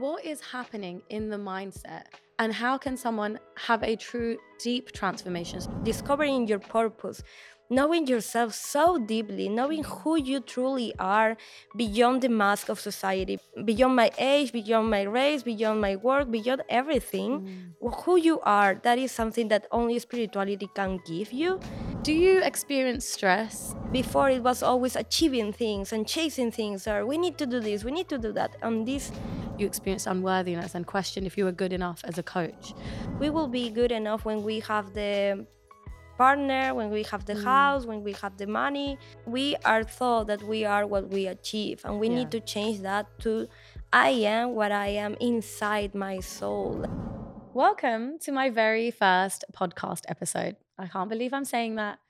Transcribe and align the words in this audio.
what 0.00 0.24
is 0.24 0.40
happening 0.40 1.02
in 1.10 1.28
the 1.28 1.36
mindset 1.36 2.04
and 2.38 2.54
how 2.54 2.78
can 2.78 2.96
someone 2.96 3.38
have 3.56 3.82
a 3.82 3.94
true 3.96 4.38
deep 4.58 4.92
transformation? 4.92 5.60
Discovering 5.82 6.48
your 6.48 6.58
purpose, 6.58 7.22
knowing 7.70 8.06
yourself 8.06 8.52
so 8.52 8.98
deeply, 8.98 9.48
knowing 9.48 9.84
who 9.84 10.16
you 10.16 10.40
truly 10.40 10.92
are 10.98 11.36
beyond 11.76 12.20
the 12.22 12.28
mask 12.28 12.68
of 12.68 12.80
society, 12.80 13.38
beyond 13.64 13.94
my 13.94 14.10
age, 14.18 14.52
beyond 14.52 14.90
my 14.90 15.02
race, 15.02 15.44
beyond 15.44 15.80
my 15.80 15.94
work, 15.96 16.30
beyond 16.30 16.62
everything. 16.68 17.74
Mm. 17.80 18.04
Who 18.04 18.16
you 18.16 18.40
are, 18.40 18.74
that 18.82 18.98
is 18.98 19.12
something 19.12 19.48
that 19.48 19.66
only 19.70 19.98
spirituality 20.00 20.68
can 20.74 21.00
give 21.06 21.32
you. 21.32 21.60
Do 22.02 22.12
you 22.12 22.42
experience 22.42 23.06
stress? 23.06 23.74
Before 23.92 24.28
it 24.30 24.42
was 24.42 24.62
always 24.62 24.96
achieving 24.96 25.52
things 25.52 25.92
and 25.92 26.06
chasing 26.06 26.50
things, 26.50 26.86
or 26.86 27.06
we 27.06 27.16
need 27.18 27.38
to 27.38 27.46
do 27.46 27.60
this, 27.60 27.84
we 27.84 27.92
need 27.92 28.08
to 28.08 28.18
do 28.18 28.32
that. 28.32 28.56
And 28.62 28.86
this 28.86 29.12
you 29.58 29.66
experience 29.66 30.06
unworthiness 30.06 30.74
and 30.74 30.86
question 30.86 31.26
if 31.26 31.36
you 31.36 31.44
were 31.44 31.52
good 31.52 31.72
enough 31.72 32.00
as 32.04 32.18
a 32.18 32.22
coach. 32.22 32.74
We 33.18 33.30
will 33.30 33.48
be 33.48 33.70
good 33.70 33.92
enough 33.92 34.24
when 34.24 34.42
we 34.42 34.60
have 34.60 34.94
the 34.94 35.46
partner, 36.20 36.74
when 36.74 36.90
we 36.90 37.02
have 37.04 37.24
the 37.24 37.32
mm. 37.32 37.44
house, 37.44 37.86
when 37.86 38.04
we 38.04 38.12
have 38.12 38.36
the 38.36 38.46
money. 38.46 38.98
We 39.24 39.56
are 39.64 39.82
thought 39.82 40.26
that 40.26 40.42
we 40.42 40.66
are 40.66 40.86
what 40.86 41.08
we 41.08 41.26
achieve, 41.26 41.80
and 41.82 41.98
we 41.98 42.08
yeah. 42.08 42.16
need 42.16 42.30
to 42.32 42.40
change 42.40 42.80
that 42.80 43.06
to 43.20 43.48
I 43.90 44.10
am 44.36 44.54
what 44.54 44.70
I 44.70 44.88
am 44.88 45.14
inside 45.18 45.94
my 45.94 46.20
soul. 46.20 46.84
Welcome 47.54 48.18
to 48.24 48.32
my 48.32 48.50
very 48.50 48.90
first 48.90 49.46
podcast 49.58 50.02
episode. 50.08 50.56
I 50.76 50.88
can't 50.88 51.08
believe 51.08 51.32
I'm 51.32 51.46
saying 51.46 51.76
that, 51.76 52.00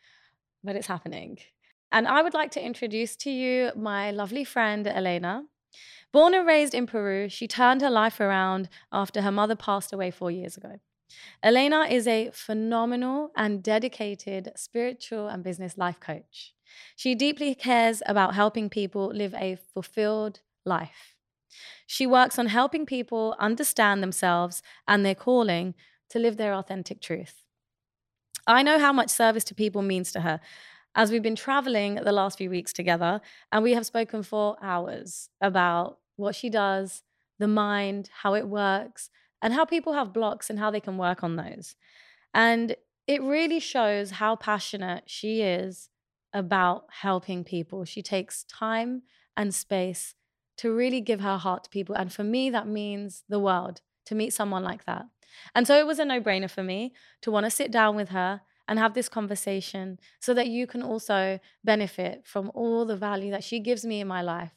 but 0.64 0.74
it's 0.74 0.88
happening. 0.88 1.38
And 1.92 2.08
I 2.08 2.20
would 2.22 2.34
like 2.34 2.50
to 2.56 2.60
introduce 2.70 3.14
to 3.24 3.30
you 3.30 3.70
my 3.76 4.10
lovely 4.10 4.42
friend, 4.42 4.88
Elena. 4.88 5.44
Born 6.12 6.34
and 6.34 6.48
raised 6.48 6.74
in 6.74 6.88
Peru, 6.88 7.28
she 7.28 7.46
turned 7.46 7.80
her 7.80 7.90
life 8.02 8.18
around 8.18 8.68
after 8.90 9.22
her 9.22 9.30
mother 9.30 9.54
passed 9.54 9.92
away 9.92 10.10
four 10.10 10.32
years 10.32 10.56
ago. 10.56 10.80
Elena 11.42 11.82
is 11.82 12.06
a 12.06 12.30
phenomenal 12.32 13.30
and 13.36 13.62
dedicated 13.62 14.52
spiritual 14.56 15.28
and 15.28 15.42
business 15.42 15.76
life 15.78 16.00
coach. 16.00 16.54
She 16.96 17.14
deeply 17.14 17.54
cares 17.54 18.02
about 18.06 18.34
helping 18.34 18.68
people 18.68 19.08
live 19.08 19.34
a 19.34 19.56
fulfilled 19.74 20.40
life. 20.64 21.16
She 21.86 22.06
works 22.06 22.38
on 22.38 22.46
helping 22.46 22.86
people 22.86 23.34
understand 23.38 24.02
themselves 24.02 24.62
and 24.86 25.04
their 25.04 25.14
calling 25.14 25.74
to 26.10 26.18
live 26.18 26.36
their 26.36 26.54
authentic 26.54 27.00
truth. 27.00 27.44
I 28.46 28.62
know 28.62 28.78
how 28.78 28.92
much 28.92 29.10
service 29.10 29.44
to 29.44 29.54
people 29.54 29.82
means 29.82 30.12
to 30.12 30.20
her, 30.20 30.40
as 30.94 31.10
we've 31.10 31.22
been 31.22 31.36
traveling 31.36 31.96
the 31.96 32.12
last 32.12 32.38
few 32.38 32.50
weeks 32.50 32.72
together, 32.72 33.20
and 33.52 33.62
we 33.62 33.74
have 33.74 33.86
spoken 33.86 34.22
for 34.22 34.56
hours 34.62 35.28
about 35.40 35.98
what 36.16 36.34
she 36.34 36.50
does, 36.50 37.02
the 37.38 37.48
mind, 37.48 38.10
how 38.22 38.34
it 38.34 38.48
works, 38.48 39.10
and 39.42 39.54
how 39.54 39.64
people 39.64 39.92
have 39.92 40.12
blocks 40.12 40.50
and 40.50 40.58
how 40.58 40.70
they 40.70 40.80
can 40.80 40.98
work 40.98 41.22
on 41.22 41.36
those. 41.36 41.76
And 42.34 42.76
it 43.06 43.22
really 43.22 43.60
shows 43.60 44.12
how 44.12 44.36
passionate 44.36 45.04
she 45.06 45.42
is 45.42 45.88
about 46.32 46.84
helping 47.00 47.44
people. 47.44 47.84
She 47.84 48.02
takes 48.02 48.44
time 48.44 49.02
and 49.36 49.54
space 49.54 50.14
to 50.58 50.72
really 50.72 51.00
give 51.00 51.20
her 51.20 51.38
heart 51.38 51.64
to 51.64 51.70
people. 51.70 51.94
And 51.94 52.12
for 52.12 52.22
me, 52.22 52.50
that 52.50 52.68
means 52.68 53.24
the 53.28 53.40
world 53.40 53.80
to 54.06 54.14
meet 54.14 54.32
someone 54.32 54.62
like 54.62 54.84
that. 54.84 55.06
And 55.54 55.66
so 55.66 55.78
it 55.78 55.86
was 55.86 55.98
a 55.98 56.04
no 56.04 56.20
brainer 56.20 56.50
for 56.50 56.62
me 56.62 56.92
to 57.22 57.30
want 57.30 57.46
to 57.46 57.50
sit 57.50 57.70
down 57.70 57.96
with 57.96 58.10
her 58.10 58.42
and 58.68 58.78
have 58.78 58.94
this 58.94 59.08
conversation 59.08 59.98
so 60.20 60.34
that 60.34 60.48
you 60.48 60.66
can 60.66 60.82
also 60.82 61.40
benefit 61.64 62.22
from 62.24 62.50
all 62.54 62.84
the 62.84 62.96
value 62.96 63.30
that 63.30 63.42
she 63.42 63.58
gives 63.58 63.84
me 63.84 64.00
in 64.00 64.06
my 64.06 64.22
life 64.22 64.52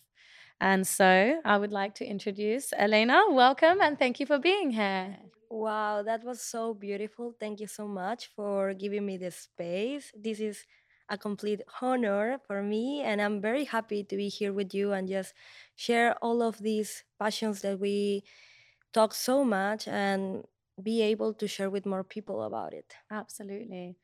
and 0.62 0.88
so 0.88 1.42
I 1.46 1.58
would 1.58 1.72
like 1.72 1.96
to 1.96 2.06
introduce 2.06 2.74
Elena. 2.74 3.24
Welcome 3.30 3.82
and 3.82 3.98
thank 3.98 4.20
you 4.20 4.26
for 4.26 4.40
being 4.40 4.72
here. 4.72 5.18
Wow, 5.50 6.02
that 6.04 6.24
was 6.24 6.42
so 6.42 6.74
beautiful. 6.74 7.36
Thank 7.40 7.60
you 7.60 7.68
so 7.68 7.88
much 7.88 8.28
for 8.36 8.74
giving 8.74 9.06
me 9.06 9.18
the 9.18 9.32
space. 9.32 10.12
This 10.16 10.40
is 10.40 10.66
a 11.10 11.18
complete 11.18 11.62
honor 11.82 12.40
for 12.48 12.64
me, 12.64 13.02
and 13.02 13.22
I'm 13.22 13.40
very 13.42 13.66
happy 13.66 14.04
to 14.04 14.16
be 14.18 14.30
here 14.30 14.52
with 14.54 14.74
you 14.74 14.94
and 14.94 15.08
just 15.08 15.34
share 15.76 16.16
all 16.24 16.42
of 16.42 16.58
these 16.60 17.04
passions 17.20 17.62
that 17.62 17.80
we 17.80 18.24
talk 18.94 19.14
so 19.14 19.44
much 19.44 19.88
and 19.88 20.44
be 20.82 21.02
able 21.04 21.34
to 21.36 21.48
share 21.48 21.70
with 21.70 21.86
more 21.86 22.04
people 22.04 22.44
about 22.44 22.74
it. 22.74 22.96
Absolutely. 23.12 23.96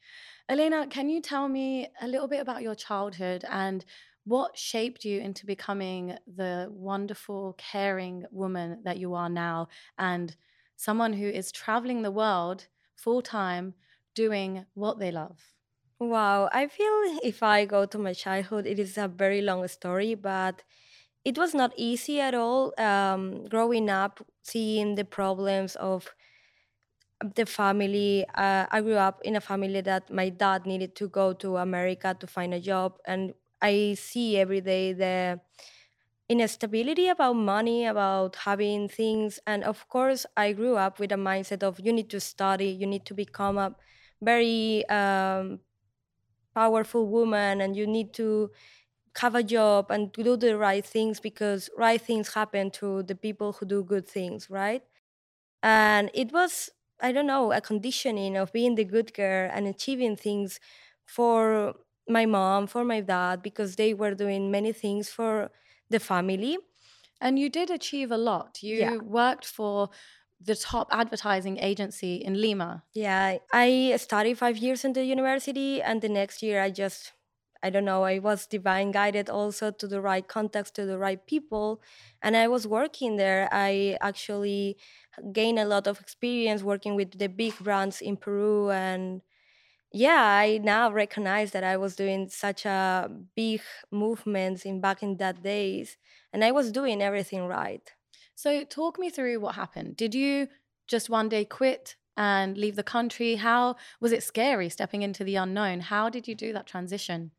Elena, 0.47 0.85
can 0.87 1.09
you 1.09 1.21
tell 1.21 1.47
me 1.47 1.87
a 2.01 2.07
little 2.07 2.27
bit 2.27 2.41
about 2.41 2.61
your 2.61 2.75
childhood 2.75 3.43
and 3.49 3.85
what 4.29 4.57
shaped 4.57 5.05
you 5.05 5.19
into 5.19 5.45
becoming 5.45 6.17
the 6.27 6.67
wonderful, 6.71 7.53
caring 7.57 8.25
woman 8.31 8.83
that 8.83 8.97
you 8.97 9.13
are 9.13 9.29
now 9.29 9.67
and 9.97 10.35
someone 10.75 11.13
who 11.13 11.27
is 11.27 11.51
traveling 11.51 12.01
the 12.03 12.11
world 12.11 12.67
full 12.95 13.21
time 13.21 13.75
doing 14.13 14.65
what 14.73 14.99
they 14.99 15.11
love? 15.11 15.55
Wow, 15.99 16.49
I 16.53 16.67
feel 16.67 17.19
if 17.23 17.43
I 17.43 17.65
go 17.65 17.85
to 17.85 17.97
my 17.97 18.13
childhood, 18.13 18.65
it 18.65 18.79
is 18.79 18.97
a 18.97 19.07
very 19.07 19.41
long 19.41 19.67
story, 19.67 20.15
but 20.15 20.63
it 21.25 21.37
was 21.37 21.53
not 21.53 21.73
easy 21.77 22.21
at 22.21 22.33
all. 22.33 22.73
Um, 22.79 23.45
growing 23.45 23.89
up, 23.89 24.25
seeing 24.43 24.95
the 24.95 25.05
problems 25.05 25.75
of 25.77 26.15
the 27.35 27.45
family. 27.45 28.25
Uh, 28.35 28.65
I 28.71 28.81
grew 28.81 28.95
up 28.95 29.21
in 29.23 29.35
a 29.35 29.41
family 29.41 29.81
that 29.81 30.09
my 30.11 30.29
dad 30.29 30.65
needed 30.65 30.95
to 30.97 31.07
go 31.09 31.33
to 31.33 31.57
America 31.57 32.15
to 32.19 32.27
find 32.27 32.53
a 32.53 32.59
job, 32.59 32.97
and 33.05 33.33
I 33.61 33.95
see 33.95 34.37
every 34.37 34.61
day 34.61 34.93
the 34.93 35.41
instability 36.29 37.07
about 37.09 37.33
money, 37.33 37.85
about 37.85 38.35
having 38.37 38.87
things. 38.89 39.39
And 39.47 39.63
of 39.63 39.87
course, 39.89 40.25
I 40.37 40.53
grew 40.53 40.75
up 40.77 40.99
with 40.99 41.11
a 41.11 41.15
mindset 41.15 41.63
of 41.63 41.79
you 41.79 41.93
need 41.93 42.09
to 42.11 42.19
study, 42.19 42.67
you 42.69 42.87
need 42.87 43.05
to 43.07 43.13
become 43.13 43.57
a 43.57 43.75
very 44.21 44.87
um, 44.89 45.61
powerful 46.55 47.07
woman, 47.07 47.61
and 47.61 47.75
you 47.75 47.87
need 47.87 48.13
to 48.15 48.51
have 49.17 49.35
a 49.35 49.43
job 49.43 49.91
and 49.91 50.11
do 50.13 50.37
the 50.37 50.57
right 50.57 50.85
things 50.85 51.19
because 51.19 51.69
right 51.77 52.01
things 52.01 52.33
happen 52.33 52.71
to 52.71 53.03
the 53.03 53.15
people 53.15 53.53
who 53.53 53.65
do 53.65 53.83
good 53.83 54.07
things, 54.07 54.49
right? 54.49 54.83
And 55.63 56.09
it 56.13 56.31
was, 56.31 56.69
I 57.01 57.11
don't 57.11 57.27
know, 57.27 57.51
a 57.51 57.61
conditioning 57.61 58.37
of 58.37 58.53
being 58.53 58.75
the 58.75 58.85
good 58.85 59.13
girl 59.13 59.49
and 59.53 59.67
achieving 59.67 60.15
things 60.15 60.59
for 61.05 61.75
my 62.09 62.25
mom, 62.25 62.67
for 62.67 62.83
my 62.83 63.01
dad, 63.01 63.41
because 63.41 63.75
they 63.75 63.93
were 63.93 64.15
doing 64.15 64.51
many 64.51 64.73
things 64.73 65.09
for 65.09 65.51
the 65.89 65.99
family. 65.99 66.57
And 67.21 67.37
you 67.37 67.49
did 67.49 67.69
achieve 67.69 68.11
a 68.11 68.17
lot. 68.17 68.63
You 68.63 68.77
yeah. 68.77 68.97
worked 68.97 69.45
for 69.45 69.89
the 70.41 70.55
top 70.55 70.87
advertising 70.91 71.57
agency 71.59 72.15
in 72.15 72.39
Lima. 72.39 72.83
Yeah, 72.93 73.37
I 73.51 73.95
studied 73.97 74.37
five 74.37 74.57
years 74.57 74.85
in 74.85 74.93
the 74.93 75.03
university, 75.03 75.81
and 75.81 76.01
the 76.01 76.07
next 76.09 76.41
year 76.41 76.61
I 76.61 76.71
just, 76.71 77.11
I 77.61 77.69
don't 77.69 77.83
know, 77.83 78.03
I 78.03 78.19
was 78.19 78.47
divine 78.47 78.91
guided 78.91 79.29
also 79.29 79.69
to 79.71 79.87
the 79.87 79.99
right 79.99 80.25
context, 80.25 80.75
to 80.75 80.85
the 80.85 80.97
right 80.97 81.25
people. 81.27 81.81
And 82.21 82.37
I 82.37 82.47
was 82.47 82.65
working 82.65 83.17
there. 83.17 83.49
I 83.51 83.97
actually 83.99 84.77
gained 85.33 85.59
a 85.59 85.65
lot 85.65 85.87
of 85.87 85.99
experience 85.99 86.63
working 86.63 86.95
with 86.95 87.19
the 87.19 87.27
big 87.27 87.57
brands 87.59 87.99
in 87.99 88.15
Peru 88.15 88.69
and 88.71 89.21
yeah 89.91 90.23
i 90.23 90.57
now 90.59 90.91
recognize 90.91 91.51
that 91.51 91.63
i 91.63 91.75
was 91.75 91.95
doing 91.95 92.29
such 92.29 92.65
a 92.65 93.09
big 93.35 93.61
movements 93.91 94.65
in 94.65 94.79
back 94.81 95.01
in 95.01 95.17
that 95.17 95.41
days 95.41 95.97
and 96.31 96.43
i 96.43 96.51
was 96.51 96.71
doing 96.71 97.01
everything 97.01 97.45
right. 97.45 97.93
So 98.35 98.63
talk 98.63 98.97
me 98.97 99.09
through 99.09 99.41
what 99.41 99.55
happened. 99.55 99.97
Did 99.97 100.15
you 100.15 100.47
just 100.87 101.09
one 101.09 101.27
day 101.27 101.43
quit 101.43 101.97
and 102.15 102.57
leave 102.57 102.77
the 102.77 102.83
country? 102.83 103.35
How 103.35 103.75
was 103.99 104.13
it 104.13 104.23
scary 104.23 104.69
stepping 104.69 105.01
into 105.01 105.25
the 105.25 105.35
unknown? 105.35 105.81
How 105.81 106.09
did 106.09 106.25
you 106.25 106.35
do 106.35 106.53
that 106.53 106.65
transition? 106.65 107.31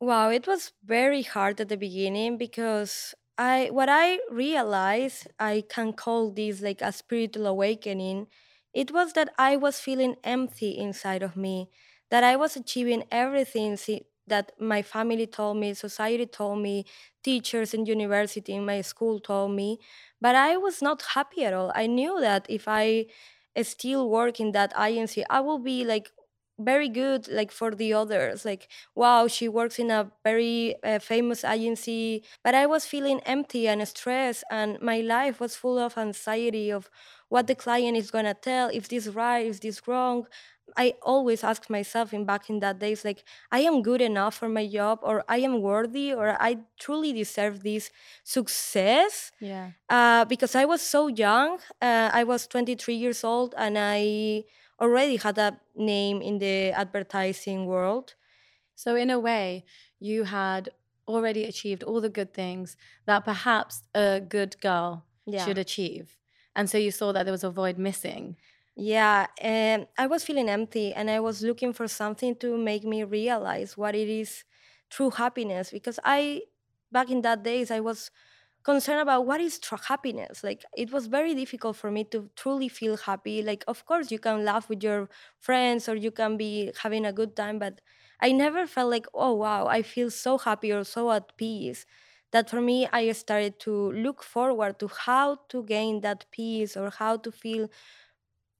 Wow 0.00 0.30
it 0.30 0.46
was 0.46 0.72
very 0.84 1.22
hard 1.22 1.60
at 1.60 1.68
the 1.68 1.76
beginning 1.76 2.36
because 2.36 3.14
i 3.38 3.68
what 3.70 3.88
i 3.88 4.20
realized 4.30 5.26
i 5.38 5.64
can 5.68 5.92
call 5.92 6.30
this 6.30 6.60
like 6.60 6.80
a 6.82 6.92
spiritual 6.92 7.46
awakening 7.46 8.26
it 8.74 8.90
was 8.92 9.12
that 9.14 9.32
I 9.38 9.56
was 9.56 9.78
feeling 9.80 10.16
empty 10.24 10.76
inside 10.76 11.22
of 11.22 11.36
me, 11.36 11.70
that 12.10 12.24
I 12.24 12.36
was 12.36 12.56
achieving 12.56 13.04
everything 13.10 13.78
that 14.26 14.52
my 14.58 14.82
family 14.82 15.26
told 15.26 15.58
me, 15.58 15.74
society 15.74 16.26
told 16.26 16.60
me, 16.60 16.86
teachers 17.22 17.74
in 17.74 17.86
university, 17.86 18.54
in 18.54 18.64
my 18.64 18.80
school 18.80 19.20
told 19.20 19.52
me, 19.52 19.78
but 20.20 20.34
I 20.34 20.56
was 20.56 20.80
not 20.82 21.02
happy 21.14 21.44
at 21.44 21.52
all. 21.52 21.72
I 21.74 21.86
knew 21.86 22.20
that 22.20 22.46
if 22.48 22.66
I 22.66 23.06
still 23.62 24.08
work 24.10 24.40
in 24.40 24.52
that 24.52 24.72
agency, 24.78 25.24
I 25.30 25.40
will 25.40 25.58
be 25.58 25.84
like 25.84 26.10
very 26.58 26.88
good 26.88 27.26
like 27.28 27.50
for 27.50 27.74
the 27.74 27.92
others 27.92 28.44
like 28.44 28.68
wow 28.94 29.26
she 29.26 29.48
works 29.48 29.78
in 29.78 29.90
a 29.90 30.10
very 30.22 30.76
uh, 30.84 30.98
famous 31.00 31.42
agency 31.44 32.22
but 32.44 32.54
i 32.54 32.64
was 32.64 32.86
feeling 32.86 33.20
empty 33.26 33.66
and 33.66 33.86
stressed 33.88 34.44
and 34.50 34.80
my 34.80 35.00
life 35.00 35.40
was 35.40 35.56
full 35.56 35.78
of 35.78 35.98
anxiety 35.98 36.70
of 36.70 36.88
what 37.28 37.48
the 37.48 37.54
client 37.56 37.96
is 37.96 38.10
going 38.10 38.24
to 38.24 38.34
tell 38.34 38.68
if 38.72 38.88
this 38.88 39.08
right 39.08 39.46
is 39.46 39.60
this 39.60 39.86
wrong 39.88 40.26
I 40.76 40.94
always 41.02 41.44
ask 41.44 41.68
myself 41.70 42.12
in 42.12 42.24
back 42.24 42.48
in 42.50 42.58
that 42.60 42.78
days, 42.78 43.04
like, 43.04 43.22
I 43.52 43.60
am 43.60 43.82
good 43.82 44.00
enough 44.00 44.34
for 44.34 44.48
my 44.48 44.66
job, 44.66 45.00
or 45.02 45.22
I 45.28 45.38
am 45.38 45.60
worthy, 45.62 46.12
or 46.12 46.36
I 46.40 46.58
truly 46.80 47.12
deserve 47.12 47.62
this 47.62 47.90
success. 48.24 49.30
Yeah. 49.40 49.72
Uh, 49.88 50.24
because 50.24 50.54
I 50.54 50.64
was 50.64 50.82
so 50.82 51.06
young. 51.08 51.58
Uh, 51.80 52.10
I 52.12 52.24
was 52.24 52.46
23 52.46 52.94
years 52.94 53.22
old, 53.24 53.54
and 53.56 53.76
I 53.78 54.44
already 54.80 55.16
had 55.16 55.38
a 55.38 55.60
name 55.74 56.22
in 56.22 56.38
the 56.38 56.72
advertising 56.72 57.66
world. 57.66 58.14
So, 58.74 58.96
in 58.96 59.10
a 59.10 59.18
way, 59.18 59.64
you 60.00 60.24
had 60.24 60.70
already 61.06 61.44
achieved 61.44 61.82
all 61.82 62.00
the 62.00 62.08
good 62.08 62.32
things 62.34 62.76
that 63.06 63.24
perhaps 63.24 63.82
a 63.94 64.20
good 64.20 64.60
girl 64.60 65.06
Yeah. 65.26 65.44
should 65.44 65.58
achieve. 65.58 66.18
And 66.56 66.70
so 66.70 66.78
you 66.78 66.90
saw 66.90 67.12
that 67.12 67.24
there 67.24 67.32
was 67.32 67.44
a 67.44 67.50
void 67.50 67.78
missing. 67.78 68.36
Yeah, 68.76 69.26
and 69.38 69.86
I 69.96 70.06
was 70.06 70.24
feeling 70.24 70.48
empty 70.48 70.92
and 70.92 71.08
I 71.10 71.20
was 71.20 71.42
looking 71.42 71.72
for 71.72 71.86
something 71.86 72.34
to 72.36 72.56
make 72.58 72.82
me 72.84 73.04
realize 73.04 73.76
what 73.76 73.94
it 73.94 74.08
is 74.08 74.44
true 74.90 75.10
happiness 75.10 75.70
because 75.70 76.00
I 76.04 76.42
back 76.90 77.10
in 77.10 77.22
that 77.22 77.42
days 77.44 77.70
I 77.70 77.80
was 77.80 78.10
concerned 78.64 79.00
about 79.00 79.26
what 79.26 79.40
is 79.40 79.58
true 79.58 79.78
happiness. 79.78 80.42
Like 80.42 80.64
it 80.76 80.90
was 80.92 81.06
very 81.06 81.34
difficult 81.34 81.76
for 81.76 81.90
me 81.90 82.04
to 82.04 82.30
truly 82.36 82.68
feel 82.68 82.96
happy. 82.96 83.42
Like 83.42 83.64
of 83.68 83.84
course 83.86 84.10
you 84.10 84.18
can 84.18 84.44
laugh 84.44 84.68
with 84.68 84.82
your 84.82 85.08
friends 85.40 85.88
or 85.88 85.96
you 85.96 86.10
can 86.10 86.36
be 86.36 86.72
having 86.82 87.06
a 87.06 87.12
good 87.12 87.36
time, 87.36 87.58
but 87.58 87.80
I 88.20 88.32
never 88.32 88.66
felt 88.66 88.90
like, 88.90 89.06
oh 89.14 89.34
wow, 89.34 89.66
I 89.66 89.82
feel 89.82 90.10
so 90.10 90.38
happy 90.38 90.72
or 90.72 90.84
so 90.84 91.10
at 91.12 91.36
peace. 91.36 91.86
That 92.32 92.50
for 92.50 92.60
me, 92.60 92.88
I 92.92 93.12
started 93.12 93.60
to 93.60 93.92
look 93.92 94.24
forward 94.24 94.80
to 94.80 94.88
how 94.88 95.36
to 95.50 95.62
gain 95.62 96.00
that 96.00 96.26
peace 96.32 96.76
or 96.76 96.90
how 96.90 97.16
to 97.18 97.30
feel 97.30 97.68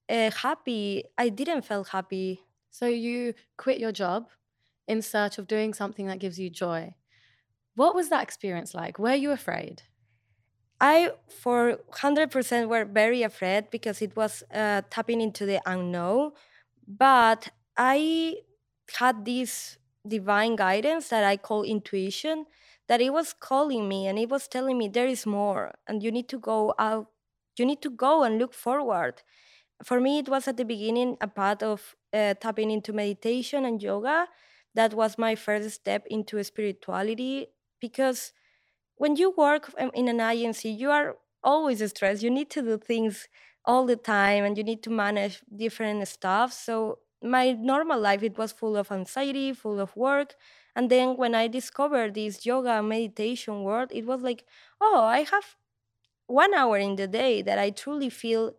uh, 0.08 0.30
happy. 0.30 1.04
I 1.18 1.28
didn't 1.28 1.62
feel 1.62 1.84
happy. 1.84 2.42
So 2.70 2.86
you 2.86 3.34
quit 3.56 3.78
your 3.78 3.92
job 3.92 4.30
in 4.86 5.02
search 5.02 5.38
of 5.38 5.46
doing 5.46 5.74
something 5.74 6.06
that 6.06 6.18
gives 6.18 6.38
you 6.38 6.50
joy. 6.50 6.94
What 7.76 7.94
was 7.94 8.10
that 8.10 8.22
experience 8.22 8.74
like? 8.74 8.98
Were 8.98 9.14
you 9.14 9.32
afraid? 9.32 9.82
I, 10.80 11.12
for 11.28 11.78
100%, 11.92 12.68
were 12.68 12.84
very 12.84 13.22
afraid 13.22 13.70
because 13.70 14.02
it 14.02 14.16
was 14.16 14.42
uh, 14.52 14.82
tapping 14.90 15.20
into 15.20 15.46
the 15.46 15.60
unknown. 15.66 16.32
But 16.86 17.50
I 17.76 18.38
had 18.98 19.24
this 19.24 19.78
divine 20.06 20.56
guidance 20.56 21.08
that 21.08 21.24
I 21.24 21.36
call 21.36 21.62
intuition, 21.62 22.46
that 22.88 23.00
it 23.00 23.12
was 23.12 23.32
calling 23.32 23.88
me 23.88 24.06
and 24.06 24.18
it 24.18 24.28
was 24.28 24.46
telling 24.48 24.76
me 24.76 24.88
there 24.88 25.06
is 25.06 25.24
more 25.24 25.72
and 25.88 26.02
you 26.02 26.12
need 26.12 26.28
to 26.28 26.38
go 26.38 26.74
out, 26.78 27.06
you 27.58 27.64
need 27.64 27.80
to 27.82 27.90
go 27.90 28.22
and 28.22 28.38
look 28.38 28.52
forward. 28.52 29.22
For 29.84 30.00
me, 30.00 30.18
it 30.18 30.28
was 30.28 30.48
at 30.48 30.56
the 30.56 30.64
beginning 30.64 31.16
a 31.20 31.28
path 31.28 31.62
of 31.62 31.96
uh, 32.12 32.34
tapping 32.34 32.70
into 32.70 32.92
meditation 32.92 33.64
and 33.64 33.82
yoga. 33.82 34.28
That 34.74 34.94
was 34.94 35.18
my 35.18 35.34
first 35.34 35.70
step 35.70 36.06
into 36.06 36.42
spirituality 36.42 37.48
because 37.80 38.32
when 38.96 39.16
you 39.16 39.30
work 39.36 39.72
in 39.94 40.08
an 40.08 40.20
agency, 40.20 40.70
you 40.70 40.90
are 40.90 41.16
always 41.42 41.86
stressed. 41.90 42.22
You 42.22 42.30
need 42.30 42.50
to 42.50 42.62
do 42.62 42.78
things 42.78 43.28
all 43.64 43.86
the 43.86 43.96
time 43.96 44.44
and 44.44 44.56
you 44.56 44.64
need 44.64 44.82
to 44.84 44.90
manage 44.90 45.42
different 45.54 46.06
stuff. 46.08 46.52
So 46.52 46.98
my 47.22 47.52
normal 47.52 47.98
life 48.00 48.22
it 48.22 48.36
was 48.38 48.52
full 48.52 48.76
of 48.76 48.92
anxiety, 48.92 49.52
full 49.52 49.80
of 49.80 49.96
work. 49.96 50.34
And 50.76 50.90
then 50.90 51.16
when 51.16 51.34
I 51.34 51.48
discovered 51.48 52.14
this 52.14 52.44
yoga 52.44 52.82
meditation 52.82 53.62
world, 53.62 53.90
it 53.92 54.04
was 54.06 54.22
like, 54.22 54.44
oh, 54.80 55.02
I 55.04 55.22
have 55.22 55.56
one 56.26 56.54
hour 56.54 56.78
in 56.78 56.96
the 56.96 57.06
day 57.06 57.42
that 57.42 57.58
I 57.58 57.70
truly 57.70 58.10
feel 58.10 58.54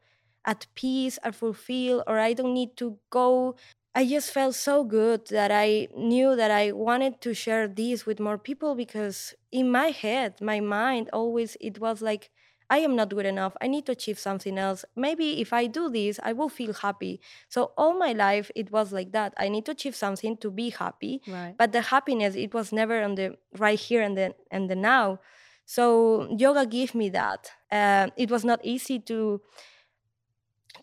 at 0.46 0.68
peace 0.76 1.18
or 1.24 1.32
fulfilled, 1.32 2.04
or 2.08 2.20
I 2.20 2.34
don't 2.34 2.54
need 2.54 2.78
to 2.78 3.00
go 3.10 3.56
I 3.95 4.06
just 4.06 4.31
felt 4.31 4.56
so 4.56 4.83
good 4.83 5.27
that 5.30 5.51
I 5.51 5.88
knew 5.95 6.36
that 6.36 6.51
I 6.51 6.74
wanted 6.74 7.21
to 7.21 7.33
share 7.33 7.65
this 7.65 8.06
with 8.06 8.19
more 8.19 8.38
people 8.38 8.75
because 8.75 9.33
in 9.53 9.71
my 9.71 9.88
head, 9.88 10.42
my 10.42 10.59
mind 10.59 11.09
always 11.13 11.56
it 11.62 11.80
was 11.80 12.01
like 12.01 12.30
I 12.69 12.80
am 12.80 12.95
not 12.95 13.09
good 13.09 13.25
enough. 13.25 13.56
I 13.62 13.68
need 13.68 13.86
to 13.86 13.94
achieve 13.94 14.19
something 14.19 14.57
else. 14.57 14.83
Maybe 14.95 15.39
if 15.39 15.53
I 15.53 15.68
do 15.68 15.88
this, 15.89 16.19
I 16.24 16.33
will 16.33 16.50
feel 16.50 16.74
happy. 16.74 17.21
So 17.47 17.71
all 17.77 17.97
my 17.97 18.12
life 18.12 18.51
it 18.53 18.69
was 18.69 18.92
like 18.92 19.13
that. 19.13 19.33
I 19.38 19.47
need 19.47 19.65
to 19.65 19.71
achieve 19.71 19.95
something 19.95 20.36
to 20.38 20.51
be 20.51 20.71
happy. 20.71 21.21
Right. 21.25 21.56
But 21.57 21.71
the 21.71 21.81
happiness 21.81 22.36
it 22.36 22.53
was 22.53 22.74
never 22.74 23.01
on 23.01 23.15
the 23.15 23.38
right 23.57 23.80
here 23.80 24.01
and 24.01 24.18
the 24.18 24.36
and 24.51 24.69
the 24.69 24.75
now. 24.75 25.19
So 25.65 26.27
yoga 26.38 26.65
gave 26.65 26.95
me 26.95 27.09
that. 27.09 27.50
Uh, 27.71 28.09
it 28.18 28.30
was 28.30 28.44
not 28.44 28.59
easy 28.63 29.00
to 29.00 29.41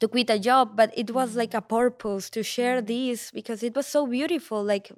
to 0.02 0.08
quit 0.08 0.30
a 0.30 0.38
job 0.38 0.76
but 0.76 0.90
it 0.96 1.12
was 1.12 1.30
mm-hmm. 1.30 1.38
like 1.38 1.54
a 1.54 1.62
purpose 1.62 2.28
to 2.28 2.42
share 2.42 2.78
mm-hmm. 2.78 2.94
this 2.94 3.30
because 3.30 3.62
it 3.62 3.74
was 3.76 3.86
so 3.86 4.06
beautiful 4.06 4.62
like 4.62 4.90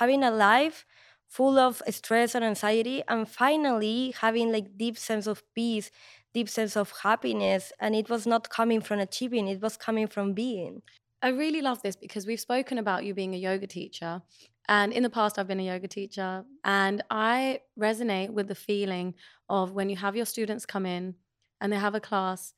having 0.00 0.22
a 0.22 0.30
life 0.30 0.86
full 1.28 1.58
of 1.58 1.82
stress 1.90 2.34
and 2.34 2.44
anxiety 2.44 3.02
and 3.08 3.28
finally 3.28 4.14
having 4.20 4.52
like 4.52 4.78
deep 4.78 4.96
sense 4.96 5.26
of 5.26 5.42
peace 5.54 5.90
deep 6.32 6.48
sense 6.48 6.76
of 6.76 6.92
happiness 7.02 7.72
and 7.80 7.94
it 7.94 8.08
was 8.08 8.26
not 8.26 8.48
coming 8.48 8.80
from 8.80 9.00
achieving 9.00 9.48
it 9.48 9.60
was 9.60 9.76
coming 9.76 10.06
from 10.06 10.32
being 10.32 10.82
I 11.24 11.28
really 11.28 11.62
love 11.62 11.82
this 11.82 11.94
because 11.94 12.26
we've 12.26 12.40
spoken 12.40 12.78
about 12.78 13.04
you 13.04 13.14
being 13.14 13.32
a 13.32 13.38
yoga 13.38 13.68
teacher. 13.68 14.22
And 14.68 14.92
in 14.92 15.04
the 15.04 15.10
past, 15.10 15.38
I've 15.38 15.46
been 15.46 15.60
a 15.60 15.66
yoga 15.66 15.86
teacher. 15.86 16.44
And 16.64 17.02
I 17.10 17.60
resonate 17.78 18.30
with 18.30 18.48
the 18.48 18.56
feeling 18.56 19.14
of 19.48 19.70
when 19.70 19.88
you 19.88 19.96
have 19.96 20.16
your 20.16 20.26
students 20.26 20.66
come 20.66 20.84
in 20.84 21.14
and 21.60 21.72
they 21.72 21.76
have 21.76 21.94
a 21.94 22.00
class, 22.00 22.54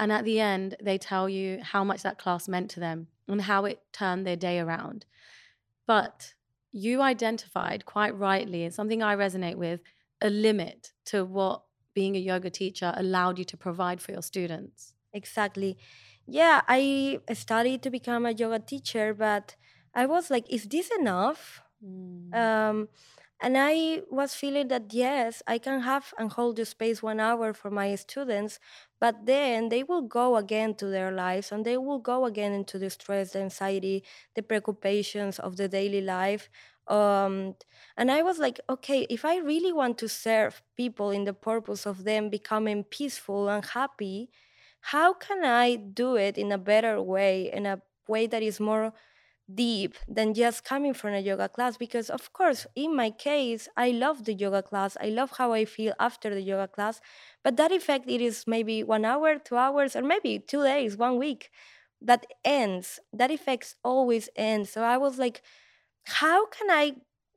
and 0.00 0.12
at 0.12 0.24
the 0.24 0.40
end, 0.40 0.76
they 0.82 0.98
tell 0.98 1.28
you 1.28 1.60
how 1.62 1.84
much 1.84 2.02
that 2.02 2.18
class 2.18 2.48
meant 2.48 2.70
to 2.72 2.80
them 2.80 3.08
and 3.28 3.42
how 3.42 3.66
it 3.66 3.82
turned 3.92 4.26
their 4.26 4.36
day 4.36 4.58
around. 4.60 5.06
But 5.86 6.34
you 6.72 7.02
identified 7.02 7.84
quite 7.84 8.16
rightly, 8.16 8.64
and 8.64 8.74
something 8.74 9.02
I 9.02 9.16
resonate 9.16 9.56
with, 9.56 9.82
a 10.22 10.30
limit 10.30 10.92
to 11.06 11.24
what 11.24 11.64
being 11.94 12.16
a 12.16 12.20
yoga 12.20 12.50
teacher 12.50 12.94
allowed 12.96 13.38
you 13.38 13.44
to 13.46 13.56
provide 13.56 14.00
for 14.00 14.12
your 14.12 14.22
students. 14.22 14.94
exactly 15.12 15.76
yeah 16.26 16.62
i 16.68 17.18
studied 17.32 17.82
to 17.82 17.90
become 17.90 18.24
a 18.26 18.32
yoga 18.32 18.58
teacher 18.60 19.12
but 19.14 19.56
i 19.94 20.06
was 20.06 20.30
like 20.30 20.46
is 20.52 20.66
this 20.68 20.90
enough 21.00 21.62
Mm. 21.82 22.40
um, 22.40 22.88
and 23.40 23.56
i 23.58 24.02
was 24.10 24.34
feeling 24.34 24.68
that 24.68 24.92
yes 24.94 25.42
i 25.46 25.58
can 25.58 25.80
have 25.82 26.14
and 26.18 26.32
hold 26.32 26.56
the 26.56 26.64
space 26.66 27.02
one 27.02 27.20
hour 27.20 27.52
for 27.54 27.70
my 27.70 27.94
students 27.96 28.60
but 29.00 29.26
then 29.26 29.68
they 29.70 29.82
will 29.82 30.02
go 30.02 30.36
again 30.36 30.74
to 30.74 30.86
their 30.86 31.10
lives 31.10 31.50
and 31.52 31.64
they 31.64 31.76
will 31.76 31.98
go 31.98 32.24
again 32.26 32.52
into 32.52 32.78
the 32.78 32.90
stress 32.90 33.32
the 33.32 33.40
anxiety 33.40 34.04
the 34.34 34.42
preoccupations 34.42 35.38
of 35.38 35.56
the 35.56 35.68
daily 35.68 36.00
life 36.00 36.48
um, 36.88 37.54
and 37.96 38.10
i 38.10 38.22
was 38.22 38.38
like 38.38 38.60
okay 38.68 39.06
if 39.10 39.24
i 39.24 39.36
really 39.38 39.72
want 39.72 39.98
to 39.98 40.08
serve 40.08 40.62
people 40.76 41.10
in 41.10 41.24
the 41.24 41.32
purpose 41.34 41.86
of 41.86 42.04
them 42.04 42.28
becoming 42.30 42.84
peaceful 42.84 43.48
and 43.48 43.64
happy 43.66 44.30
how 44.80 45.12
can 45.12 45.44
i 45.44 45.76
do 45.76 46.16
it 46.16 46.36
in 46.38 46.52
a 46.52 46.58
better 46.58 47.00
way 47.02 47.50
in 47.52 47.66
a 47.66 47.80
way 48.08 48.26
that 48.26 48.42
is 48.42 48.58
more 48.60 48.92
deep 49.54 49.94
than 50.08 50.34
just 50.34 50.64
coming 50.64 50.94
from 50.94 51.14
a 51.14 51.18
yoga 51.20 51.48
class 51.48 51.76
because 51.76 52.10
of 52.10 52.32
course 52.32 52.66
in 52.76 52.94
my 52.94 53.10
case 53.10 53.68
i 53.76 53.90
love 53.90 54.24
the 54.24 54.34
yoga 54.34 54.62
class. 54.62 54.96
I 55.00 55.08
love 55.08 55.32
how 55.38 55.52
i 55.52 55.64
feel 55.64 55.94
after 55.98 56.30
the 56.30 56.42
yoga 56.42 56.68
class 56.68 57.00
but 57.42 57.56
that 57.56 57.72
effect 57.72 58.08
it 58.08 58.20
is 58.20 58.44
maybe 58.46 58.82
one 58.82 59.04
hour 59.04 59.38
two 59.38 59.56
hours 59.56 59.96
or 59.96 60.02
maybe 60.02 60.38
two 60.38 60.62
days 60.62 60.96
one 60.96 61.18
week 61.18 61.50
that 62.02 62.26
ends 62.44 62.98
that 63.12 63.30
effects 63.30 63.76
always 63.84 64.28
ends 64.36 64.70
so 64.70 64.82
i 64.82 64.96
was 64.96 65.18
like 65.18 65.42
how 66.04 66.46
can 66.46 66.70
i 66.70 66.94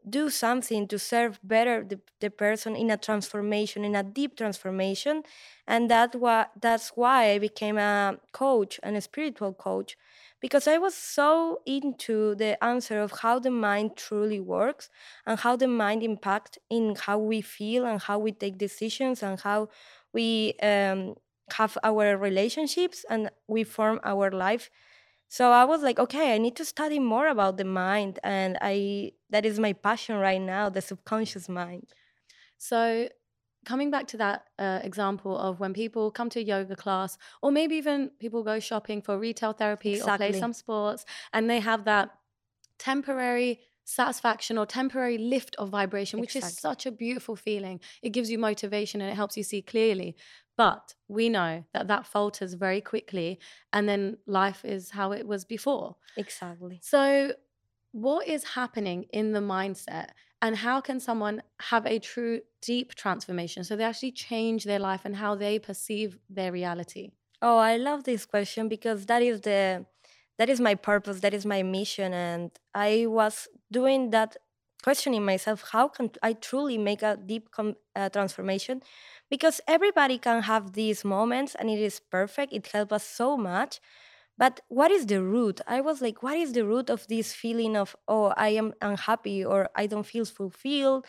do 0.09 0.29
something 0.29 0.87
to 0.87 0.99
serve 0.99 1.39
better 1.43 1.83
the, 1.83 1.99
the 2.19 2.29
person 2.29 2.75
in 2.75 2.89
a 2.91 2.97
transformation 2.97 3.85
in 3.85 3.95
a 3.95 4.03
deep 4.03 4.35
transformation 4.37 5.23
and 5.67 5.89
that 5.89 6.15
wa- 6.15 6.47
that's 6.59 6.89
why 6.95 7.31
i 7.31 7.39
became 7.39 7.77
a 7.77 8.17
coach 8.33 8.79
and 8.83 8.95
a 8.97 9.01
spiritual 9.01 9.53
coach 9.53 9.95
because 10.41 10.67
I 10.67 10.77
was 10.77 10.93
so 10.93 11.61
into 11.65 12.35
the 12.35 12.61
answer 12.63 12.99
of 12.99 13.19
how 13.21 13.39
the 13.39 13.49
mind 13.51 13.95
truly 13.95 14.39
works 14.41 14.89
and 15.25 15.39
how 15.39 15.55
the 15.55 15.67
mind 15.67 16.03
impact 16.03 16.57
in 16.69 16.95
how 16.95 17.17
we 17.17 17.41
feel 17.41 17.85
and 17.85 18.01
how 18.01 18.19
we 18.19 18.31
take 18.33 18.57
decisions 18.57 19.23
and 19.23 19.39
how 19.39 19.69
we 20.13 20.53
um, 20.61 21.15
have 21.53 21.77
our 21.83 22.17
relationships 22.17 23.05
and 23.09 23.29
we 23.47 23.63
form 23.63 23.99
our 24.03 24.31
life. 24.31 24.69
So 25.37 25.49
I 25.49 25.65
was 25.65 25.81
like, 25.81 25.97
okay, 25.97 26.35
I 26.35 26.37
need 26.37 26.55
to 26.57 26.63
study 26.63 26.99
more 26.99 27.27
about 27.27 27.57
the 27.57 27.65
mind, 27.65 28.19
and 28.23 28.55
I 28.61 29.13
that 29.31 29.47
is 29.47 29.57
my 29.59 29.73
passion 29.73 30.15
right 30.17 30.39
now, 30.39 30.69
the 30.69 30.79
subconscious 30.79 31.49
mind. 31.49 31.87
So, 32.59 33.09
coming 33.65 33.89
back 33.89 34.05
to 34.09 34.17
that 34.17 34.43
uh, 34.59 34.81
example 34.83 35.35
of 35.35 35.59
when 35.59 35.73
people 35.73 36.11
come 36.11 36.29
to 36.29 36.39
a 36.39 36.43
yoga 36.43 36.75
class, 36.75 37.17
or 37.41 37.51
maybe 37.51 37.75
even 37.77 38.11
people 38.19 38.43
go 38.43 38.59
shopping 38.59 39.01
for 39.01 39.17
retail 39.17 39.53
therapy 39.53 39.99
or 39.99 40.17
play 40.17 40.33
some 40.33 40.53
sports, 40.53 41.03
and 41.33 41.49
they 41.49 41.61
have 41.61 41.83
that 41.85 42.11
temporary 42.77 43.61
satisfaction 43.85 44.57
or 44.57 44.65
temporary 44.65 45.17
lift 45.17 45.55
of 45.57 45.69
vibration, 45.69 46.19
which 46.19 46.35
is 46.35 46.57
such 46.59 46.85
a 46.85 46.91
beautiful 46.91 47.35
feeling. 47.35 47.79
It 48.01 48.11
gives 48.11 48.29
you 48.29 48.37
motivation 48.37 49.01
and 49.01 49.11
it 49.11 49.15
helps 49.15 49.35
you 49.35 49.43
see 49.43 49.61
clearly. 49.61 50.15
But 50.55 50.95
we 51.07 51.29
know 51.29 51.63
that 51.73 51.87
that 51.87 52.05
falters 52.05 52.53
very 52.53 52.81
quickly, 52.81 53.39
and 53.71 53.89
then 53.89 54.17
life 54.27 54.63
is 54.63 54.91
how 54.91 55.11
it 55.11 55.27
was 55.27 55.45
before. 55.45 55.95
Exactly. 56.15 56.79
So, 56.83 57.33
what 57.91 58.27
is 58.27 58.43
happening 58.43 59.05
in 59.11 59.33
the 59.33 59.39
mindset, 59.39 60.09
and 60.41 60.57
how 60.57 60.81
can 60.81 60.99
someone 60.99 61.41
have 61.59 61.85
a 61.85 61.99
true 61.99 62.41
deep 62.61 62.95
transformation 62.95 63.63
so 63.63 63.75
they 63.75 63.83
actually 63.83 64.11
change 64.11 64.63
their 64.65 64.79
life 64.79 65.01
and 65.05 65.15
how 65.15 65.35
they 65.35 65.59
perceive 65.59 66.17
their 66.29 66.51
reality? 66.51 67.11
Oh, 67.41 67.57
I 67.57 67.77
love 67.77 68.03
this 68.03 68.25
question 68.25 68.67
because 68.67 69.05
that 69.07 69.21
is 69.21 69.41
the 69.41 69.85
that 70.37 70.49
is 70.49 70.59
my 70.59 70.75
purpose, 70.75 71.19
that 71.21 71.33
is 71.33 71.45
my 71.45 71.63
mission 71.63 72.13
and 72.13 72.51
I 72.73 73.05
was 73.07 73.47
doing 73.71 74.09
that 74.11 74.37
questioning 74.83 75.25
myself 75.25 75.63
how 75.71 75.87
can 75.87 76.11
I 76.21 76.33
truly 76.33 76.77
make 76.77 77.01
a 77.01 77.17
deep 77.17 77.51
com- 77.51 77.75
uh, 77.95 78.09
transformation? 78.09 78.81
Because 79.29 79.61
everybody 79.67 80.17
can 80.17 80.43
have 80.43 80.73
these 80.73 81.03
moments 81.05 81.55
and 81.55 81.69
it 81.69 81.79
is 81.79 81.99
perfect 81.99 82.53
it 82.53 82.67
helps 82.67 82.91
us 82.93 83.03
so 83.05 83.37
much. 83.37 83.79
But 84.37 84.61
what 84.67 84.91
is 84.91 85.05
the 85.05 85.21
root? 85.23 85.61
I 85.67 85.81
was 85.81 86.01
like 86.01 86.23
what 86.23 86.37
is 86.37 86.53
the 86.53 86.65
root 86.65 86.89
of 86.89 87.07
this 87.07 87.33
feeling 87.33 87.77
of 87.77 87.95
oh 88.07 88.33
i 88.37 88.49
am 88.49 88.73
unhappy 88.81 89.45
or 89.45 89.69
i 89.75 89.85
don't 89.87 90.05
feel 90.13 90.25
fulfilled 90.25 91.05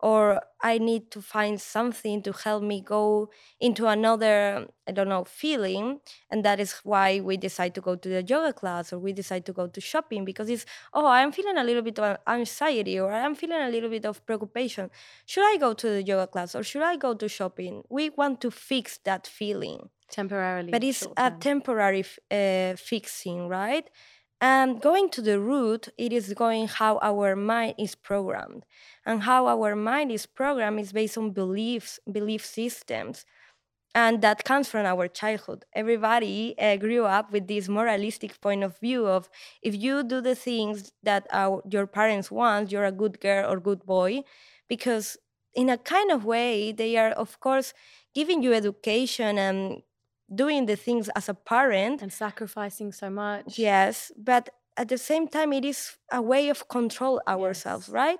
or 0.00 0.40
I 0.62 0.78
need 0.78 1.10
to 1.12 1.22
find 1.22 1.60
something 1.60 2.22
to 2.22 2.32
help 2.32 2.62
me 2.62 2.80
go 2.80 3.30
into 3.60 3.86
another, 3.86 4.66
I 4.86 4.92
don't 4.92 5.08
know, 5.08 5.24
feeling. 5.24 6.00
And 6.30 6.44
that 6.44 6.60
is 6.60 6.72
why 6.84 7.20
we 7.20 7.36
decide 7.36 7.74
to 7.76 7.80
go 7.80 7.96
to 7.96 8.08
the 8.08 8.22
yoga 8.22 8.52
class 8.52 8.92
or 8.92 8.98
we 8.98 9.12
decide 9.12 9.46
to 9.46 9.52
go 9.52 9.66
to 9.66 9.80
shopping 9.80 10.24
because 10.24 10.50
it's, 10.50 10.66
oh, 10.92 11.06
I'm 11.06 11.32
feeling 11.32 11.56
a 11.58 11.64
little 11.64 11.82
bit 11.82 11.98
of 11.98 12.18
anxiety 12.26 12.98
or 12.98 13.12
I'm 13.12 13.34
feeling 13.34 13.60
a 13.60 13.68
little 13.68 13.90
bit 13.90 14.04
of 14.04 14.24
preoccupation. 14.26 14.90
Should 15.24 15.44
I 15.44 15.56
go 15.56 15.72
to 15.72 15.88
the 15.88 16.02
yoga 16.02 16.26
class 16.26 16.54
or 16.54 16.62
should 16.62 16.82
I 16.82 16.96
go 16.96 17.14
to 17.14 17.28
shopping? 17.28 17.82
We 17.88 18.10
want 18.10 18.40
to 18.42 18.50
fix 18.50 18.98
that 19.04 19.26
feeling. 19.26 19.90
Temporarily. 20.08 20.70
But 20.70 20.84
it's 20.84 21.04
a 21.16 21.32
temporary 21.32 22.04
uh, 22.30 22.76
fixing, 22.76 23.48
right? 23.48 23.90
And 24.40 24.82
going 24.82 25.08
to 25.10 25.22
the 25.22 25.40
root, 25.40 25.88
it 25.96 26.12
is 26.12 26.34
going 26.34 26.68
how 26.68 26.98
our 27.00 27.34
mind 27.34 27.74
is 27.78 27.94
programmed. 27.94 28.66
And 29.06 29.22
how 29.22 29.46
our 29.46 29.74
mind 29.74 30.12
is 30.12 30.26
programmed 30.26 30.80
is 30.80 30.92
based 30.92 31.16
on 31.16 31.30
beliefs, 31.30 31.98
belief 32.10 32.44
systems. 32.44 33.24
And 33.94 34.20
that 34.20 34.44
comes 34.44 34.68
from 34.68 34.84
our 34.84 35.08
childhood. 35.08 35.64
Everybody 35.74 36.54
uh, 36.58 36.76
grew 36.76 37.06
up 37.06 37.32
with 37.32 37.48
this 37.48 37.66
moralistic 37.66 38.38
point 38.42 38.62
of 38.62 38.78
view 38.78 39.06
of 39.06 39.30
if 39.62 39.74
you 39.74 40.04
do 40.04 40.20
the 40.20 40.34
things 40.34 40.92
that 41.02 41.26
our, 41.32 41.62
your 41.70 41.86
parents 41.86 42.30
want, 42.30 42.70
you're 42.70 42.84
a 42.84 42.92
good 42.92 43.20
girl 43.20 43.50
or 43.50 43.58
good 43.58 43.86
boy. 43.86 44.22
Because 44.68 45.16
in 45.54 45.70
a 45.70 45.78
kind 45.78 46.10
of 46.10 46.26
way, 46.26 46.72
they 46.72 46.98
are, 46.98 47.10
of 47.12 47.40
course, 47.40 47.72
giving 48.14 48.42
you 48.42 48.52
education 48.52 49.38
and 49.38 49.82
doing 50.34 50.66
the 50.66 50.76
things 50.76 51.08
as 51.10 51.28
a 51.28 51.34
parent 51.34 52.02
and 52.02 52.12
sacrificing 52.12 52.92
so 52.92 53.10
much. 53.10 53.58
Yes, 53.58 54.12
but 54.16 54.50
at 54.76 54.88
the 54.88 54.98
same 54.98 55.28
time, 55.28 55.52
it 55.52 55.64
is 55.64 55.96
a 56.12 56.20
way 56.20 56.48
of 56.48 56.68
control 56.68 57.20
ourselves, 57.26 57.88
yes. 57.88 57.94
right? 57.94 58.18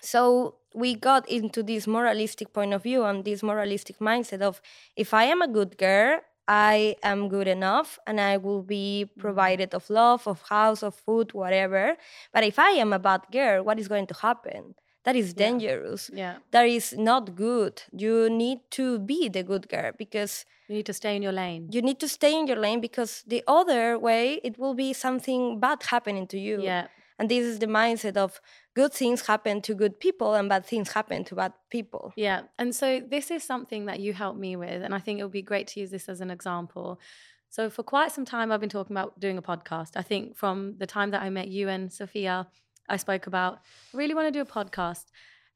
So 0.00 0.56
we 0.74 0.94
got 0.94 1.28
into 1.28 1.62
this 1.62 1.86
moralistic 1.86 2.52
point 2.52 2.74
of 2.74 2.82
view 2.82 3.04
and 3.04 3.24
this 3.24 3.42
moralistic 3.42 3.98
mindset 3.98 4.40
of 4.40 4.60
if 4.96 5.14
I 5.14 5.24
am 5.24 5.42
a 5.42 5.48
good 5.48 5.78
girl, 5.78 6.20
I 6.48 6.96
am 7.02 7.28
good 7.28 7.48
enough 7.48 7.98
and 8.06 8.20
I 8.20 8.36
will 8.36 8.62
be 8.62 9.06
mm-hmm. 9.06 9.20
provided 9.20 9.74
of 9.74 9.88
love, 9.90 10.26
of 10.28 10.42
house, 10.42 10.82
of 10.82 10.94
food, 10.94 11.32
whatever. 11.32 11.96
But 12.32 12.44
if 12.44 12.58
I 12.58 12.70
am 12.70 12.92
a 12.92 12.98
bad 12.98 13.22
girl, 13.32 13.64
what 13.64 13.78
is 13.78 13.88
going 13.88 14.06
to 14.08 14.14
happen? 14.14 14.74
That 15.06 15.14
is 15.16 15.32
dangerous. 15.32 16.10
Yeah. 16.12 16.18
yeah. 16.18 16.36
That 16.50 16.66
is 16.66 16.92
not 16.92 17.36
good. 17.36 17.82
You 17.92 18.28
need 18.28 18.58
to 18.72 18.98
be 18.98 19.28
the 19.28 19.44
good 19.44 19.68
girl 19.68 19.92
because 19.96 20.44
you 20.68 20.74
need 20.74 20.86
to 20.86 20.92
stay 20.92 21.14
in 21.14 21.22
your 21.22 21.32
lane. 21.32 21.68
You 21.70 21.80
need 21.80 22.00
to 22.00 22.08
stay 22.08 22.36
in 22.38 22.48
your 22.48 22.56
lane 22.56 22.80
because 22.80 23.22
the 23.26 23.44
other 23.46 23.98
way 23.98 24.40
it 24.42 24.58
will 24.58 24.74
be 24.74 24.92
something 24.92 25.60
bad 25.60 25.84
happening 25.84 26.26
to 26.26 26.38
you. 26.38 26.60
Yeah. 26.60 26.88
And 27.20 27.30
this 27.30 27.46
is 27.46 27.60
the 27.60 27.66
mindset 27.66 28.16
of 28.16 28.40
good 28.74 28.92
things 28.92 29.26
happen 29.26 29.62
to 29.62 29.74
good 29.74 30.00
people 30.00 30.34
and 30.34 30.48
bad 30.48 30.66
things 30.66 30.92
happen 30.92 31.24
to 31.24 31.36
bad 31.36 31.52
people. 31.70 32.12
Yeah. 32.16 32.42
And 32.58 32.74
so 32.74 33.00
this 33.00 33.30
is 33.30 33.44
something 33.44 33.86
that 33.86 34.00
you 34.00 34.12
helped 34.12 34.40
me 34.40 34.56
with. 34.56 34.82
And 34.82 34.92
I 34.92 34.98
think 34.98 35.20
it 35.20 35.22
would 35.22 35.32
be 35.32 35.40
great 35.40 35.68
to 35.68 35.80
use 35.80 35.92
this 35.92 36.08
as 36.08 36.20
an 36.20 36.30
example. 36.32 37.00
So 37.48 37.70
for 37.70 37.84
quite 37.84 38.10
some 38.10 38.24
time, 38.24 38.50
I've 38.50 38.60
been 38.60 38.68
talking 38.68 38.94
about 38.94 39.20
doing 39.20 39.38
a 39.38 39.42
podcast. 39.42 39.92
I 39.94 40.02
think 40.02 40.36
from 40.36 40.74
the 40.78 40.86
time 40.86 41.12
that 41.12 41.22
I 41.22 41.30
met 41.30 41.48
you 41.48 41.68
and 41.68 41.92
Sophia, 41.92 42.48
I 42.88 42.96
spoke 42.96 43.26
about, 43.26 43.60
I 43.94 43.96
really 43.96 44.14
want 44.14 44.28
to 44.28 44.32
do 44.32 44.40
a 44.40 44.44
podcast. 44.44 45.06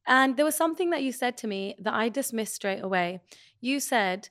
And 0.06 0.36
there 0.36 0.44
was 0.44 0.54
something 0.54 0.90
that 0.90 1.02
you 1.02 1.12
said 1.12 1.36
to 1.38 1.46
me 1.46 1.76
that 1.78 1.94
I 1.94 2.08
dismissed 2.08 2.54
straight 2.54 2.82
away. 2.82 3.20
You 3.60 3.80
said, 3.80 4.28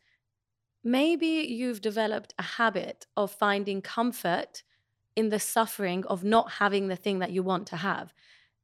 maybe 0.83 1.27
you've 1.27 1.81
developed 1.81 2.33
a 2.37 2.43
habit 2.43 3.05
of 3.15 3.31
finding 3.31 3.81
comfort 3.81 4.63
in 5.15 5.29
the 5.29 5.39
suffering 5.39 6.05
of 6.05 6.23
not 6.23 6.53
having 6.53 6.87
the 6.87 6.95
thing 6.95 7.19
that 7.19 7.31
you 7.31 7.43
want 7.43 7.67
to 7.67 7.77
have. 7.77 8.13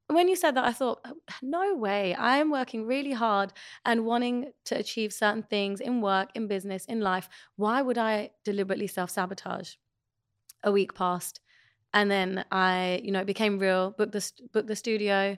When 0.07 0.27
you 0.27 0.35
said 0.35 0.55
that, 0.55 0.65
I 0.65 0.71
thought, 0.71 0.99
oh, 1.05 1.15
no 1.41 1.75
way. 1.75 2.13
I 2.13 2.37
am 2.37 2.51
working 2.51 2.85
really 2.85 3.13
hard 3.13 3.53
and 3.85 4.05
wanting 4.05 4.51
to 4.65 4.77
achieve 4.77 5.11
certain 5.11 5.41
things 5.43 5.81
in 5.81 5.99
work, 6.01 6.29
in 6.35 6.47
business, 6.47 6.85
in 6.85 7.01
life. 7.01 7.27
Why 7.55 7.81
would 7.81 7.97
I 7.97 8.31
deliberately 8.43 8.87
self 8.87 9.09
sabotage? 9.09 9.75
A 10.63 10.71
week 10.71 10.93
passed 10.93 11.39
and 11.95 12.11
then 12.11 12.43
I, 12.51 13.01
you 13.03 13.11
know, 13.11 13.21
it 13.21 13.25
became 13.25 13.57
real. 13.57 13.91
Booked 13.97 14.11
the 14.11 14.31
booked 14.51 14.67
the 14.67 14.75
studio, 14.75 15.37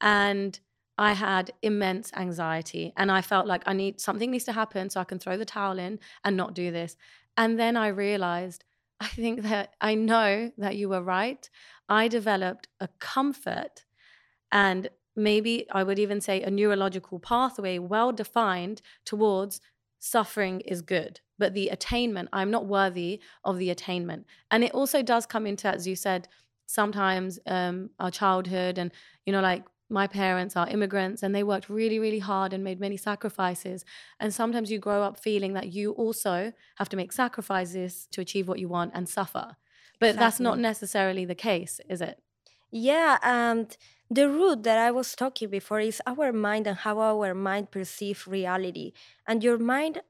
and 0.00 0.58
I 0.96 1.12
had 1.12 1.52
immense 1.62 2.10
anxiety, 2.14 2.94
and 2.96 3.12
I 3.12 3.20
felt 3.20 3.46
like 3.46 3.62
I 3.66 3.74
need 3.74 4.00
something 4.00 4.30
needs 4.30 4.44
to 4.44 4.52
happen 4.52 4.88
so 4.90 5.00
I 5.00 5.04
can 5.04 5.18
throw 5.18 5.36
the 5.36 5.44
towel 5.44 5.78
in 5.78 6.00
and 6.24 6.36
not 6.36 6.54
do 6.54 6.72
this. 6.72 6.96
And 7.36 7.60
then 7.60 7.76
I 7.76 7.88
realized, 7.88 8.64
I 9.00 9.08
think 9.08 9.42
that 9.42 9.74
I 9.80 9.94
know 9.94 10.50
that 10.56 10.76
you 10.76 10.88
were 10.88 11.02
right. 11.02 11.48
I 11.90 12.08
developed 12.08 12.68
a 12.80 12.88
comfort, 12.98 13.84
and 14.50 14.88
maybe 15.14 15.66
I 15.70 15.82
would 15.82 15.98
even 15.98 16.22
say 16.22 16.40
a 16.40 16.50
neurological 16.50 17.18
pathway 17.18 17.78
well 17.78 18.12
defined 18.12 18.80
towards 19.04 19.60
suffering 19.98 20.60
is 20.60 20.82
good 20.82 21.20
but 21.38 21.54
the 21.54 21.68
attainment, 21.68 22.28
I'm 22.32 22.50
not 22.50 22.66
worthy 22.66 23.20
of 23.44 23.58
the 23.58 23.70
attainment. 23.70 24.26
And 24.50 24.64
it 24.64 24.72
also 24.72 25.02
does 25.02 25.24
come 25.24 25.46
into, 25.46 25.68
as 25.68 25.86
you 25.86 25.96
said, 25.96 26.28
sometimes 26.66 27.38
um, 27.46 27.90
our 27.98 28.10
childhood 28.10 28.76
and, 28.76 28.90
you 29.24 29.32
know, 29.32 29.40
like 29.40 29.64
my 29.88 30.06
parents 30.06 30.54
are 30.54 30.68
immigrants 30.68 31.22
and 31.22 31.34
they 31.34 31.42
worked 31.42 31.70
really, 31.70 31.98
really 31.98 32.18
hard 32.18 32.52
and 32.52 32.62
made 32.62 32.80
many 32.80 32.96
sacrifices. 32.96 33.84
And 34.20 34.34
sometimes 34.34 34.70
you 34.70 34.78
grow 34.78 35.02
up 35.02 35.18
feeling 35.18 35.54
that 35.54 35.72
you 35.72 35.92
also 35.92 36.52
have 36.76 36.88
to 36.90 36.96
make 36.96 37.12
sacrifices 37.12 38.06
to 38.10 38.20
achieve 38.20 38.48
what 38.48 38.58
you 38.58 38.68
want 38.68 38.92
and 38.94 39.08
suffer. 39.08 39.56
But 40.00 40.10
exactly. 40.10 40.24
that's 40.24 40.40
not 40.40 40.58
necessarily 40.58 41.24
the 41.24 41.34
case, 41.34 41.80
is 41.88 42.00
it? 42.00 42.20
Yeah. 42.70 43.16
And 43.22 43.74
the 44.10 44.28
root 44.28 44.62
that 44.62 44.78
I 44.78 44.90
was 44.90 45.14
talking 45.14 45.50
before 45.50 45.80
is 45.80 46.00
our 46.06 46.32
mind 46.32 46.66
and 46.66 46.78
how 46.78 46.98
our 46.98 47.34
mind 47.34 47.70
perceives 47.70 48.26
reality. 48.26 48.92
And 49.26 49.44
your 49.44 49.58
mind 49.58 50.00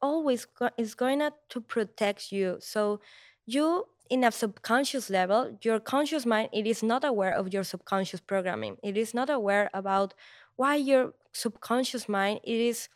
always 0.00 0.44
go- 0.44 0.70
is 0.76 0.94
going 0.94 1.20
to 1.48 1.60
protect 1.60 2.32
you. 2.32 2.56
So 2.60 3.00
you 3.46 3.86
in 4.10 4.24
a 4.24 4.30
subconscious 4.30 5.08
level, 5.08 5.58
your 5.62 5.80
conscious 5.80 6.26
mind 6.26 6.50
it 6.52 6.66
is 6.66 6.82
not 6.82 7.04
aware 7.04 7.32
of 7.32 7.52
your 7.52 7.64
subconscious 7.64 8.20
programming. 8.20 8.76
It 8.82 8.96
is 8.96 9.14
not 9.14 9.30
aware 9.30 9.70
about 9.72 10.14
why 10.56 10.76
your 10.76 11.14
subconscious 11.32 12.08
mind 12.08 12.40
it 12.44 12.60
is 12.60 12.88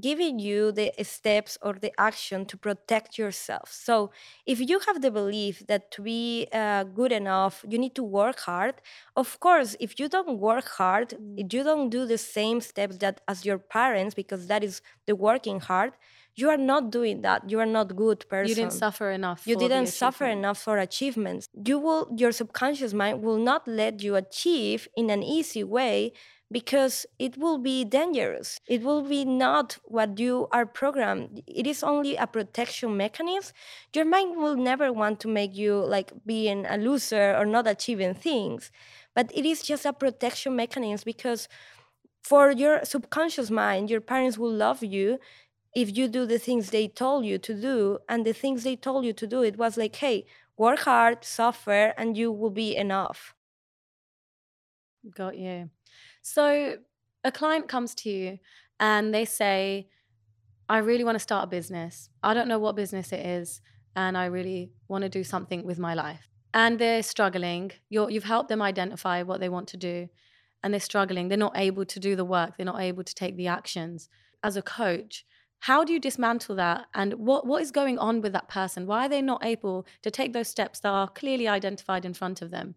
giving 0.00 0.38
you 0.38 0.72
the 0.72 0.92
steps 1.02 1.58
or 1.62 1.74
the 1.74 1.92
action 1.98 2.46
to 2.46 2.56
protect 2.56 3.18
yourself. 3.18 3.68
So, 3.72 4.10
if 4.46 4.58
you 4.60 4.78
have 4.86 5.02
the 5.02 5.10
belief 5.10 5.66
that 5.66 5.90
to 5.92 6.02
be 6.02 6.48
uh, 6.52 6.84
good 6.84 7.12
enough, 7.12 7.64
you 7.68 7.78
need 7.78 7.94
to 7.96 8.02
work 8.02 8.40
hard. 8.40 8.76
Of 9.16 9.38
course, 9.40 9.76
if 9.80 9.98
you 9.98 10.08
don't 10.08 10.38
work 10.38 10.68
hard, 10.68 11.14
if 11.36 11.52
you 11.52 11.62
don't 11.64 11.90
do 11.90 12.06
the 12.06 12.18
same 12.18 12.60
steps 12.60 12.96
that 12.98 13.20
as 13.28 13.44
your 13.44 13.58
parents, 13.58 14.14
because 14.14 14.46
that 14.46 14.62
is 14.64 14.82
the 15.06 15.14
working 15.14 15.60
hard, 15.60 15.92
you 16.36 16.48
are 16.48 16.56
not 16.56 16.90
doing 16.90 17.22
that. 17.22 17.50
You 17.50 17.60
are 17.60 17.66
not 17.66 17.94
good 17.96 18.28
person. 18.28 18.48
You 18.48 18.54
didn't 18.54 18.72
suffer 18.72 19.10
enough. 19.10 19.46
You 19.46 19.56
didn't 19.56 19.88
suffer 19.88 20.26
enough 20.26 20.58
for 20.58 20.78
achievements. 20.78 21.48
You 21.64 21.78
will. 21.78 22.08
Your 22.16 22.32
subconscious 22.32 22.92
mind 22.94 23.22
will 23.22 23.38
not 23.38 23.66
let 23.66 24.02
you 24.02 24.16
achieve 24.16 24.88
in 24.96 25.10
an 25.10 25.22
easy 25.22 25.64
way 25.64 26.12
because 26.50 27.06
it 27.18 27.36
will 27.36 27.58
be 27.58 27.84
dangerous. 27.84 28.58
It 28.66 28.82
will 28.82 29.02
be 29.02 29.24
not 29.24 29.78
what 29.84 30.18
you 30.18 30.48
are 30.50 30.66
programmed. 30.66 31.42
It 31.46 31.66
is 31.66 31.82
only 31.82 32.16
a 32.16 32.26
protection 32.26 32.96
mechanism. 32.96 33.52
Your 33.94 34.04
mind 34.04 34.36
will 34.36 34.56
never 34.56 34.92
want 34.92 35.20
to 35.20 35.28
make 35.28 35.54
you 35.54 35.76
like 35.76 36.12
being 36.26 36.66
a 36.66 36.76
loser 36.76 37.36
or 37.36 37.46
not 37.46 37.68
achieving 37.68 38.14
things. 38.14 38.70
But 39.14 39.30
it 39.34 39.46
is 39.46 39.62
just 39.62 39.86
a 39.86 39.92
protection 39.92 40.56
mechanism 40.56 41.04
because 41.04 41.48
for 42.22 42.50
your 42.50 42.84
subconscious 42.84 43.50
mind, 43.50 43.90
your 43.90 44.00
parents 44.00 44.36
will 44.36 44.52
love 44.52 44.82
you 44.82 45.18
if 45.74 45.96
you 45.96 46.08
do 46.08 46.26
the 46.26 46.38
things 46.38 46.70
they 46.70 46.88
told 46.88 47.24
you 47.24 47.38
to 47.38 47.54
do 47.54 47.98
and 48.08 48.26
the 48.26 48.32
things 48.32 48.64
they 48.64 48.76
told 48.76 49.04
you 49.04 49.12
to 49.12 49.26
do 49.26 49.42
it 49.42 49.56
was 49.56 49.76
like 49.76 49.96
hey 49.96 50.26
work 50.56 50.80
hard 50.80 51.24
suffer 51.24 51.94
and 51.96 52.16
you 52.16 52.32
will 52.32 52.50
be 52.50 52.76
enough 52.76 53.34
got 55.14 55.36
you 55.36 55.70
so 56.22 56.76
a 57.24 57.32
client 57.32 57.68
comes 57.68 57.94
to 57.96 58.10
you 58.10 58.38
and 58.78 59.14
they 59.14 59.24
say 59.24 59.88
I 60.70 60.78
really 60.78 61.02
want 61.02 61.16
to 61.16 61.20
start 61.20 61.44
a 61.44 61.46
business. 61.48 62.10
I 62.22 62.32
don't 62.32 62.46
know 62.46 62.60
what 62.60 62.76
business 62.76 63.12
it 63.12 63.26
is, 63.26 63.60
and 63.96 64.16
I 64.16 64.26
really 64.26 64.70
want 64.86 65.02
to 65.02 65.08
do 65.08 65.24
something 65.24 65.64
with 65.64 65.80
my 65.80 65.94
life. 65.94 66.28
And 66.54 66.78
they're 66.78 67.02
struggling. 67.02 67.72
You're, 67.88 68.08
you've 68.08 68.22
helped 68.22 68.48
them 68.48 68.62
identify 68.62 69.24
what 69.24 69.40
they 69.40 69.48
want 69.48 69.66
to 69.70 69.76
do, 69.76 70.08
and 70.62 70.72
they're 70.72 70.78
struggling. 70.80 71.26
They're 71.26 71.36
not 71.36 71.58
able 71.58 71.84
to 71.84 71.98
do 71.98 72.14
the 72.14 72.24
work, 72.24 72.56
they're 72.56 72.64
not 72.64 72.80
able 72.80 73.02
to 73.02 73.14
take 73.16 73.36
the 73.36 73.48
actions. 73.48 74.08
As 74.44 74.56
a 74.56 74.62
coach, 74.62 75.26
how 75.58 75.82
do 75.82 75.92
you 75.92 75.98
dismantle 75.98 76.54
that? 76.54 76.86
And 76.94 77.14
what, 77.14 77.48
what 77.48 77.62
is 77.62 77.72
going 77.72 77.98
on 77.98 78.20
with 78.20 78.32
that 78.34 78.48
person? 78.48 78.86
Why 78.86 79.06
are 79.06 79.08
they 79.08 79.22
not 79.22 79.44
able 79.44 79.86
to 80.02 80.10
take 80.10 80.32
those 80.32 80.46
steps 80.46 80.78
that 80.80 80.90
are 80.90 81.08
clearly 81.08 81.48
identified 81.48 82.04
in 82.04 82.14
front 82.14 82.42
of 82.42 82.52
them? 82.52 82.76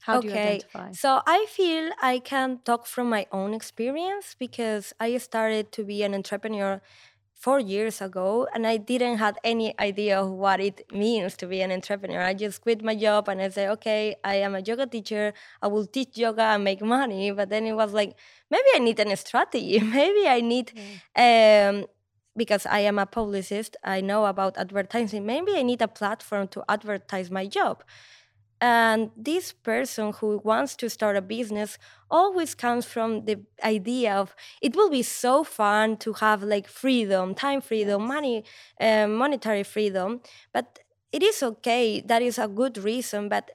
How 0.00 0.18
do 0.18 0.28
you 0.28 0.34
identify? 0.34 0.92
So 0.92 1.20
I 1.26 1.46
feel 1.48 1.90
I 2.00 2.18
can 2.20 2.60
talk 2.64 2.86
from 2.86 3.08
my 3.10 3.26
own 3.32 3.54
experience 3.54 4.34
because 4.38 4.92
I 5.00 5.16
started 5.18 5.72
to 5.72 5.84
be 5.84 6.02
an 6.02 6.14
entrepreneur 6.14 6.80
four 7.38 7.60
years 7.60 8.00
ago 8.02 8.48
and 8.52 8.66
I 8.66 8.78
didn't 8.78 9.18
have 9.18 9.38
any 9.44 9.78
idea 9.78 10.20
of 10.20 10.30
what 10.30 10.60
it 10.60 10.84
means 10.92 11.36
to 11.36 11.46
be 11.46 11.60
an 11.60 11.70
entrepreneur. 11.70 12.20
I 12.20 12.34
just 12.34 12.62
quit 12.62 12.82
my 12.82 12.96
job 12.96 13.28
and 13.28 13.40
I 13.40 13.48
said, 13.48 13.70
okay, 13.70 14.16
I 14.24 14.36
am 14.36 14.56
a 14.56 14.60
yoga 14.60 14.86
teacher. 14.86 15.32
I 15.62 15.68
will 15.68 15.86
teach 15.86 16.18
yoga 16.18 16.42
and 16.42 16.64
make 16.64 16.82
money. 16.82 17.30
But 17.30 17.48
then 17.50 17.64
it 17.64 17.74
was 17.74 17.92
like, 17.92 18.16
maybe 18.50 18.64
I 18.74 18.80
need 18.80 18.98
a 18.98 19.16
strategy. 19.16 19.78
maybe 19.98 20.26
I 20.26 20.40
need, 20.40 20.72
um, 21.14 21.86
because 22.36 22.66
I 22.66 22.80
am 22.80 22.98
a 22.98 23.06
publicist, 23.06 23.76
I 23.84 24.00
know 24.00 24.26
about 24.26 24.58
advertising. 24.58 25.24
Maybe 25.24 25.54
I 25.54 25.62
need 25.62 25.80
a 25.80 25.88
platform 25.88 26.48
to 26.48 26.64
advertise 26.68 27.30
my 27.30 27.46
job. 27.46 27.84
And 28.60 29.10
this 29.16 29.52
person 29.52 30.12
who 30.14 30.40
wants 30.42 30.74
to 30.76 30.90
start 30.90 31.16
a 31.16 31.22
business 31.22 31.78
always 32.10 32.54
comes 32.56 32.84
from 32.86 33.24
the 33.24 33.38
idea 33.62 34.14
of 34.16 34.34
it 34.60 34.74
will 34.74 34.90
be 34.90 35.02
so 35.02 35.44
fun 35.44 35.96
to 35.98 36.14
have 36.14 36.42
like 36.42 36.66
freedom, 36.66 37.34
time 37.34 37.60
freedom, 37.60 38.06
money, 38.06 38.44
uh, 38.80 39.06
monetary 39.06 39.62
freedom. 39.62 40.20
But 40.52 40.80
it 41.12 41.22
is 41.22 41.42
okay. 41.42 42.00
That 42.00 42.20
is 42.22 42.36
a 42.38 42.48
good 42.48 42.78
reason. 42.78 43.28
But 43.28 43.52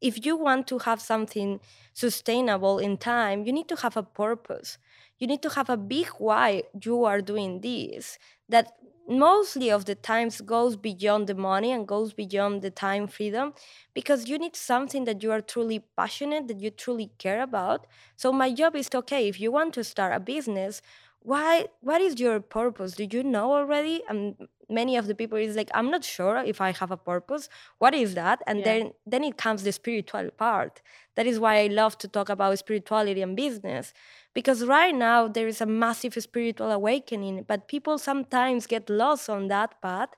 if 0.00 0.24
you 0.26 0.36
want 0.36 0.66
to 0.68 0.78
have 0.80 1.00
something 1.00 1.60
sustainable 1.94 2.78
in 2.78 2.98
time, 2.98 3.44
you 3.46 3.52
need 3.52 3.68
to 3.68 3.76
have 3.76 3.96
a 3.96 4.02
purpose. 4.02 4.78
You 5.18 5.26
need 5.26 5.42
to 5.42 5.50
have 5.50 5.70
a 5.70 5.76
big 5.76 6.08
why 6.18 6.64
you 6.84 7.04
are 7.04 7.20
doing 7.22 7.60
this 7.60 8.18
that 8.48 8.72
mostly 9.08 9.70
of 9.70 9.84
the 9.84 9.94
times 9.94 10.40
goes 10.40 10.76
beyond 10.76 11.26
the 11.26 11.34
money 11.34 11.72
and 11.72 11.86
goes 11.86 12.12
beyond 12.12 12.62
the 12.62 12.70
time 12.70 13.06
freedom 13.06 13.52
because 13.94 14.28
you 14.28 14.38
need 14.38 14.56
something 14.56 15.04
that 15.04 15.22
you 15.22 15.30
are 15.30 15.40
truly 15.40 15.80
passionate 15.96 16.48
that 16.48 16.60
you 16.60 16.70
truly 16.70 17.10
care 17.18 17.42
about. 17.42 17.86
So 18.16 18.32
my 18.32 18.52
job 18.52 18.76
is 18.76 18.88
to, 18.90 18.98
okay 18.98 19.28
if 19.28 19.40
you 19.40 19.52
want 19.52 19.74
to 19.74 19.84
start 19.84 20.14
a 20.14 20.20
business 20.20 20.82
why 21.26 21.66
what 21.80 22.00
is 22.00 22.20
your 22.20 22.38
purpose? 22.38 22.92
Do 22.92 23.04
you 23.10 23.24
know 23.24 23.52
already? 23.52 24.00
And 24.08 24.36
many 24.70 24.96
of 24.96 25.08
the 25.08 25.14
people 25.14 25.38
is 25.38 25.56
like 25.56 25.70
i'm 25.74 25.90
not 25.90 26.02
sure 26.04 26.36
if 26.38 26.60
i 26.60 26.70
have 26.70 26.92
a 26.92 26.96
purpose. 26.96 27.48
What 27.78 27.94
is 27.94 28.14
that? 28.14 28.42
And 28.46 28.60
yeah. 28.60 28.64
then 28.64 28.92
then 29.06 29.24
it 29.24 29.36
comes 29.36 29.64
the 29.64 29.72
spiritual 29.72 30.30
part. 30.30 30.82
That 31.16 31.26
is 31.26 31.40
why 31.40 31.54
i 31.64 31.66
love 31.66 31.98
to 31.98 32.08
talk 32.08 32.28
about 32.28 32.56
spirituality 32.58 33.22
and 33.22 33.36
business 33.36 33.92
because 34.36 34.64
right 34.66 34.94
now 34.94 35.26
there 35.26 35.48
is 35.48 35.60
a 35.62 35.66
massive 35.66 36.14
spiritual 36.28 36.70
awakening 36.70 37.44
but 37.48 37.68
people 37.68 37.96
sometimes 37.96 38.66
get 38.66 38.90
lost 38.90 39.30
on 39.30 39.48
that 39.48 39.80
path 39.80 40.10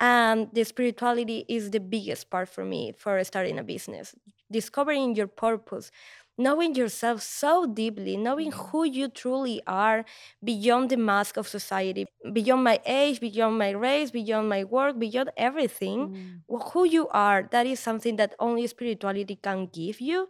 and 0.00 0.48
the 0.52 0.64
spirituality 0.64 1.46
is 1.48 1.70
the 1.70 1.80
biggest 1.80 2.28
part 2.28 2.48
for 2.48 2.64
me 2.64 2.92
for 3.02 3.12
starting 3.24 3.58
a 3.58 3.64
business 3.64 4.14
discovering 4.50 5.16
your 5.16 5.30
purpose 5.46 5.90
knowing 6.36 6.74
yourself 6.74 7.22
so 7.22 7.66
deeply, 7.66 8.16
knowing 8.16 8.50
mm. 8.50 8.68
who 8.68 8.84
you 8.84 9.08
truly 9.08 9.62
are 9.66 10.04
beyond 10.42 10.90
the 10.90 10.96
mask 10.96 11.36
of 11.36 11.46
society, 11.46 12.06
beyond 12.32 12.64
my 12.64 12.80
age, 12.84 13.20
beyond 13.20 13.56
my 13.58 13.70
race, 13.70 14.10
beyond 14.10 14.48
my 14.48 14.64
work, 14.64 14.98
beyond 14.98 15.30
everything, 15.36 16.42
mm. 16.48 16.72
who 16.72 16.84
you 16.84 17.08
are, 17.08 17.48
that 17.50 17.66
is 17.66 17.78
something 17.78 18.16
that 18.16 18.34
only 18.38 18.66
spirituality 18.66 19.36
can 19.36 19.66
give 19.66 20.00
you. 20.00 20.28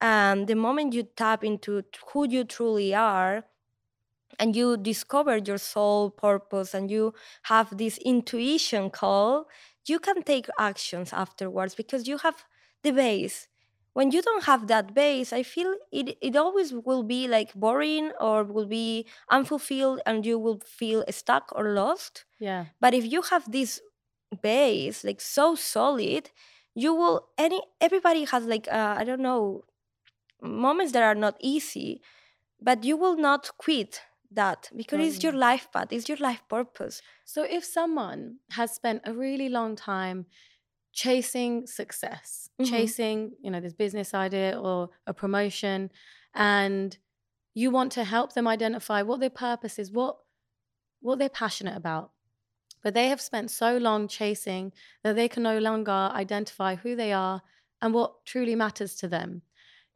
And 0.00 0.46
the 0.46 0.54
moment 0.56 0.94
you 0.94 1.04
tap 1.04 1.44
into 1.44 1.82
who 2.12 2.28
you 2.28 2.44
truly 2.44 2.94
are, 2.94 3.44
and 4.38 4.56
you 4.56 4.76
discover 4.76 5.36
your 5.36 5.58
soul 5.58 6.10
purpose 6.10 6.72
and 6.74 6.90
you 6.90 7.12
have 7.44 7.76
this 7.76 7.98
intuition 7.98 8.90
call, 8.90 9.46
you 9.86 9.98
can 9.98 10.22
take 10.22 10.46
actions 10.58 11.12
afterwards 11.12 11.74
because 11.74 12.08
you 12.08 12.18
have 12.18 12.44
the 12.82 12.92
base. 12.92 13.48
When 13.92 14.12
you 14.12 14.22
don't 14.22 14.44
have 14.44 14.68
that 14.68 14.94
base 14.94 15.32
i 15.32 15.42
feel 15.42 15.74
it, 15.92 16.16
it 16.22 16.36
always 16.36 16.72
will 16.72 17.02
be 17.02 17.26
like 17.26 17.52
boring 17.54 18.12
or 18.20 18.44
will 18.44 18.66
be 18.66 19.06
unfulfilled 19.30 20.00
and 20.06 20.24
you 20.24 20.38
will 20.38 20.60
feel 20.64 21.04
stuck 21.10 21.52
or 21.54 21.70
lost. 21.74 22.24
Yeah. 22.38 22.66
But 22.80 22.94
if 22.94 23.04
you 23.04 23.22
have 23.22 23.50
this 23.50 23.80
base 24.42 25.02
like 25.04 25.20
so 25.20 25.54
solid 25.56 26.30
you 26.74 26.94
will 26.94 27.28
any 27.36 27.60
everybody 27.80 28.24
has 28.24 28.44
like 28.46 28.68
uh, 28.70 28.94
i 28.96 29.02
don't 29.04 29.20
know 29.20 29.64
moments 30.42 30.92
that 30.92 31.02
are 31.02 31.14
not 31.14 31.36
easy 31.40 32.00
but 32.60 32.84
you 32.84 32.96
will 32.96 33.16
not 33.16 33.50
quit 33.58 34.02
that 34.30 34.70
because 34.76 35.00
it's 35.00 35.22
your 35.22 35.32
life 35.32 35.68
path 35.72 35.88
it's 35.90 36.08
your 36.08 36.18
life 36.18 36.42
purpose 36.48 37.02
so 37.24 37.42
if 37.42 37.64
someone 37.64 38.36
has 38.50 38.72
spent 38.72 39.02
a 39.04 39.12
really 39.12 39.48
long 39.48 39.74
time 39.74 40.26
chasing 40.92 41.66
success, 41.66 42.50
mm-hmm. 42.60 42.70
chasing, 42.70 43.32
you 43.42 43.50
know, 43.50 43.60
this 43.60 43.72
business 43.72 44.14
idea 44.14 44.58
or 44.58 44.90
a 45.06 45.14
promotion, 45.14 45.90
and 46.34 46.98
you 47.54 47.70
want 47.70 47.92
to 47.92 48.04
help 48.04 48.32
them 48.32 48.46
identify 48.48 49.02
what 49.02 49.20
their 49.20 49.30
purpose 49.30 49.78
is, 49.78 49.90
what 49.90 50.16
what 51.00 51.18
they're 51.18 51.28
passionate 51.28 51.76
about. 51.76 52.10
But 52.82 52.94
they 52.94 53.08
have 53.08 53.20
spent 53.20 53.50
so 53.50 53.76
long 53.76 54.08
chasing 54.08 54.72
that 55.02 55.16
they 55.16 55.28
can 55.28 55.42
no 55.42 55.58
longer 55.58 55.92
identify 55.92 56.76
who 56.76 56.96
they 56.96 57.12
are 57.12 57.42
and 57.80 57.94
what 57.94 58.24
truly 58.24 58.54
matters 58.54 58.94
to 58.96 59.08
them. 59.08 59.42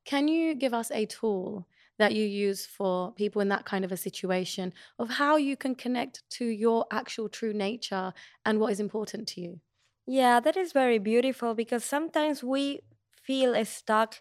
Can 0.05 0.29
you 0.29 0.55
give 0.55 0.75
us 0.75 0.91
a 0.91 1.07
tool 1.07 1.67
that 1.99 2.15
you 2.15 2.25
use 2.25 2.67
for 2.67 3.13
people 3.13 3.41
in 3.41 3.49
that 3.49 3.65
kind 3.65 3.85
of 3.85 3.93
a 3.93 3.97
situation 3.97 4.73
of 4.99 5.11
how 5.11 5.37
you 5.37 5.57
can 5.57 5.75
connect 5.75 6.29
to 6.31 6.45
your 6.47 6.87
actual 6.91 7.29
true 7.29 7.53
nature 7.53 8.13
and 8.45 8.61
what 8.61 8.73
is 8.73 8.81
important 8.81 9.29
to 9.29 9.41
you? 9.41 9.61
Yeah, 10.07 10.41
that 10.41 10.57
is 10.57 10.73
very 10.73 10.99
beautiful 10.99 11.55
because 11.55 11.85
sometimes 11.85 12.43
we 12.45 12.81
feel 13.23 13.63
stuck 13.65 14.21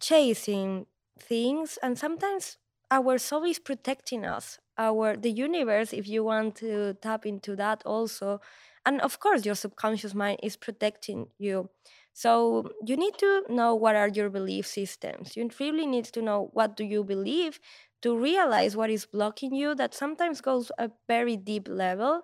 chasing 0.00 0.86
things 1.18 1.78
and 1.82 1.98
sometimes 1.98 2.58
our 2.90 3.18
soul 3.18 3.44
is 3.44 3.58
protecting 3.58 4.26
us. 4.26 4.58
Our 4.78 5.16
the 5.16 5.30
universe 5.32 5.92
if 5.92 6.08
you 6.08 6.24
want 6.24 6.56
to 6.56 6.94
tap 6.94 7.26
into 7.26 7.56
that 7.56 7.82
also 7.86 8.40
and 8.86 9.00
of 9.02 9.20
course 9.20 9.46
your 9.46 9.56
subconscious 9.56 10.14
mind 10.14 10.40
is 10.42 10.56
protecting 10.56 11.28
you. 11.38 11.70
So 12.12 12.70
you 12.86 12.96
need 12.96 13.16
to 13.18 13.44
know 13.48 13.74
what 13.74 13.96
are 13.96 14.08
your 14.08 14.30
belief 14.30 14.66
systems. 14.66 15.36
You 15.36 15.48
really 15.58 15.86
need 15.86 16.04
to 16.06 16.22
know 16.22 16.50
what 16.52 16.76
do 16.76 16.84
you 16.84 17.04
believe 17.04 17.60
to 18.02 18.16
realize 18.16 18.76
what 18.76 18.90
is 18.90 19.06
blocking 19.06 19.54
you 19.54 19.74
that 19.74 19.94
sometimes 19.94 20.40
goes 20.40 20.70
a 20.78 20.90
very 21.06 21.36
deep 21.36 21.68
level 21.68 22.22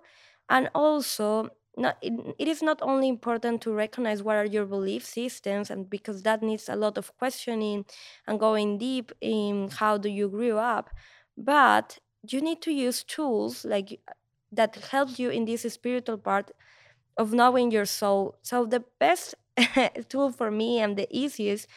and 0.49 0.69
also 0.73 1.49
not, 1.77 1.97
it, 2.01 2.13
it 2.39 2.47
is 2.47 2.63
not 2.63 2.81
only 2.81 3.07
important 3.07 3.61
to 3.61 3.71
recognize 3.71 4.23
what 4.23 4.35
are 4.35 4.45
your 4.45 4.65
belief 4.65 5.05
systems 5.05 5.69
and 5.69 5.89
because 5.89 6.23
that 6.23 6.41
needs 6.41 6.67
a 6.69 6.75
lot 6.75 6.97
of 6.97 7.15
questioning 7.17 7.85
and 8.25 8.39
going 8.39 8.77
deep 8.79 9.11
in 9.21 9.69
how 9.69 9.97
do 9.97 10.09
you 10.09 10.27
grow 10.27 10.57
up 10.57 10.89
but 11.37 11.99
you 12.27 12.41
need 12.41 12.61
to 12.63 12.71
use 12.71 13.03
tools 13.03 13.63
like 13.63 13.99
uh, 14.07 14.13
that 14.51 14.75
help 14.91 15.19
you 15.19 15.29
in 15.29 15.45
this 15.45 15.61
spiritual 15.71 16.17
part 16.17 16.51
of 17.17 17.33
knowing 17.33 17.71
your 17.71 17.85
soul 17.85 18.35
so 18.43 18.65
the 18.65 18.83
best 18.99 19.35
tool 20.09 20.31
for 20.31 20.51
me 20.51 20.79
and 20.79 20.97
the 20.97 21.07
easiest 21.09 21.67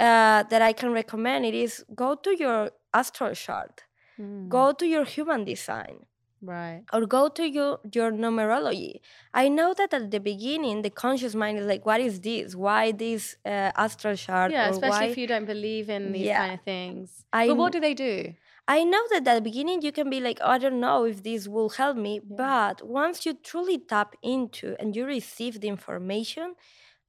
uh, 0.00 0.42
that 0.44 0.62
i 0.62 0.72
can 0.72 0.92
recommend 0.92 1.44
it 1.44 1.54
is 1.54 1.84
go 1.94 2.14
to 2.14 2.36
your 2.36 2.70
astral 2.92 3.34
chart 3.34 3.84
mm. 4.18 4.48
go 4.48 4.72
to 4.72 4.86
your 4.86 5.04
human 5.04 5.44
design 5.44 6.06
Right. 6.44 6.82
Or 6.92 7.06
go 7.06 7.28
to 7.28 7.48
your, 7.48 7.80
your 7.92 8.12
numerology. 8.12 9.00
I 9.32 9.48
know 9.48 9.72
that 9.74 9.94
at 9.94 10.10
the 10.10 10.20
beginning, 10.20 10.82
the 10.82 10.90
conscious 10.90 11.34
mind 11.34 11.58
is 11.58 11.66
like, 11.66 11.86
what 11.86 12.00
is 12.00 12.20
this? 12.20 12.54
Why 12.54 12.92
this 12.92 13.36
uh, 13.46 13.72
astral 13.76 14.16
chart? 14.16 14.52
Yeah, 14.52 14.68
especially 14.68 15.06
why... 15.06 15.12
if 15.12 15.18
you 15.18 15.26
don't 15.26 15.46
believe 15.46 15.88
in 15.88 16.12
these 16.12 16.26
yeah. 16.26 16.38
kind 16.38 16.54
of 16.54 16.60
things. 16.60 17.24
I, 17.32 17.48
but 17.48 17.56
what 17.56 17.72
do 17.72 17.80
they 17.80 17.94
do? 17.94 18.34
I 18.66 18.84
know 18.84 19.02
that 19.10 19.28
at 19.28 19.34
the 19.34 19.40
beginning 19.40 19.82
you 19.82 19.92
can 19.92 20.08
be 20.08 20.20
like, 20.20 20.38
oh, 20.42 20.50
I 20.50 20.58
don't 20.58 20.80
know 20.80 21.04
if 21.04 21.22
this 21.22 21.48
will 21.48 21.70
help 21.70 21.96
me. 21.96 22.14
Yeah. 22.16 22.36
But 22.36 22.86
once 22.86 23.26
you 23.26 23.34
truly 23.34 23.78
tap 23.78 24.14
into 24.22 24.76
and 24.78 24.94
you 24.94 25.06
receive 25.06 25.60
the 25.60 25.68
information, 25.68 26.54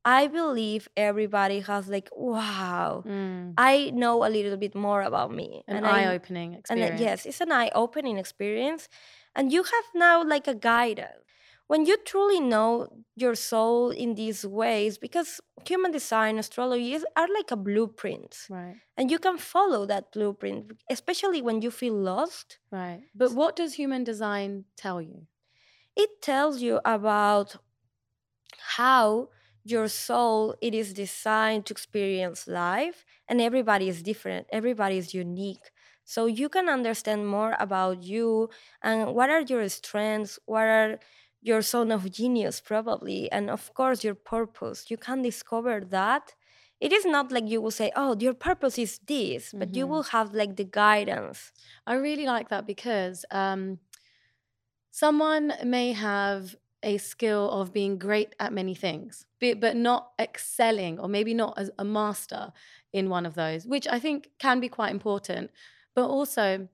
I 0.05 0.27
believe 0.27 0.87
everybody 0.95 1.61
has 1.61 1.87
like, 1.87 2.09
wow, 2.15 3.03
mm. 3.05 3.55
I 3.57 3.89
know 3.89 4.23
a 4.23 4.29
little 4.29 4.55
bit 4.55 4.75
more 4.75 5.01
about 5.01 5.33
me. 5.33 5.63
An 5.67 5.83
eye-opening 5.83 6.53
experience. 6.53 6.91
And 6.91 6.99
yes, 6.99 7.25
it's 7.25 7.41
an 7.41 7.51
eye-opening 7.51 8.17
experience 8.19 8.87
and 9.35 9.51
you 9.51 9.63
have 9.63 9.85
now 9.95 10.23
like 10.23 10.47
a 10.47 10.53
guidance 10.53 11.23
when 11.67 11.85
you 11.85 11.97
truly 12.05 12.39
know 12.39 12.87
your 13.15 13.33
soul 13.33 13.89
in 13.89 14.13
these 14.13 14.45
ways, 14.45 14.99
because 14.99 15.41
human 15.67 15.91
design, 15.91 16.37
astrology 16.37 16.93
is, 16.93 17.03
are 17.15 17.27
like 17.33 17.49
a 17.49 17.55
blueprint. 17.55 18.45
Right. 18.49 18.75
And 18.97 19.09
you 19.09 19.17
can 19.17 19.39
follow 19.39 19.87
that 19.87 20.11
blueprint, 20.11 20.73
especially 20.91 21.41
when 21.41 21.63
you 21.63 21.71
feel 21.71 21.95
lost. 21.95 22.59
Right. 22.71 23.01
But 23.15 23.33
what 23.33 23.55
does 23.55 23.73
human 23.73 24.03
design 24.03 24.65
tell 24.77 25.01
you? 25.01 25.25
It 25.95 26.21
tells 26.21 26.61
you 26.61 26.81
about 26.85 27.55
how 28.77 29.29
your 29.65 29.87
soul 29.87 30.55
it 30.61 30.75
is 30.75 30.93
designed 30.93 31.65
to 31.65 31.73
experience 31.73 32.47
life 32.47 33.03
and 33.27 33.41
everybody 33.41 33.89
is 33.89 34.03
different 34.03 34.47
everybody 34.51 34.97
is 34.97 35.13
unique. 35.13 35.71
So 36.07 36.27
you 36.27 36.49
can 36.49 36.69
understand 36.69 37.27
more 37.27 37.55
about 37.59 38.03
you 38.03 38.49
and 38.83 39.15
what 39.15 39.31
are 39.31 39.41
your 39.41 39.67
strengths 39.69 40.37
what 40.45 40.67
are 40.67 40.99
your 41.41 41.61
zone 41.61 41.91
of 41.91 42.09
genius 42.11 42.61
probably 42.61 43.29
and 43.31 43.49
of 43.49 43.73
course 43.73 44.03
your 44.03 44.15
purpose. 44.15 44.85
You 44.89 44.97
can 44.97 45.23
discover 45.23 45.81
that. 45.81 46.35
It 46.79 46.91
is 46.91 47.05
not 47.05 47.31
like 47.31 47.49
you 47.49 47.59
will 47.59 47.71
say 47.71 47.91
oh 47.95 48.15
your 48.19 48.35
purpose 48.35 48.77
is 48.77 48.99
this 49.07 49.51
but 49.51 49.69
mm-hmm. 49.69 49.77
you 49.77 49.87
will 49.87 50.03
have 50.03 50.35
like 50.35 50.55
the 50.57 50.65
guidance. 50.65 51.51
I 51.87 51.95
really 51.95 52.27
like 52.27 52.49
that 52.49 52.67
because 52.67 53.25
um, 53.31 53.79
someone 54.91 55.53
may 55.63 55.93
have 55.93 56.55
a 56.85 56.97
skill 56.97 57.49
of 57.51 57.73
being 57.73 57.97
great 57.97 58.33
at 58.39 58.53
many 58.53 58.73
things 58.73 59.25
but 59.39 59.75
not 59.75 60.11
excelling 60.19 60.97
or 60.99 61.07
maybe 61.07 61.33
not 61.33 61.53
as 61.57 61.69
a 61.77 61.83
master 61.83 62.53
in 62.93 63.09
one 63.09 63.25
of 63.25 63.35
those 63.35 63.65
which 63.65 63.87
i 63.89 63.99
think 63.99 64.29
can 64.39 64.59
be 64.59 64.69
quite 64.69 64.91
important 64.91 65.51
but 65.93 66.07
also 66.07 66.67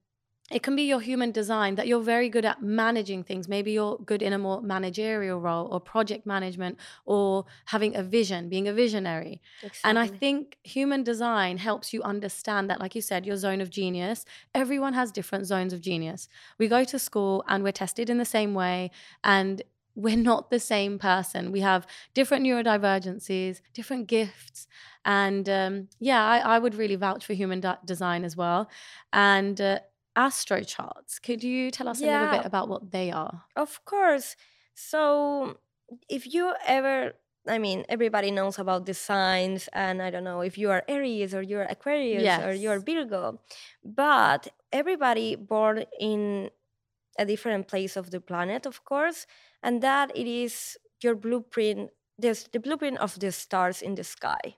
it 0.51 0.63
can 0.63 0.75
be 0.75 0.83
your 0.83 0.99
human 0.99 1.31
design 1.31 1.75
that 1.75 1.87
you're 1.87 2.01
very 2.01 2.29
good 2.29 2.43
at 2.45 2.61
managing 2.61 3.23
things. 3.23 3.47
Maybe 3.47 3.71
you're 3.71 3.97
good 3.99 4.21
in 4.21 4.33
a 4.33 4.37
more 4.37 4.61
managerial 4.61 5.39
role 5.39 5.67
or 5.71 5.79
project 5.79 6.25
management 6.25 6.77
or 7.05 7.45
having 7.65 7.95
a 7.95 8.03
vision, 8.03 8.49
being 8.49 8.67
a 8.67 8.73
visionary. 8.73 9.41
Exactly. 9.63 9.89
And 9.89 9.97
I 9.97 10.07
think 10.07 10.57
human 10.63 11.03
design 11.03 11.57
helps 11.57 11.93
you 11.93 12.03
understand 12.03 12.69
that, 12.69 12.79
like 12.79 12.95
you 12.95 13.01
said, 13.01 13.25
your 13.25 13.37
zone 13.37 13.61
of 13.61 13.69
genius. 13.69 14.25
Everyone 14.53 14.93
has 14.93 15.11
different 15.11 15.45
zones 15.45 15.71
of 15.71 15.81
genius. 15.81 16.27
We 16.57 16.67
go 16.67 16.83
to 16.83 16.99
school 16.99 17.43
and 17.47 17.63
we're 17.63 17.71
tested 17.71 18.09
in 18.09 18.17
the 18.17 18.25
same 18.25 18.53
way. 18.53 18.91
And 19.23 19.61
we're 19.95 20.17
not 20.17 20.49
the 20.49 20.59
same 20.59 20.99
person. 20.99 21.51
We 21.51 21.61
have 21.61 21.85
different 22.13 22.45
neurodivergencies, 22.45 23.61
different 23.73 24.07
gifts. 24.07 24.67
And 25.03 25.49
um, 25.49 25.87
yeah, 25.99 26.25
I, 26.25 26.37
I, 26.39 26.59
would 26.59 26.75
really 26.75 26.95
vouch 26.95 27.25
for 27.25 27.33
human 27.33 27.59
de- 27.59 27.79
design 27.85 28.23
as 28.23 28.37
well. 28.37 28.69
And 29.11 29.59
uh, 29.59 29.79
astro 30.15 30.61
charts. 30.63 31.19
Could 31.19 31.43
you 31.43 31.71
tell 31.71 31.87
us 31.87 32.01
yeah, 32.01 32.07
a 32.07 32.11
little 32.21 32.37
bit 32.37 32.45
about 32.45 32.69
what 32.69 32.91
they 32.91 33.11
are? 33.11 33.43
Of 33.55 33.83
course. 33.85 34.35
So, 34.75 35.57
if 36.09 36.33
you 36.33 36.53
ever, 36.65 37.13
I 37.47 37.57
mean, 37.57 37.85
everybody 37.89 38.31
knows 38.31 38.59
about 38.59 38.85
the 38.85 38.93
signs, 38.93 39.69
and 39.73 40.01
I 40.01 40.09
don't 40.09 40.23
know 40.23 40.41
if 40.41 40.57
you 40.57 40.69
are 40.71 40.83
Aries 40.87 41.33
or 41.33 41.41
you're 41.41 41.63
Aquarius 41.63 42.23
yes. 42.23 42.43
or 42.43 42.53
you're 42.53 42.79
Virgo, 42.79 43.39
but 43.83 44.47
everybody 44.71 45.35
born 45.35 45.85
in 45.99 46.49
a 47.17 47.25
different 47.25 47.67
place 47.67 47.95
of 47.97 48.11
the 48.11 48.21
planet, 48.21 48.65
of 48.65 48.83
course, 48.85 49.27
and 49.63 49.81
that 49.81 50.11
it 50.15 50.27
is 50.27 50.77
your 51.01 51.15
blueprint, 51.15 51.89
this 52.17 52.47
the 52.51 52.59
blueprint 52.59 52.97
of 52.99 53.19
the 53.19 53.31
stars 53.31 53.81
in 53.81 53.95
the 53.95 54.03
sky, 54.03 54.55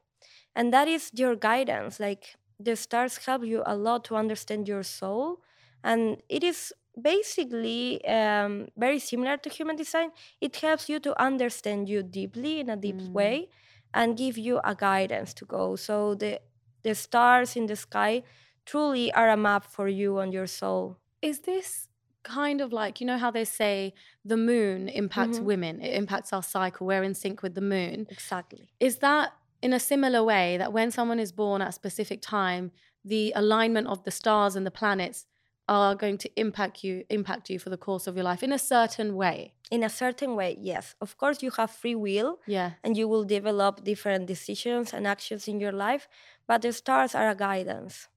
and 0.55 0.73
that 0.73 0.87
is 0.87 1.11
your 1.13 1.35
guidance. 1.35 1.99
Like 1.99 2.35
the 2.59 2.75
stars 2.75 3.17
help 3.25 3.43
you 3.43 3.63
a 3.65 3.75
lot 3.75 4.03
to 4.05 4.15
understand 4.15 4.67
your 4.67 4.83
soul 4.83 5.41
and 5.83 6.21
it 6.29 6.43
is 6.43 6.73
basically 7.01 8.03
um, 8.05 8.67
very 8.77 8.99
similar 8.99 9.37
to 9.37 9.49
human 9.49 9.75
design 9.75 10.11
it 10.39 10.55
helps 10.57 10.87
you 10.89 10.99
to 10.99 11.19
understand 11.21 11.89
you 11.89 12.03
deeply 12.03 12.59
in 12.59 12.69
a 12.69 12.77
deep 12.77 12.97
mm. 12.97 13.11
way 13.11 13.49
and 13.93 14.17
give 14.17 14.37
you 14.37 14.59
a 14.63 14.75
guidance 14.75 15.33
to 15.33 15.45
go 15.45 15.75
so 15.75 16.15
the 16.15 16.39
the 16.83 16.93
stars 16.93 17.55
in 17.55 17.65
the 17.65 17.75
sky 17.75 18.21
truly 18.65 19.11
are 19.13 19.29
a 19.29 19.37
map 19.37 19.65
for 19.65 19.87
you 19.87 20.19
and 20.19 20.33
your 20.33 20.47
soul 20.47 20.97
is 21.21 21.39
this 21.39 21.87
kind 22.23 22.62
of 22.62 22.73
like 22.73 22.99
you 22.99 23.07
know 23.07 23.17
how 23.17 23.29
they 23.29 23.45
say 23.45 23.93
the 24.23 24.38
moon 24.38 24.88
impacts 24.88 25.38
mm-hmm. 25.38 25.45
women 25.45 25.81
it 25.81 25.93
impacts 25.93 26.31
our 26.33 26.43
cycle 26.43 26.88
we're 26.88 27.03
in 27.03 27.13
sync 27.13 27.43
with 27.43 27.55
the 27.55 27.62
moon. 27.62 28.07
Exactly. 28.09 28.69
Is 28.79 28.97
that 28.97 29.33
in 29.62 29.73
a 29.73 29.79
similar 29.79 30.23
way 30.23 30.57
that 30.57 30.73
when 30.73 30.91
someone 30.91 31.19
is 31.19 31.31
born 31.31 31.62
at 31.62 31.69
a 31.69 31.71
specific 31.71 32.21
time, 32.21 32.71
the 33.05 33.31
alignment 33.36 33.88
of 33.88 34.03
the 34.03 34.12
stars 34.12 34.55
and 34.55 34.65
the 34.65 34.71
planets 34.71 35.25
are 35.69 35.95
going 35.95 36.17
to 36.17 36.29
impact 36.36 36.83
you 36.83 37.05
impact 37.09 37.49
you 37.49 37.57
for 37.57 37.69
the 37.69 37.77
course 37.77 38.05
of 38.05 38.15
your 38.15 38.25
life 38.25 38.43
in 38.43 38.51
a 38.51 38.59
certain 38.59 39.15
way? 39.15 39.53
In 39.71 39.83
a 39.83 39.89
certain 39.89 40.36
way 40.36 40.57
yes. 40.59 40.95
Of 40.99 41.17
course 41.17 41.41
you 41.41 41.51
have 41.51 41.71
free 41.71 41.95
will 41.95 42.39
yeah. 42.45 42.71
and 42.83 42.97
you 42.97 43.07
will 43.07 43.23
develop 43.23 43.83
different 43.83 44.25
decisions 44.25 44.93
and 44.93 45.07
actions 45.07 45.47
in 45.47 45.59
your 45.62 45.71
life 45.71 46.07
but 46.47 46.62
the 46.62 46.73
stars 46.73 47.15
are 47.15 47.29
a 47.29 47.36
guidance. 47.36 48.09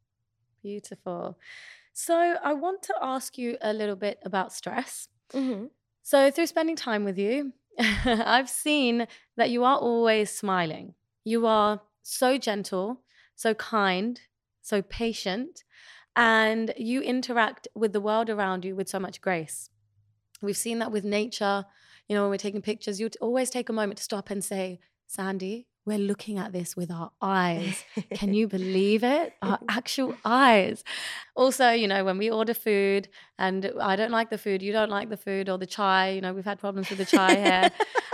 Beautiful 0.62 1.38
so 1.98 2.36
i 2.44 2.52
want 2.52 2.82
to 2.82 2.94
ask 3.00 3.38
you 3.38 3.56
a 3.62 3.72
little 3.72 3.96
bit 3.96 4.18
about 4.24 4.52
stress 4.52 5.08
mm-hmm. 5.32 5.66
so 6.02 6.30
through 6.30 6.46
spending 6.46 6.76
time 6.76 7.04
with 7.04 7.16
you 7.18 7.52
i've 8.04 8.50
seen 8.50 9.06
that 9.36 9.48
you 9.48 9.64
are 9.64 9.78
always 9.78 10.30
smiling 10.30 10.94
you 11.24 11.44
are 11.44 11.80
so 12.04 12.38
gentle, 12.38 13.02
so 13.34 13.52
kind, 13.54 14.20
so 14.62 14.80
patient, 14.80 15.64
and 16.14 16.72
you 16.76 17.00
interact 17.00 17.66
with 17.74 17.92
the 17.92 18.00
world 18.00 18.30
around 18.30 18.64
you 18.64 18.76
with 18.76 18.88
so 18.88 19.00
much 19.00 19.20
grace. 19.20 19.68
We've 20.40 20.56
seen 20.56 20.78
that 20.78 20.92
with 20.92 21.04
nature. 21.04 21.66
You 22.08 22.14
know, 22.14 22.22
when 22.22 22.30
we're 22.30 22.36
taking 22.36 22.62
pictures, 22.62 23.00
you 23.00 23.10
always 23.20 23.50
take 23.50 23.68
a 23.68 23.72
moment 23.72 23.98
to 23.98 24.04
stop 24.04 24.30
and 24.30 24.42
say, 24.42 24.78
Sandi, 25.08 25.66
we're 25.86 25.98
looking 25.98 26.36
at 26.36 26.52
this 26.52 26.76
with 26.76 26.90
our 26.90 27.12
eyes. 27.22 27.84
Can 28.12 28.34
you 28.38 28.48
believe 28.48 29.04
it? 29.04 29.32
Our 29.40 29.58
actual 29.68 30.16
eyes. 30.24 30.82
Also, 31.36 31.70
you 31.70 31.86
know, 31.86 32.04
when 32.04 32.18
we 32.18 32.28
order 32.28 32.54
food 32.54 33.08
and 33.38 33.72
I 33.80 33.94
don't 33.94 34.10
like 34.10 34.28
the 34.28 34.36
food, 34.36 34.62
you 34.62 34.72
don't 34.72 34.90
like 34.90 35.08
the 35.08 35.16
food 35.16 35.48
or 35.48 35.58
the 35.58 35.66
chai, 35.66 36.10
you 36.10 36.20
know, 36.20 36.34
we've 36.34 36.44
had 36.44 36.58
problems 36.58 36.90
with 36.90 36.98
the 36.98 37.04
chai 37.04 37.36
here. 37.36 37.70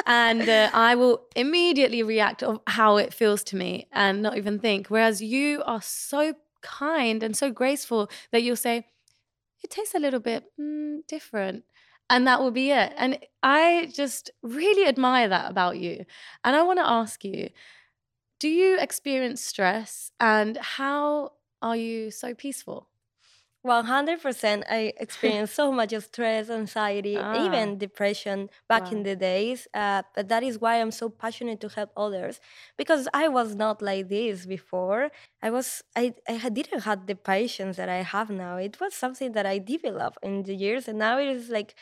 and 0.07 0.47
uh, 0.47 0.71
I 0.75 0.95
will 0.95 1.23
immediately 1.35 2.03
react 2.03 2.43
of 2.43 2.61
how 2.67 2.99
it 2.99 3.15
feels 3.15 3.43
to 3.45 3.57
me 3.57 3.89
and 3.91 4.21
not 4.21 4.37
even 4.37 4.59
think. 4.59 4.89
Whereas 4.89 5.23
you 5.23 5.63
are 5.65 5.81
so 5.81 6.35
kind 6.61 7.23
and 7.23 7.35
so 7.35 7.51
graceful 7.51 8.11
that 8.33 8.43
you'll 8.43 8.57
say, 8.57 8.87
it 9.65 9.71
tastes 9.71 9.95
a 9.95 9.99
little 9.99 10.21
bit 10.21 10.45
mm, 10.61 10.99
different 11.09 11.65
and 12.11 12.27
that 12.27 12.41
will 12.41 12.51
be 12.51 12.71
it. 12.71 12.93
And 12.97 13.19
I 13.43 13.91
just 13.95 14.31
really 14.43 14.87
admire 14.87 15.29
that 15.29 15.51
about 15.51 15.79
you. 15.79 16.05
And 16.45 16.57
I 16.57 16.63
want 16.63 16.79
to 16.79 16.89
ask 16.89 17.25
you 17.25 17.51
do 18.41 18.49
you 18.49 18.79
experience 18.81 19.43
stress 19.45 20.13
and 20.21 20.57
how 20.59 21.33
are 21.63 21.77
you 21.77 22.11
so 22.13 22.35
peaceful? 22.35 22.89
100% 23.65 24.65
I 24.69 24.93
experienced 24.97 25.55
so 25.55 25.71
much 25.71 25.95
stress, 26.01 26.51
anxiety, 26.51 27.17
ah. 27.17 27.47
even 27.47 27.79
depression 27.79 28.51
back 28.69 28.85
wow. 28.87 28.91
in 28.91 29.03
the 29.05 29.15
days. 29.15 29.69
Uh, 29.73 30.03
but 30.15 30.29
that 30.29 30.43
is 30.43 30.61
why 30.61 30.81
I'm 30.81 30.91
so 30.91 31.09
passionate 31.09 31.61
to 31.61 31.69
help 31.69 31.91
others 31.97 32.41
because 32.77 33.09
I 33.15 33.29
was 33.29 33.55
not 33.55 33.81
like 33.81 34.09
this 34.09 34.47
before. 34.47 35.11
I 35.43 35.51
was, 35.51 35.85
I, 35.95 36.15
I 36.29 36.49
didn't 36.49 36.81
have 36.81 37.07
the 37.07 37.15
patience 37.15 37.77
that 37.77 37.89
I 37.89 38.03
have 38.03 38.31
now. 38.31 38.57
It 38.57 38.81
was 38.81 38.95
something 38.95 39.31
that 39.33 39.47
I 39.47 39.59
developed 39.59 40.19
in 40.23 40.43
the 40.43 40.55
years. 40.55 40.89
And 40.89 40.99
now 40.99 41.19
it 41.19 41.29
is 41.29 41.49
like, 41.49 41.77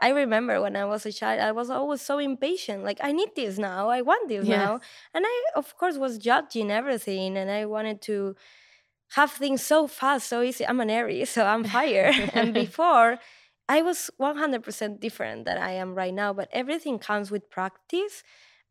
I 0.00 0.10
remember 0.10 0.60
when 0.60 0.76
I 0.76 0.84
was 0.84 1.04
a 1.06 1.12
child, 1.12 1.40
I 1.40 1.52
was 1.52 1.68
always 1.68 2.00
so 2.00 2.18
impatient. 2.18 2.84
Like, 2.84 2.98
I 3.02 3.12
need 3.12 3.30
this 3.34 3.58
now. 3.58 3.88
I 3.88 4.02
want 4.02 4.28
this 4.28 4.44
yes. 4.44 4.56
now. 4.56 4.80
And 5.14 5.24
I, 5.26 5.42
of 5.56 5.76
course, 5.76 5.96
was 5.98 6.18
judging 6.18 6.70
everything. 6.70 7.36
And 7.36 7.50
I 7.50 7.64
wanted 7.64 8.00
to 8.02 8.36
have 9.12 9.30
things 9.32 9.62
so 9.62 9.86
fast, 9.86 10.28
so 10.28 10.42
easy. 10.42 10.66
I'm 10.66 10.80
an 10.80 10.90
Aries, 10.90 11.30
so 11.30 11.44
I'm 11.44 11.64
fire. 11.64 12.12
and 12.34 12.52
before, 12.64 13.18
I 13.68 13.82
was 13.82 14.10
100% 14.20 15.00
different 15.00 15.44
than 15.44 15.58
I 15.58 15.72
am 15.72 15.94
right 15.94 16.14
now. 16.14 16.32
But 16.32 16.48
everything 16.52 16.98
comes 16.98 17.30
with 17.30 17.50
practice. 17.50 18.22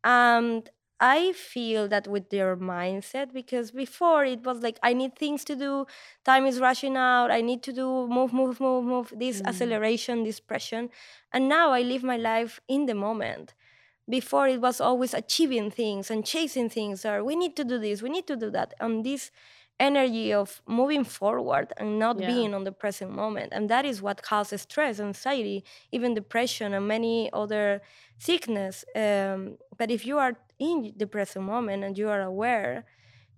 And 0.02 0.68
I 1.00 1.32
feel 1.32 1.88
that 1.88 2.06
with 2.06 2.30
their 2.30 2.56
mindset 2.56 3.32
because 3.32 3.72
before 3.72 4.24
it 4.24 4.44
was 4.44 4.62
like 4.62 4.78
I 4.82 4.92
need 4.92 5.16
things 5.16 5.44
to 5.44 5.56
do, 5.56 5.86
time 6.24 6.46
is 6.46 6.60
rushing 6.60 6.96
out, 6.96 7.30
I 7.30 7.40
need 7.40 7.62
to 7.64 7.72
do 7.72 8.06
move, 8.06 8.32
move, 8.32 8.60
move, 8.60 8.84
move, 8.84 9.12
this 9.16 9.42
mm. 9.42 9.46
acceleration, 9.46 10.22
this 10.22 10.40
pressure. 10.40 10.88
And 11.32 11.48
now 11.48 11.72
I 11.72 11.82
live 11.82 12.04
my 12.04 12.16
life 12.16 12.60
in 12.68 12.86
the 12.86 12.94
moment. 12.94 13.54
Before 14.08 14.46
it 14.46 14.60
was 14.60 14.80
always 14.80 15.14
achieving 15.14 15.70
things 15.70 16.10
and 16.10 16.24
chasing 16.24 16.68
things, 16.68 17.04
or 17.04 17.24
we 17.24 17.36
need 17.36 17.56
to 17.56 17.64
do 17.64 17.78
this, 17.78 18.02
we 18.02 18.10
need 18.10 18.26
to 18.26 18.36
do 18.36 18.50
that. 18.50 18.74
And 18.78 19.04
this 19.04 19.30
energy 19.80 20.32
of 20.32 20.62
moving 20.66 21.04
forward 21.04 21.72
and 21.76 21.98
not 21.98 22.20
yeah. 22.20 22.26
being 22.26 22.54
on 22.54 22.64
the 22.64 22.72
present 22.72 23.10
moment. 23.10 23.52
And 23.52 23.68
that 23.70 23.84
is 23.84 24.00
what 24.00 24.22
causes 24.22 24.62
stress, 24.62 25.00
anxiety, 25.00 25.64
even 25.92 26.14
depression, 26.14 26.74
and 26.74 26.86
many 26.86 27.30
other 27.32 27.82
sickness. 28.18 28.84
Um, 28.94 29.58
but 29.76 29.90
if 29.90 30.06
you 30.06 30.18
are 30.18 30.36
in 30.58 30.92
the 30.96 31.06
present 31.06 31.44
moment 31.44 31.84
and 31.84 31.98
you 31.98 32.08
are 32.08 32.22
aware, 32.22 32.84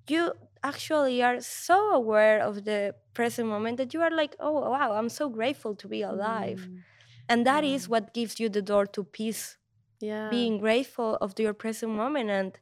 you 0.08 0.32
actually 0.62 1.22
are 1.22 1.40
so 1.40 1.90
aware 1.92 2.40
of 2.40 2.64
the 2.64 2.94
present 3.14 3.48
moment 3.48 3.76
that 3.78 3.94
you 3.94 4.02
are 4.02 4.10
like, 4.10 4.36
oh 4.40 4.70
wow, 4.70 4.92
I'm 4.92 5.08
so 5.08 5.28
grateful 5.28 5.74
to 5.76 5.88
be 5.88 6.02
alive. 6.02 6.68
Mm. 6.70 6.82
and 7.28 7.46
that 7.46 7.64
is 7.64 7.88
what 7.88 8.14
gives 8.14 8.38
you 8.40 8.48
the 8.48 8.62
door 8.62 8.86
to 8.86 9.02
peace 9.04 9.56
Yeah. 10.00 10.28
being 10.30 10.58
grateful 10.58 11.16
of 11.20 11.38
your 11.38 11.54
present 11.54 11.92
moment 11.92 12.30
and 12.30 12.58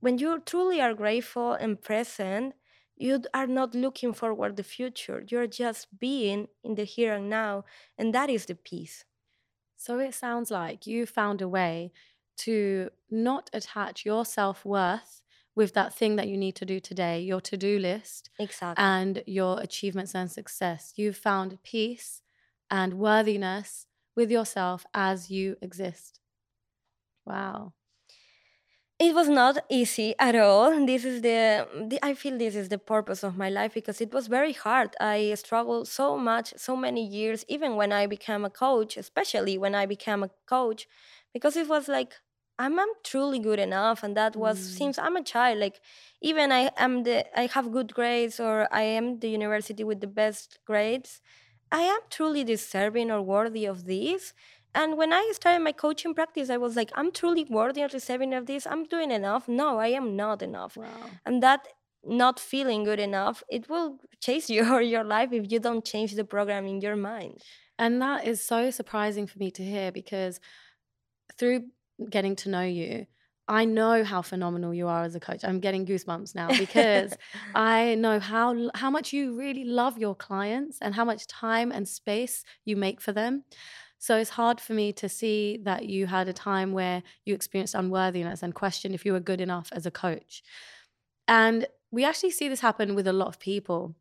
when 0.00 0.18
you 0.18 0.40
truly 0.40 0.80
are 0.80 0.94
grateful 0.94 1.52
and 1.54 1.80
present 1.80 2.54
you 2.96 3.22
are 3.34 3.46
not 3.46 3.74
looking 3.74 4.12
forward 4.12 4.56
the 4.56 4.62
future 4.64 5.24
you're 5.28 5.46
just 5.46 5.98
being 5.98 6.48
in 6.64 6.74
the 6.74 6.84
here 6.84 7.14
and 7.14 7.28
now 7.30 7.64
and 7.98 8.14
that 8.14 8.30
is 8.30 8.46
the 8.46 8.54
peace 8.54 9.04
So 9.76 9.98
it 9.98 10.14
sounds 10.14 10.50
like 10.50 10.86
you 10.86 11.06
found 11.06 11.42
a 11.42 11.48
way 11.48 11.92
to 12.38 12.90
not 13.10 13.50
attach 13.52 14.04
your 14.04 14.24
self 14.24 14.64
worth 14.64 15.22
with 15.54 15.72
that 15.74 15.94
thing 15.94 16.16
that 16.16 16.28
you 16.28 16.36
need 16.36 16.56
to 16.56 16.66
do 16.66 16.80
today, 16.80 17.20
your 17.22 17.40
to 17.42 17.56
do 17.56 17.78
list, 17.78 18.30
exactly 18.38 18.94
and 18.94 19.22
your 19.26 19.60
achievements 19.60 20.14
and 20.14 20.30
success. 20.30 20.92
You've 20.96 21.16
found 21.16 21.62
peace 21.62 22.22
and 22.70 22.98
worthiness 22.98 23.86
with 24.14 24.30
yourself 24.30 24.86
as 24.94 25.30
you 25.30 25.56
exist. 25.62 26.20
Wow. 27.26 27.74
It 28.98 29.14
was 29.14 29.28
not 29.28 29.58
easy 29.68 30.14
at 30.18 30.34
all. 30.34 30.86
This 30.86 31.04
is 31.04 31.20
the, 31.22 31.68
the 31.90 31.98
i 32.02 32.14
feel 32.14 32.38
this 32.38 32.54
is 32.56 32.68
the 32.70 32.78
purpose 32.78 33.22
of 33.22 33.36
my 33.36 33.50
life 33.50 33.74
because 33.74 34.00
it 34.00 34.12
was 34.12 34.26
very 34.26 34.52
hard. 34.52 34.94
I 35.00 35.34
struggled 35.34 35.88
so 35.88 36.16
much 36.16 36.54
so 36.56 36.76
many 36.76 37.06
years 37.06 37.44
even 37.48 37.76
when 37.76 37.92
i 37.92 38.06
became 38.06 38.44
a 38.44 38.50
coach 38.50 38.96
especially 38.96 39.58
when 39.58 39.74
i 39.74 39.84
became 39.86 40.22
a 40.22 40.30
coach 40.46 40.88
because 41.34 41.56
it 41.56 41.68
was 41.68 41.88
like 41.88 42.14
i'm, 42.58 42.78
I'm 42.78 42.88
truly 43.04 43.38
good 43.38 43.58
enough 43.58 44.02
and 44.02 44.16
that 44.16 44.34
was 44.36 44.58
Mm. 44.58 44.78
since 44.78 44.98
i'm 44.98 45.16
a 45.16 45.22
child 45.22 45.58
like 45.58 45.80
even 46.22 46.50
i 46.52 46.70
am 46.78 47.02
the 47.02 47.18
i 47.38 47.46
have 47.54 47.72
good 47.72 47.92
grades 47.94 48.40
or 48.40 48.66
i 48.72 48.82
am 48.82 49.18
the 49.20 49.28
university 49.28 49.84
with 49.84 50.00
the 50.00 50.06
best 50.06 50.58
grades 50.66 51.20
i 51.70 51.82
am 51.82 52.00
truly 52.10 52.44
deserving 52.44 53.10
or 53.10 53.20
worthy 53.22 53.64
of 53.66 53.84
this 53.84 54.32
and 54.76 54.98
when 54.98 55.12
I 55.12 55.32
started 55.32 55.64
my 55.64 55.72
coaching 55.72 56.14
practice, 56.14 56.50
I 56.50 56.58
was 56.58 56.76
like, 56.76 56.90
I'm 56.94 57.10
truly 57.10 57.44
worthy 57.48 57.80
of 57.80 57.94
receiving 57.94 58.34
of 58.34 58.44
this. 58.44 58.66
I'm 58.66 58.84
doing 58.84 59.10
enough. 59.10 59.48
No, 59.48 59.78
I 59.78 59.88
am 59.88 60.14
not 60.14 60.42
enough. 60.42 60.76
Wow. 60.76 60.86
And 61.24 61.42
that 61.42 61.66
not 62.04 62.38
feeling 62.38 62.84
good 62.84 63.00
enough, 63.00 63.42
it 63.48 63.70
will 63.70 63.98
chase 64.20 64.50
you 64.54 64.70
or 64.70 64.82
your 64.82 65.02
life 65.02 65.32
if 65.32 65.50
you 65.50 65.58
don't 65.58 65.84
change 65.84 66.14
the 66.14 66.24
program 66.24 66.66
in 66.66 66.82
your 66.82 66.94
mind. 66.94 67.42
And 67.78 68.02
that 68.02 68.26
is 68.26 68.44
so 68.44 68.70
surprising 68.70 69.26
for 69.26 69.38
me 69.38 69.50
to 69.52 69.64
hear 69.64 69.90
because 69.92 70.40
through 71.38 71.64
getting 72.10 72.36
to 72.36 72.50
know 72.50 72.62
you, 72.62 73.06
I 73.48 73.64
know 73.64 74.04
how 74.04 74.22
phenomenal 74.22 74.74
you 74.74 74.88
are 74.88 75.04
as 75.04 75.14
a 75.14 75.20
coach. 75.20 75.42
I'm 75.42 75.60
getting 75.60 75.86
goosebumps 75.86 76.34
now 76.34 76.48
because 76.48 77.16
I 77.54 77.94
know 77.94 78.18
how 78.18 78.70
how 78.74 78.90
much 78.90 79.12
you 79.12 79.38
really 79.38 79.64
love 79.64 79.98
your 79.98 80.16
clients 80.16 80.78
and 80.82 80.94
how 80.94 81.04
much 81.04 81.26
time 81.28 81.70
and 81.70 81.86
space 81.88 82.44
you 82.64 82.76
make 82.76 83.00
for 83.00 83.12
them. 83.12 83.44
So 84.06 84.16
it's 84.18 84.30
hard 84.30 84.60
for 84.60 84.72
me 84.72 84.92
to 84.94 85.08
see 85.08 85.58
that 85.68 85.80
you 85.94 86.06
had 86.06 86.28
a 86.28 86.32
time 86.32 86.70
where 86.72 87.02
you 87.24 87.34
experienced 87.34 87.74
unworthiness 87.74 88.42
and 88.42 88.54
questioned 88.54 88.94
if 88.94 89.04
you 89.06 89.12
were 89.12 89.20
good 89.30 89.40
enough 89.40 89.68
as 89.72 89.84
a 89.86 89.90
coach. 89.90 90.42
And 91.28 91.66
we 91.90 92.04
actually 92.04 92.30
see 92.30 92.48
this 92.48 92.60
happen 92.60 92.94
with 92.94 93.06
a 93.06 93.12
lot 93.12 93.28
of 93.28 93.38
people. 93.38 93.96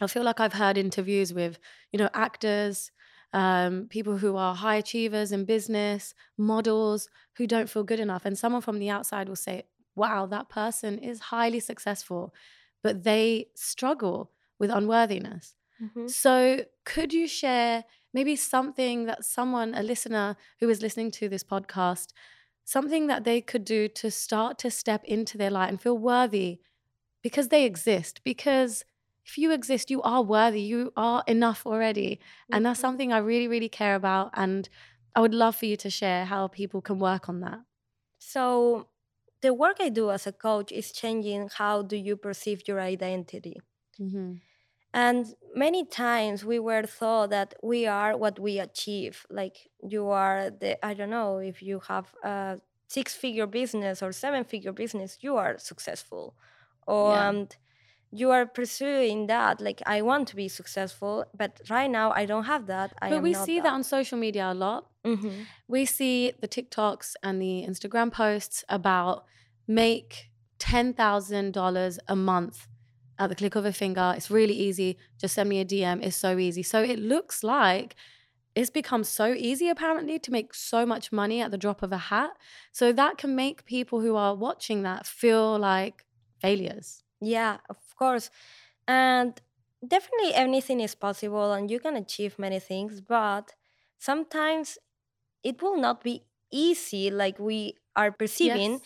I 0.00 0.06
feel 0.06 0.22
like 0.24 0.40
I've 0.40 0.54
heard 0.54 0.78
interviews 0.78 1.32
with, 1.32 1.58
you 1.92 1.98
know, 1.98 2.10
actors, 2.14 2.90
um, 3.32 3.88
people 3.88 4.18
who 4.18 4.36
are 4.36 4.54
high 4.54 4.76
achievers 4.76 5.32
in 5.32 5.44
business, 5.44 6.14
models 6.38 7.08
who 7.36 7.46
don't 7.46 7.70
feel 7.70 7.84
good 7.84 8.00
enough. 8.00 8.24
And 8.24 8.38
someone 8.38 8.62
from 8.62 8.78
the 8.78 8.90
outside 8.90 9.28
will 9.28 9.36
say, 9.36 9.64
wow, 9.96 10.26
that 10.26 10.48
person 10.48 10.98
is 10.98 11.20
highly 11.20 11.60
successful, 11.60 12.34
but 12.82 13.04
they 13.04 13.48
struggle 13.54 14.32
with 14.58 14.70
unworthiness. 14.70 15.54
Mhm. 15.80 16.08
So, 16.08 16.64
could 16.84 17.12
you 17.12 17.28
share 17.28 17.84
maybe 18.12 18.36
something 18.36 19.06
that 19.06 19.24
someone, 19.24 19.74
a 19.74 19.82
listener 19.82 20.36
who 20.60 20.68
is 20.68 20.82
listening 20.82 21.10
to 21.12 21.28
this 21.28 21.44
podcast, 21.44 22.12
something 22.64 23.06
that 23.08 23.24
they 23.24 23.40
could 23.40 23.64
do 23.64 23.88
to 23.88 24.10
start 24.10 24.58
to 24.58 24.70
step 24.70 25.04
into 25.04 25.38
their 25.38 25.50
light 25.50 25.68
and 25.68 25.80
feel 25.80 25.98
worthy 25.98 26.60
because 27.22 27.48
they 27.48 27.64
exist? 27.64 28.22
Because 28.24 28.84
if 29.24 29.38
you 29.38 29.52
exist, 29.52 29.90
you 29.90 30.02
are 30.02 30.22
worthy, 30.22 30.60
you 30.62 30.92
are 30.96 31.22
enough 31.26 31.66
already. 31.66 32.20
And 32.52 32.64
that's 32.64 32.80
Mhm. 32.80 32.82
something 32.82 33.12
I 33.12 33.18
really, 33.18 33.48
really 33.48 33.68
care 33.68 33.94
about. 33.94 34.30
And 34.34 34.68
I 35.14 35.20
would 35.20 35.34
love 35.34 35.56
for 35.56 35.66
you 35.66 35.76
to 35.78 35.90
share 35.90 36.24
how 36.26 36.48
people 36.48 36.80
can 36.80 36.98
work 36.98 37.28
on 37.28 37.40
that. 37.40 37.60
So 38.20 38.90
the 39.40 39.52
work 39.52 39.78
I 39.80 39.88
do 39.88 40.10
as 40.12 40.26
a 40.26 40.32
coach 40.32 40.70
is 40.70 40.92
changing 40.92 41.48
how 41.48 41.82
do 41.82 41.96
you 41.96 42.16
perceive 42.16 42.68
your 42.68 42.80
identity. 42.80 43.60
hmm 43.98 44.40
And 45.04 45.22
many 45.54 45.82
times 46.06 46.38
we 46.52 46.58
were 46.68 46.84
thought 46.98 47.30
that 47.30 47.50
we 47.72 47.80
are 47.86 48.12
what 48.24 48.36
we 48.46 48.52
achieve. 48.68 49.14
Like 49.40 49.56
you 49.94 50.02
are 50.22 50.40
the, 50.62 50.70
I 50.84 50.92
don't 50.98 51.14
know, 51.18 51.38
if 51.52 51.56
you 51.68 51.76
have 51.92 52.06
a 52.24 52.58
six 52.96 53.06
figure 53.14 53.46
business 53.60 53.96
or 54.04 54.10
seven 54.24 54.42
figure 54.52 54.72
business, 54.82 55.10
you 55.26 55.32
are 55.42 55.54
successful. 55.70 56.24
Or 56.94 57.12
Yeah. 57.12 57.28
um, 57.28 57.48
you 58.20 58.28
are 58.36 58.46
pursuing 58.60 59.18
that. 59.34 59.54
Like 59.68 59.80
I 59.96 59.98
want 60.10 60.24
to 60.30 60.36
be 60.42 60.48
successful, 60.60 61.14
but 61.40 61.52
right 61.76 61.90
now 62.00 62.08
I 62.20 62.24
don't 62.30 62.48
have 62.52 62.64
that. 62.74 62.88
I 63.04 63.10
But 63.12 63.22
we 63.28 63.34
see 63.34 63.60
that 63.60 63.72
on 63.78 63.82
social 63.96 64.18
media 64.26 64.44
a 64.54 64.56
lot. 64.66 64.82
Mhm. 65.04 65.46
we 65.74 65.82
see 65.96 66.32
the 66.42 66.48
TikToks 66.56 67.08
and 67.22 67.34
the 67.44 67.54
Instagram 67.70 68.08
posts 68.22 68.64
about 68.78 69.16
make 69.82 70.10
$10,000 70.58 71.98
a 72.08 72.16
month 72.16 72.66
at 73.18 73.28
the 73.28 73.34
click 73.34 73.54
of 73.54 73.64
a 73.64 73.72
finger. 73.72 74.14
It's 74.16 74.30
really 74.30 74.54
easy. 74.54 74.98
Just 75.18 75.34
send 75.34 75.48
me 75.48 75.60
a 75.60 75.64
DM. 75.64 76.02
It's 76.02 76.16
so 76.16 76.38
easy. 76.38 76.62
So 76.62 76.82
it 76.82 76.98
looks 76.98 77.42
like 77.42 77.96
it's 78.54 78.70
become 78.70 79.04
so 79.04 79.32
easy 79.34 79.68
apparently 79.68 80.18
to 80.18 80.30
make 80.30 80.54
so 80.54 80.84
much 80.84 81.12
money 81.12 81.40
at 81.40 81.50
the 81.50 81.58
drop 81.58 81.82
of 81.82 81.92
a 81.92 81.98
hat. 81.98 82.30
So 82.72 82.92
that 82.92 83.18
can 83.18 83.34
make 83.36 83.64
people 83.64 84.00
who 84.00 84.16
are 84.16 84.34
watching 84.34 84.82
that 84.82 85.06
feel 85.06 85.58
like 85.58 86.06
failures. 86.40 87.02
Yeah, 87.20 87.58
of 87.68 87.76
course. 87.96 88.30
And 88.86 89.40
definitely 89.86 90.34
anything 90.34 90.80
is 90.80 90.94
possible 90.94 91.52
and 91.52 91.70
you 91.70 91.80
can 91.80 91.96
achieve 91.96 92.38
many 92.38 92.58
things, 92.60 93.00
but 93.00 93.54
sometimes 93.98 94.78
it 95.42 95.62
will 95.62 95.78
not 95.78 96.02
be 96.02 96.24
easy 96.52 97.10
like 97.10 97.38
we 97.38 97.74
are 97.96 98.12
perceiving. 98.12 98.80
Yes. 98.80 98.82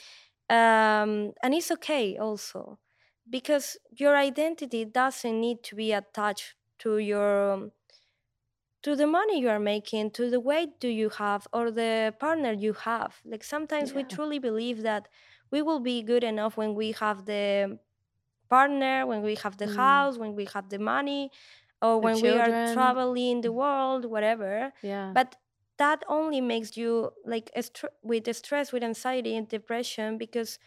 Um, 0.50 1.32
and 1.42 1.54
it's 1.54 1.70
okay 1.70 2.16
also 2.18 2.78
because 3.28 3.76
your 3.90 4.16
identity 4.16 4.84
doesn't 4.84 5.40
need 5.40 5.62
to 5.64 5.74
be 5.76 5.92
attached 5.92 6.54
to 6.80 6.98
your 6.98 7.70
to 8.82 8.96
the 8.96 9.06
money 9.06 9.40
you 9.40 9.48
are 9.48 9.60
making 9.60 10.10
to 10.10 10.28
the 10.30 10.40
weight 10.40 10.80
do 10.80 10.88
you 10.88 11.08
have 11.08 11.46
or 11.52 11.70
the 11.70 12.14
partner 12.18 12.52
you 12.52 12.72
have 12.72 13.20
like 13.24 13.44
sometimes 13.44 13.94
we 13.94 14.02
truly 14.04 14.38
believe 14.38 14.82
that 14.82 15.08
we 15.50 15.62
will 15.62 15.80
be 15.80 16.02
good 16.02 16.24
enough 16.24 16.56
when 16.56 16.74
we 16.74 16.92
have 16.92 17.24
the 17.26 17.78
partner 18.50 19.06
when 19.06 19.22
we 19.22 19.36
have 19.36 19.56
the 19.58 19.66
Mm. 19.66 19.68
house 19.68 20.18
when 20.18 20.34
we 20.34 20.46
have 20.54 20.68
the 20.70 20.78
money 20.78 21.30
or 21.82 22.00
The 22.00 22.10
when 22.10 22.20
we 22.20 22.38
are 22.38 22.52
children. 22.52 22.66
traveling 22.66 23.40
the 23.42 23.52
world 23.52 24.04
whatever 24.06 24.72
Yeah. 24.82 25.14
but 25.14 25.36
that 25.78 26.04
only 26.08 26.40
makes 26.40 26.76
you 26.76 27.12
like 27.24 27.50
a 27.56 27.62
str- 27.62 27.94
with 28.02 28.34
stress 28.36 28.72
with 28.72 28.82
anxiety 28.84 29.36
and 29.36 29.48
depression 29.48 30.18
because 30.18 30.58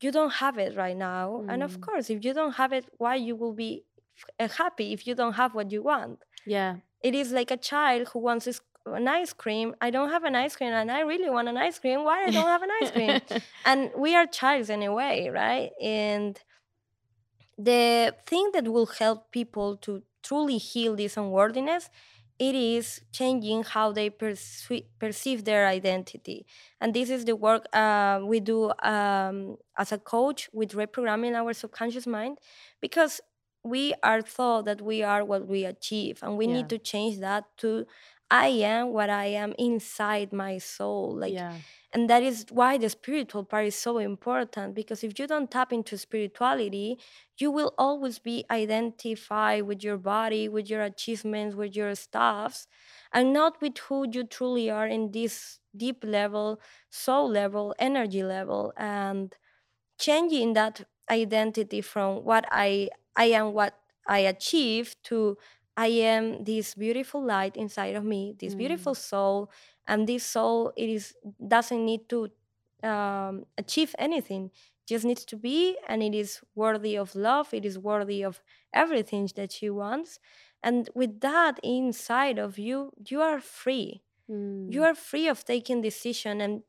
you 0.00 0.10
don't 0.12 0.34
have 0.34 0.56
it 0.58 0.76
right 0.76 0.96
now 0.96 1.44
and 1.48 1.62
of 1.62 1.72
Mm. 1.78 1.80
course 1.86 2.10
if 2.10 2.24
you 2.24 2.32
don't 2.34 2.54
have 2.60 2.72
it 2.72 2.84
why 2.98 3.14
you 3.16 3.34
will 3.36 3.52
be 3.52 3.84
f- 4.20 4.30
uh, 4.44 4.48
happy 4.62 4.92
if 4.92 5.06
you 5.06 5.14
don't 5.14 5.34
have 5.34 5.54
what 5.54 5.70
you 5.72 5.82
want 5.82 6.18
yeah. 6.46 6.76
it 7.02 7.14
is 7.14 7.32
like 7.32 7.50
a 7.50 7.56
child 7.56 8.08
who 8.12 8.18
wants 8.20 8.46
an 8.86 9.06
ice 9.08 9.32
cream 9.32 9.74
i 9.80 9.90
don't 9.90 10.10
have 10.10 10.24
an 10.24 10.34
ice 10.34 10.54
cream 10.56 10.72
and 10.72 10.90
i 10.90 11.00
really 11.00 11.30
want 11.36 11.48
an 11.48 11.56
ice 11.56 11.78
cream 11.78 12.04
why 12.04 12.18
i 12.26 12.30
don't 12.30 12.46
have 12.54 12.62
an 12.62 12.70
ice 12.82 12.90
cream 12.90 13.20
and 13.70 13.90
we 14.04 14.14
are 14.14 14.26
childs 14.26 14.70
anyway 14.70 15.28
right 15.42 15.70
and 15.82 16.40
the 17.56 18.14
thing 18.26 18.50
that 18.54 18.68
will 18.68 18.86
help 18.86 19.30
people 19.32 19.76
to 19.76 20.02
truly 20.22 20.58
heal 20.58 20.94
this 20.96 21.16
unworthiness 21.16 21.90
it 22.38 22.54
is 22.54 23.00
changing 23.12 23.64
how 23.64 23.90
they 23.92 24.08
perceive, 24.10 24.84
perceive 24.98 25.44
their 25.44 25.66
identity 25.66 26.46
and 26.80 26.94
this 26.94 27.10
is 27.10 27.24
the 27.24 27.34
work 27.36 27.66
uh, 27.72 28.20
we 28.24 28.40
do 28.40 28.72
um, 28.82 29.56
as 29.76 29.92
a 29.92 29.98
coach 29.98 30.48
with 30.52 30.70
reprogramming 30.72 31.34
our 31.34 31.52
subconscious 31.52 32.06
mind 32.06 32.38
because 32.80 33.20
we 33.64 33.92
are 34.02 34.22
thought 34.22 34.64
that 34.64 34.80
we 34.80 35.02
are 35.02 35.24
what 35.24 35.46
we 35.48 35.64
achieve 35.64 36.20
and 36.22 36.36
we 36.38 36.46
Yeah. 36.46 36.52
need 36.54 36.68
to 36.68 36.78
change 36.78 37.18
that 37.18 37.44
to 37.58 37.86
i 38.30 38.48
am 38.48 38.92
what 38.92 39.10
i 39.10 39.26
am 39.26 39.54
inside 39.58 40.32
my 40.32 40.58
soul 40.58 41.16
like 41.16 41.32
yeah. 41.32 41.54
and 41.92 42.08
that 42.10 42.22
is 42.22 42.44
why 42.50 42.76
the 42.76 42.88
spiritual 42.90 43.44
part 43.44 43.66
is 43.66 43.74
so 43.74 43.98
important 43.98 44.74
because 44.74 45.02
if 45.02 45.18
you 45.18 45.26
don't 45.26 45.50
tap 45.50 45.72
into 45.72 45.96
spirituality 45.96 46.98
you 47.38 47.50
will 47.50 47.72
always 47.78 48.18
be 48.18 48.44
identified 48.50 49.62
with 49.64 49.82
your 49.82 49.96
body 49.96 50.48
with 50.48 50.68
your 50.68 50.82
achievements 50.82 51.56
with 51.56 51.74
your 51.74 51.94
stuffs 51.94 52.66
and 53.12 53.32
not 53.32 53.60
with 53.62 53.78
who 53.78 54.06
you 54.12 54.24
truly 54.24 54.70
are 54.70 54.86
in 54.86 55.10
this 55.12 55.60
deep 55.76 56.04
level 56.04 56.60
soul 56.90 57.28
level 57.30 57.74
energy 57.78 58.22
level 58.22 58.72
and 58.76 59.34
changing 59.98 60.52
that 60.54 60.84
identity 61.10 61.80
from 61.80 62.24
what 62.24 62.44
i 62.50 62.88
i 63.16 63.24
am 63.24 63.52
what 63.52 63.74
i 64.06 64.18
achieve 64.18 64.94
to 65.02 65.36
I 65.78 65.88
am 65.88 66.44
this 66.44 66.74
beautiful 66.74 67.24
light 67.24 67.56
inside 67.56 67.96
of 67.96 68.04
me, 68.04 68.34
this 68.38 68.56
beautiful 68.56 68.94
Mm. 68.94 68.96
soul, 68.96 69.50
and 69.88 70.08
this 70.08 70.24
soul 70.24 70.72
it 70.76 70.90
is 70.90 71.14
doesn't 71.46 71.84
need 71.86 72.08
to 72.10 72.30
um, 72.82 73.46
achieve 73.58 73.94
anything. 73.98 74.50
Just 74.86 75.04
needs 75.06 75.24
to 75.26 75.36
be, 75.36 75.78
and 75.88 76.02
it 76.02 76.14
is 76.14 76.40
worthy 76.54 76.96
of 76.96 77.14
love. 77.14 77.54
It 77.54 77.64
is 77.66 77.78
worthy 77.78 78.22
of 78.24 78.42
everything 78.74 79.28
that 79.36 79.52
she 79.52 79.70
wants, 79.70 80.18
and 80.62 80.90
with 80.94 81.20
that 81.20 81.60
inside 81.62 82.38
of 82.38 82.58
you, 82.58 82.92
you 83.08 83.22
are 83.22 83.40
free. 83.40 84.02
You 84.66 84.82
Mm. 84.82 84.84
are 84.84 84.94
free 84.94 85.28
of 85.28 85.44
taking 85.44 85.82
decision 85.82 86.40
and 86.40 86.64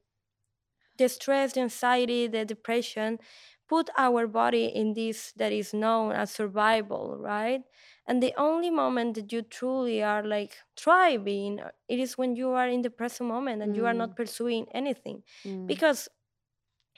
the 0.97 1.09
stress, 1.09 1.53
the 1.53 1.61
anxiety, 1.61 2.27
the 2.27 2.45
depression 2.45 3.19
put 3.67 3.89
our 3.97 4.27
body 4.27 4.65
in 4.65 4.93
this 4.93 5.31
that 5.33 5.51
is 5.51 5.73
known 5.73 6.11
as 6.11 6.31
survival, 6.31 7.17
right? 7.19 7.61
And 8.09 8.23
the 8.23 8.33
only 8.37 8.71
moment 8.71 9.15
that 9.15 9.31
you 9.31 9.43
truly 9.43 10.03
are 10.03 10.23
like 10.23 10.57
thriving, 10.77 11.61
uh, 11.61 11.71
it 11.87 11.99
is 11.99 12.17
when 12.17 12.35
you 12.35 12.51
are 12.51 12.67
in 12.69 12.81
the 12.83 12.91
present 12.91 13.29
moment 13.29 13.61
and 13.63 13.75
you 13.77 13.85
are 13.87 13.93
Mm. 13.93 13.99
not 14.03 14.17
pursuing 14.17 14.67
anything. 14.73 15.23
Mm. 15.45 15.67
Because 15.67 16.09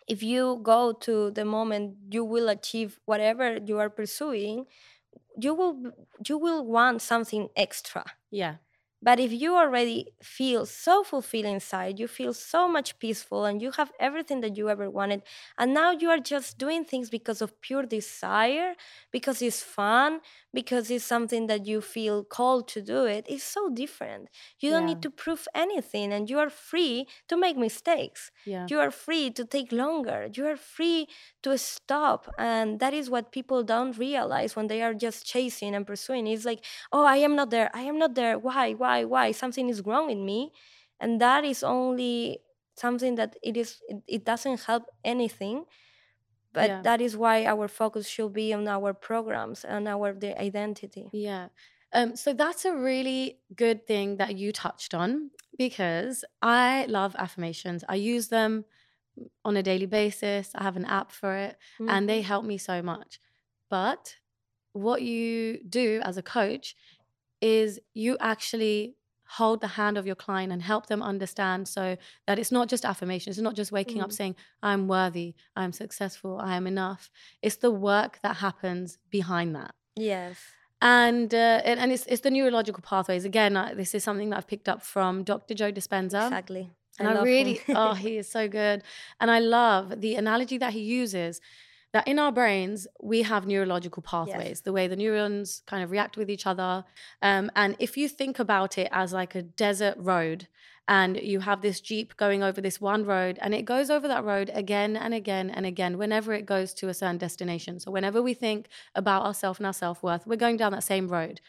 if 0.08 0.24
you 0.24 0.60
go 0.63 0.93
to 0.93 1.32
the 1.32 1.45
moment 1.45 1.97
you 2.12 2.26
will 2.26 2.50
achieve 2.50 3.00
whatever 3.06 3.58
you 3.58 3.80
are 3.80 3.89
pursuing, 3.89 4.67
you 5.39 5.54
will 5.56 5.93
you 6.28 6.38
will 6.38 6.65
want 6.65 7.02
something 7.02 7.50
extra. 7.56 8.06
Yeah. 8.32 8.58
But 9.02 9.20
if 9.20 9.32
you 9.32 9.56
already 9.56 10.08
feel 10.22 10.66
so 10.66 11.04
fulfilled 11.04 11.46
inside, 11.46 12.00
you 12.00 12.08
feel 12.08 12.34
so 12.34 12.68
much 12.68 13.00
peaceful 13.00 13.46
and 13.46 13.62
you 13.62 13.72
have 13.72 13.92
everything 14.00 14.42
that 14.42 14.56
you 14.58 14.70
ever 14.70 14.90
wanted, 14.90 15.24
and 15.58 15.74
now 15.74 15.92
you 15.92 16.10
are 16.10 16.20
just 16.20 16.58
doing 16.58 16.84
things 16.86 17.10
because 17.10 17.42
of 17.42 17.60
pure 17.62 17.84
desire, 17.84 18.76
because 19.12 19.42
it's 19.42 19.62
fun, 19.64 20.20
because 20.54 20.90
it's 20.92 21.04
something 21.06 21.48
that 21.48 21.66
you 21.66 21.82
feel 21.82 22.24
called 22.24 22.68
to 22.70 22.82
do 22.82 23.06
it, 23.06 23.26
it's 23.30 23.44
so 23.44 23.70
different. 23.70 24.30
You 24.60 24.70
don't 24.70 24.86
Yeah. 24.86 24.86
need 24.86 25.02
to 25.04 25.10
prove 25.10 25.48
anything 25.56 26.12
and 26.14 26.30
you 26.30 26.38
are 26.40 26.50
free 26.50 27.08
to 27.28 27.36
make 27.38 27.58
mistakes. 27.58 28.32
Yeah. 28.46 28.70
You 28.70 28.80
are 28.80 28.92
free 28.92 29.30
to 29.32 29.46
take 29.46 29.72
longer. 29.72 30.30
You 30.34 30.46
are 30.48 30.58
free 30.58 31.08
to 31.44 31.58
stop. 31.58 32.28
And 32.38 32.80
that 32.80 32.94
is 32.94 33.10
what 33.10 33.32
people 33.32 33.64
don't 33.64 33.98
realize 33.98 34.56
when 34.56 34.68
they 34.68 34.82
are 34.82 34.94
just 34.94 35.26
chasing 35.26 35.74
and 35.76 35.86
pursuing. 35.86 36.28
It's 36.28 36.46
like, 36.46 36.64
oh, 36.92 37.04
I 37.06 37.18
am 37.18 37.36
not 37.36 37.50
there. 37.50 37.70
I 37.74 37.82
am 37.82 37.98
not 37.98 38.16
there. 38.16 38.38
Why? 38.38 38.74
Why? 38.74 38.90
Why? 39.06 39.32
Something 39.32 39.69
is 39.69 39.82
wrong 39.86 40.10
in 40.10 40.25
me. 40.25 40.51
And 40.99 41.19
that 41.21 41.43
is 41.45 41.63
only 41.63 42.41
something 42.75 43.15
that 43.15 43.36
it 43.43 43.58
is 43.58 43.80
it, 43.89 44.04
it 44.08 44.25
doesn't 44.25 44.62
help 44.69 44.84
anything 45.04 45.65
but 46.54 46.69
Yeah. 46.69 46.84
that 46.84 47.01
is 47.01 47.17
why 47.17 47.45
our 47.45 47.67
focus 47.67 48.08
should 48.08 48.34
be 48.34 48.54
on 48.54 48.67
our 48.67 48.93
programs 48.93 49.65
and 49.65 49.88
our 49.88 50.13
the 50.13 50.32
identity 50.39 51.12
Yeah. 51.12 51.49
Um, 51.93 52.15
so 52.15 52.34
that's 52.34 52.65
a 52.65 52.75
really 52.75 53.41
good 53.56 53.86
thing 53.86 54.17
that 54.17 54.38
you 54.38 54.51
touched 54.54 54.93
on 54.93 55.32
because 55.58 56.23
I 56.41 56.86
love 56.88 57.15
affirmations. 57.17 57.84
I 57.89 57.95
use 57.95 58.30
them 58.30 58.65
on 59.45 59.58
a 59.58 59.63
daily 59.63 59.88
basis. 59.88 60.51
I 60.56 60.63
have 60.63 60.77
an 60.77 60.86
app 60.86 61.12
for 61.12 61.36
it 61.36 61.58
and 61.88 62.10
they 62.10 62.21
Mhm. 62.21 62.23
help 62.23 62.45
me 62.45 62.58
so 62.58 62.82
much. 62.82 63.19
But 63.69 64.17
what 64.73 65.01
you 65.04 65.63
do 65.69 66.01
as 66.04 66.17
a 66.17 66.23
coach 66.23 66.75
is 67.41 67.80
you 67.93 68.17
actually 68.19 68.95
hold 69.38 69.62
the 69.62 69.67
hand 69.80 69.97
of 69.97 70.06
your 70.06 70.15
client 70.15 70.51
and 70.51 70.62
help 70.62 70.88
them 70.88 71.01
understand 71.01 71.65
so 71.67 71.95
that 72.27 72.38
it's 72.38 72.51
not 72.51 72.67
just 72.67 72.84
affirmations, 72.84 73.38
it's 73.38 73.43
not 73.43 73.56
just 73.56 73.71
waking 73.71 74.01
up 74.01 74.10
Mm. 74.10 74.13
saying, 74.13 74.36
I'm 74.62 74.88
worthy, 74.89 75.36
I'm 75.56 75.71
successful, 75.71 76.38
I 76.38 76.56
am 76.56 76.67
enough. 76.67 77.10
It's 77.41 77.56
the 77.56 77.71
work 77.71 78.19
that 78.23 78.38
happens 78.38 78.97
behind 79.10 79.56
that. 79.56 79.73
Yes. 79.95 80.38
And 80.82 81.34
uh, 81.34 81.62
and, 81.63 81.80
and 81.80 81.91
it's 81.91 82.06
it's 82.08 82.21
the 82.21 82.32
neurological 82.32 82.82
pathways. 82.82 83.23
Again 83.23 83.56
uh, 83.56 83.73
this 83.75 83.93
is 83.93 84.04
something 84.04 84.30
that 84.32 84.38
i've 84.38 84.47
picked 84.47 84.67
up 84.67 84.82
from 84.82 85.23
dr 85.23 85.54
joe 85.54 85.71
dispenza. 85.71 86.23
Exactly. 86.25 86.69
And 86.99 87.08
i, 87.08 87.13
love 87.13 87.23
really 87.23 87.62
oh 87.69 87.93
he 88.06 88.17
is 88.17 88.27
so 88.27 88.47
good. 88.47 88.84
And 89.19 89.30
i 89.32 89.39
love 89.39 90.01
the 90.01 90.15
analogy 90.15 90.58
that 90.58 90.73
he 90.73 90.82
uses 90.82 91.39
that 91.93 92.08
in 92.08 92.19
our 92.19 92.32
brains 92.32 92.88
we 93.01 93.23
have 93.23 93.45
neurological 93.45 94.01
pathways 94.01 94.62
the 94.62 94.73
way 94.73 94.88
the 94.88 94.95
neurons 94.95 95.62
kind 95.65 95.84
of 95.84 95.91
react 95.91 96.17
with 96.17 96.30
each 96.30 96.45
other 96.47 96.84
um, 97.21 97.51
and 97.56 97.75
if 97.80 97.97
you 97.97 98.08
think 98.08 98.39
about 98.39 98.77
it 98.77 98.89
as 98.91 99.13
like 99.13 99.36
a 99.36 99.41
desert 99.41 99.95
road 99.97 100.47
and 100.88 101.17
you 101.21 101.39
have 101.39 101.62
this 101.62 101.80
jeep 101.80 102.17
going 102.17 102.43
over 102.43 102.60
this 102.60 102.82
one 102.82 103.06
road 103.06 103.38
and 103.41 103.54
it 103.54 103.63
goes 103.63 103.89
over 103.89 104.08
that 104.08 104.25
road 104.25 104.51
again 104.54 104.97
and 104.97 105.13
again 105.13 105.49
and 105.49 105.65
again 105.65 105.97
whenever 105.97 106.34
it 106.34 106.45
goes 106.45 106.73
to 106.73 106.89
a 106.89 106.93
certain 106.93 107.17
destination. 107.17 107.80
So 107.80 107.91
whenever 107.91 108.21
we 108.21 108.34
think 108.34 108.67
about 108.93 109.23
ourselves 109.23 109.60
and 109.60 109.67
our 109.67 109.73
self-worth 109.73 110.27
we're 110.27 110.36
going 110.36 110.58
down 110.58 110.73
that 110.73 110.84
same 110.84 111.08
road. 111.08 111.39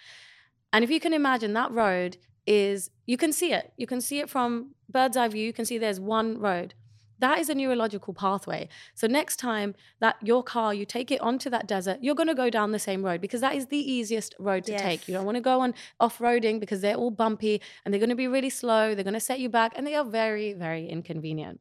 And 0.73 0.85
if 0.85 0.91
you 0.91 1.01
can 1.01 1.13
imagine 1.13 1.55
that 1.55 1.73
road 1.73 2.19
is 2.47 2.91
you 3.07 3.17
can 3.17 3.33
see 3.33 3.53
it. 3.53 3.73
You 3.77 3.87
can 3.87 4.01
see 4.01 4.21
it 4.21 4.31
from 4.31 4.75
bird's 4.89 5.17
eye 5.17 5.29
view. 5.29 5.45
You 5.45 5.53
can 5.53 5.65
see 5.65 5.77
there's 5.79 6.01
one 6.01 6.39
road 6.39 6.75
that 7.23 7.39
is 7.39 7.49
a 7.49 7.55
neurological 7.55 8.13
pathway. 8.13 8.69
So 8.95 9.07
next 9.07 9.37
time 9.37 9.75
that 10.01 10.17
your 10.23 10.43
car 10.43 10.75
you 10.75 10.85
take 10.85 11.11
it 11.11 11.21
onto 11.21 11.49
that 11.51 11.67
desert 11.67 11.99
you're 12.03 12.17
going 12.17 12.29
to 12.29 12.35
go 12.35 12.51
down 12.51 12.73
the 12.73 12.79
same 12.79 13.05
road 13.05 13.21
because 13.21 13.41
that 13.41 13.55
is 13.55 13.67
the 13.67 13.93
easiest 13.93 14.35
road 14.39 14.65
to 14.65 14.77
take. 14.77 15.09
You 15.09 15.15
don't 15.15 15.25
want 15.25 15.37
to 15.37 15.41
go 15.41 15.61
on 15.61 15.75
off-roading 16.01 16.61
because 16.61 16.81
they're 16.81 16.97
all 16.97 17.11
bumpy 17.11 17.63
and 17.85 17.95
they're 17.95 18.01
going 18.01 18.11
to 18.11 18.17
be 18.17 18.29
really 18.29 18.51
slow 18.51 18.95
they're 18.95 19.05
going 19.05 19.15
to 19.15 19.21
set 19.21 19.41
you 19.41 19.49
back 19.49 19.73
and 19.77 19.87
they 19.87 19.95
are 19.95 20.05
very 20.05 20.53
very 20.53 20.89
inconvenient. 20.89 21.61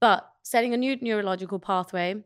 But 0.00 0.28
setting 0.42 0.74
a 0.74 0.76
new 0.76 0.96
neurological 1.00 1.60
pathway 1.60 2.22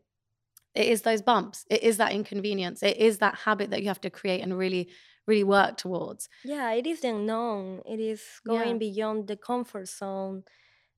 it 0.73 0.87
is 0.87 1.03
those 1.03 1.21
bumps 1.21 1.65
it 1.69 1.83
is 1.83 1.97
that 1.97 2.11
inconvenience 2.11 2.81
it 2.81 2.97
is 2.97 3.19
that 3.19 3.35
habit 3.35 3.69
that 3.69 3.81
you 3.81 3.87
have 3.87 4.01
to 4.01 4.09
create 4.09 4.41
and 4.41 4.57
really 4.57 4.89
really 5.27 5.43
work 5.43 5.77
towards. 5.77 6.29
Yeah 6.43 6.71
it 6.71 6.87
is 6.87 7.01
the 7.01 7.09
unknown. 7.09 7.81
It 7.85 7.99
is 7.99 8.23
yeah. 8.45 8.53
going 8.53 8.79
beyond 8.79 9.27
the 9.27 9.37
comfort 9.37 9.87
zone 9.87 10.43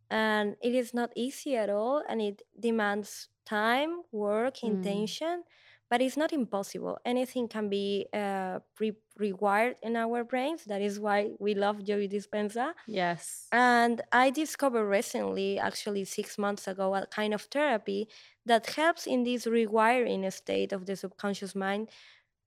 and 0.10 0.56
it 0.62 0.74
is 0.74 0.94
not 0.94 1.12
easy 1.16 1.56
at 1.56 1.70
all 1.70 2.04
and 2.10 2.22
it 2.22 2.42
demands 2.60 3.30
time 3.46 4.02
work 4.12 4.64
Mm. 4.64 4.70
intention 4.74 5.44
but 5.90 6.02
it's 6.02 6.18
not 6.18 6.34
impossible. 6.34 6.98
Anything 7.06 7.48
can 7.48 7.70
be 7.70 8.08
uh, 8.14 8.60
re- 8.80 8.98
rewired 9.18 9.76
in 9.82 9.96
our 9.96 10.26
brains. 10.26 10.66
That 10.66 10.82
is 10.82 11.00
why 11.00 11.32
we 11.40 11.56
love 11.56 11.84
joe 11.86 12.08
dispenza 12.08 12.74
yes. 12.88 13.54
And 13.54 14.02
i 14.12 14.30
discovered 14.30 14.86
recently 14.88 15.58
actually 15.60 16.04
six 16.06 16.38
months 16.38 16.68
ago 16.68 16.94
a 16.96 17.06
kind 17.08 17.34
of 17.34 17.44
therapy 17.44 18.10
that 18.46 18.66
helps 18.76 19.08
in 19.08 19.24
this 19.24 19.46
rewiring 19.46 20.32
state 20.34 20.74
of 20.74 20.86
the 20.86 20.96
subconscious 20.96 21.56
mind 21.56 21.90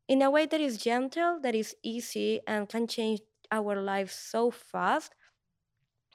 in 0.08 0.22
a 0.22 0.30
way 0.30 0.46
that 0.46 0.60
is 0.60 0.78
gentle 0.78 1.40
that 1.42 1.54
is 1.54 1.76
easy 1.82 2.40
and 2.46 2.68
can 2.68 2.86
change 2.86 3.20
our 3.52 3.80
lives 3.82 4.14
so 4.14 4.50
fast 4.50 5.14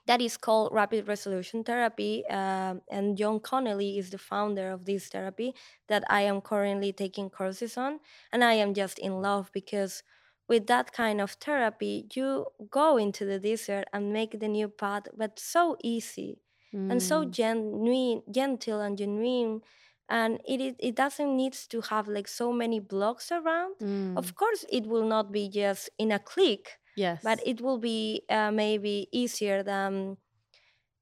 that 0.08 0.22
is 0.22 0.38
called 0.38 0.72
rapid 0.74 1.08
resolution 1.08 1.64
therapy 1.64 2.26
um, 2.28 2.82
and 2.90 3.18
jon 3.18 3.40
connelly 3.40 3.98
is 3.98 4.10
the 4.12 4.18
founder 4.18 4.72
of 4.72 4.86
this 4.86 5.08
therapy 5.08 5.54
that 5.88 6.04
i 6.10 6.22
am 6.22 6.42
currently 6.42 6.92
taking 6.94 7.30
courses 7.30 7.78
on 7.78 8.00
and 8.32 8.44
i 8.44 8.54
am 8.54 8.74
just 8.74 9.00
in 9.00 9.22
love 9.22 9.50
because 9.54 10.04
with 10.48 10.68
that 10.68 10.92
kind 10.92 11.20
of 11.22 11.32
therapy 11.32 12.08
you 12.14 12.46
go 12.70 12.98
into 12.98 13.26
the 13.26 13.40
desert 13.40 13.86
and 13.94 14.14
make 14.14 14.40
the 14.40 14.48
new 14.48 14.68
path 14.70 15.04
but 15.18 15.40
so 15.40 15.76
easy 15.84 16.42
and 16.90 17.02
so 17.02 17.26
Mm. 17.26 17.32
genuine 17.32 18.22
gentle 18.32 18.82
and 18.82 18.98
genuine 18.98 19.62
and 20.08 20.40
it, 20.46 20.76
it 20.80 20.96
doesn't 20.96 21.36
need 21.36 21.54
to 21.54 21.82
have 21.82 22.08
like 22.08 22.28
so 22.28 22.52
many 22.54 22.80
blocks 22.80 23.32
around 23.32 23.76
Mm. 23.82 24.16
of 24.16 24.36
course 24.36 24.66
it 24.70 24.86
will 24.86 25.06
not 25.06 25.32
be 25.32 25.50
just 25.50 25.90
in 25.98 26.12
a 26.12 26.20
click 26.20 26.78
yes. 26.96 27.24
but 27.24 27.40
it 27.46 27.62
will 27.62 27.78
be 27.80 28.24
uh, 28.30 28.52
maybe 28.52 29.08
easier 29.12 29.64
than 29.64 30.18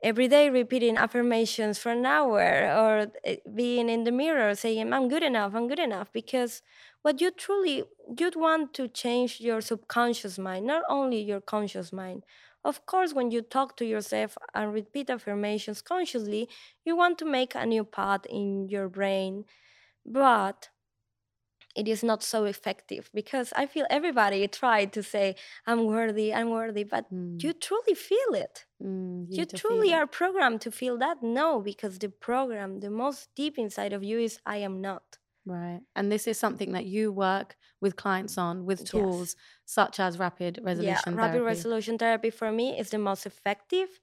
every 0.03 0.27
day 0.27 0.49
repeating 0.49 0.97
affirmations 0.97 1.79
for 1.79 1.91
an 1.91 2.05
hour 2.05 2.41
or 2.41 3.11
uh, 3.27 3.35
being 3.55 3.89
in 3.89 4.03
the 4.03 4.11
mirror 4.11 4.53
saying 4.55 4.93
i'm 4.93 5.07
good 5.07 5.23
enough 5.23 5.55
i'm 5.55 5.67
good 5.67 5.79
enough 5.79 6.11
because 6.11 6.61
what 7.01 7.21
you 7.21 7.31
truly 7.31 7.83
you'd 8.19 8.35
want 8.35 8.73
to 8.73 8.87
change 8.87 9.39
your 9.39 9.61
subconscious 9.61 10.37
mind 10.37 10.65
not 10.67 10.83
only 10.89 11.19
your 11.21 11.41
conscious 11.41 11.91
mind. 11.93 12.23
Of 12.65 12.85
course 12.85 13.13
when 13.13 13.31
you 13.31 13.41
talk 13.41 13.75
to 13.77 13.85
yourself 13.85 14.37
and 14.53 14.73
repeat 14.73 15.09
affirmations 15.09 15.81
consciously 15.81 16.49
you 16.85 16.95
want 16.95 17.17
to 17.19 17.25
make 17.25 17.55
a 17.55 17.65
new 17.65 17.83
path 17.83 18.25
in 18.29 18.69
your 18.69 18.87
brain. 18.89 19.45
But 20.05 20.69
it 21.75 21.87
is 21.87 22.03
not 22.03 22.23
so 22.23 22.45
effective 22.45 23.09
because 23.13 23.53
I 23.55 23.65
feel 23.65 23.85
everybody 23.89 24.47
tried 24.47 24.93
to 24.93 25.03
say, 25.03 25.35
I'm 25.65 25.85
worthy, 25.85 26.33
I'm 26.33 26.49
worthy, 26.51 26.83
but 26.83 27.05
Mm. 27.11 27.39
you 27.41 27.53
truly 27.53 27.95
feel 27.95 28.33
it. 28.33 28.65
Mm. 28.81 29.27
You 29.29 29.45
feel 29.45 29.55
truly 29.55 29.93
are 29.93 30.07
programmed 30.07 30.61
to 30.61 30.71
feel 30.71 30.97
that? 30.99 31.23
No, 31.23 31.61
because 31.61 31.99
the 31.99 32.09
program, 32.09 32.79
the 32.79 32.89
most 32.89 33.29
deep 33.35 33.57
inside 33.57 33.93
of 33.93 34.03
you 34.03 34.19
is, 34.19 34.39
I 34.45 34.57
am 34.57 34.81
not. 34.81 35.17
right 35.45 35.81
and 35.95 36.11
this 36.11 36.25
is 36.27 36.39
something 36.39 36.71
that 36.71 36.85
you 36.85 37.11
work 37.11 37.57
with 37.81 37.95
clients 37.97 38.37
on 38.37 38.65
with 38.65 38.83
tools 38.85 39.35
such 39.65 39.99
as 39.99 40.17
rapid 40.17 40.59
resolution 40.63 41.17
Yeah, 41.17 41.17
rapid 41.17 41.41
therapy 41.43 41.43
resolution 41.43 41.97
therapy 41.97 42.29
for 42.29 42.51
me 42.51 42.77
is 42.77 42.89
the 42.89 42.97
most 42.97 43.25
effective 43.25 43.99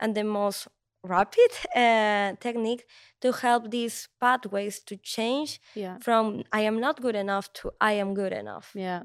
and 0.00 0.14
the 0.16 0.24
most 0.24 0.68
rapid 1.02 1.50
uh, 1.76 2.32
technique 2.40 2.86
to 3.20 3.32
help 3.32 3.70
these 3.70 4.08
pathways 4.20 4.80
to 4.80 4.96
change 4.96 5.60
Yeah. 5.74 5.98
from 5.98 6.42
I 6.52 6.60
am 6.62 6.80
not 6.80 7.00
good 7.00 7.14
enough 7.14 7.52
to 7.54 7.70
I 7.80 7.92
am 7.92 8.14
good 8.14 8.32
enough. 8.32 8.72
Yeah. 8.74 9.02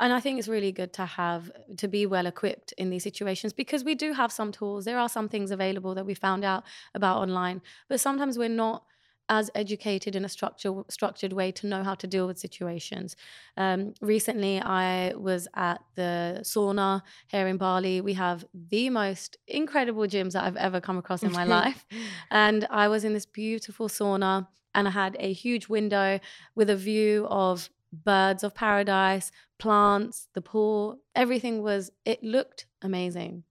And 0.00 0.12
I 0.12 0.20
think 0.20 0.38
it's 0.38 0.48
really 0.48 0.72
good 0.72 0.92
to 0.94 1.04
have 1.04 1.50
to 1.76 1.88
be 1.88 2.06
well 2.06 2.26
equipped 2.26 2.72
in 2.78 2.90
these 2.90 3.02
situations 3.02 3.52
because 3.52 3.84
we 3.84 3.94
do 3.94 4.12
have 4.12 4.32
some 4.32 4.52
tools. 4.52 4.84
There 4.84 4.98
are 4.98 5.08
some 5.08 5.28
things 5.28 5.50
available 5.50 5.94
that 5.94 6.06
we 6.06 6.14
found 6.14 6.44
out 6.44 6.64
about 6.94 7.18
online, 7.18 7.60
but 7.88 8.00
sometimes 8.00 8.36
we're 8.38 8.48
not 8.66 8.82
as 9.28 9.50
educated 9.54 10.14
in 10.14 10.24
a 10.24 10.28
structure, 10.28 10.82
structured 10.90 11.32
way 11.32 11.50
to 11.52 11.66
know 11.66 11.82
how 11.82 11.94
to 11.94 12.06
deal 12.06 12.26
with 12.26 12.38
situations. 12.38 13.16
Um, 13.56 13.94
recently, 14.00 14.60
I 14.60 15.14
was 15.16 15.48
at 15.54 15.80
the 15.94 16.40
sauna 16.42 17.02
here 17.28 17.46
in 17.46 17.56
Bali. 17.56 18.00
We 18.00 18.14
have 18.14 18.44
the 18.52 18.90
most 18.90 19.38
incredible 19.48 20.02
gyms 20.02 20.32
that 20.32 20.44
I've 20.44 20.56
ever 20.56 20.80
come 20.80 20.98
across 20.98 21.22
in 21.22 21.32
my 21.32 21.44
life. 21.58 21.86
And 22.30 22.66
I 22.70 22.88
was 22.88 23.04
in 23.04 23.14
this 23.14 23.26
beautiful 23.26 23.88
sauna 23.88 24.46
and 24.74 24.88
I 24.88 24.90
had 24.90 25.16
a 25.18 25.32
huge 25.32 25.68
window 25.68 26.20
with 26.54 26.68
a 26.68 26.76
view 26.76 27.26
of 27.30 27.70
birds 27.92 28.42
of 28.44 28.54
paradise, 28.54 29.30
plants, 29.58 30.28
the 30.34 30.42
pool. 30.42 30.98
Everything 31.14 31.62
was, 31.62 31.90
it 32.04 32.22
looked 32.22 32.66
amazing. 32.82 33.44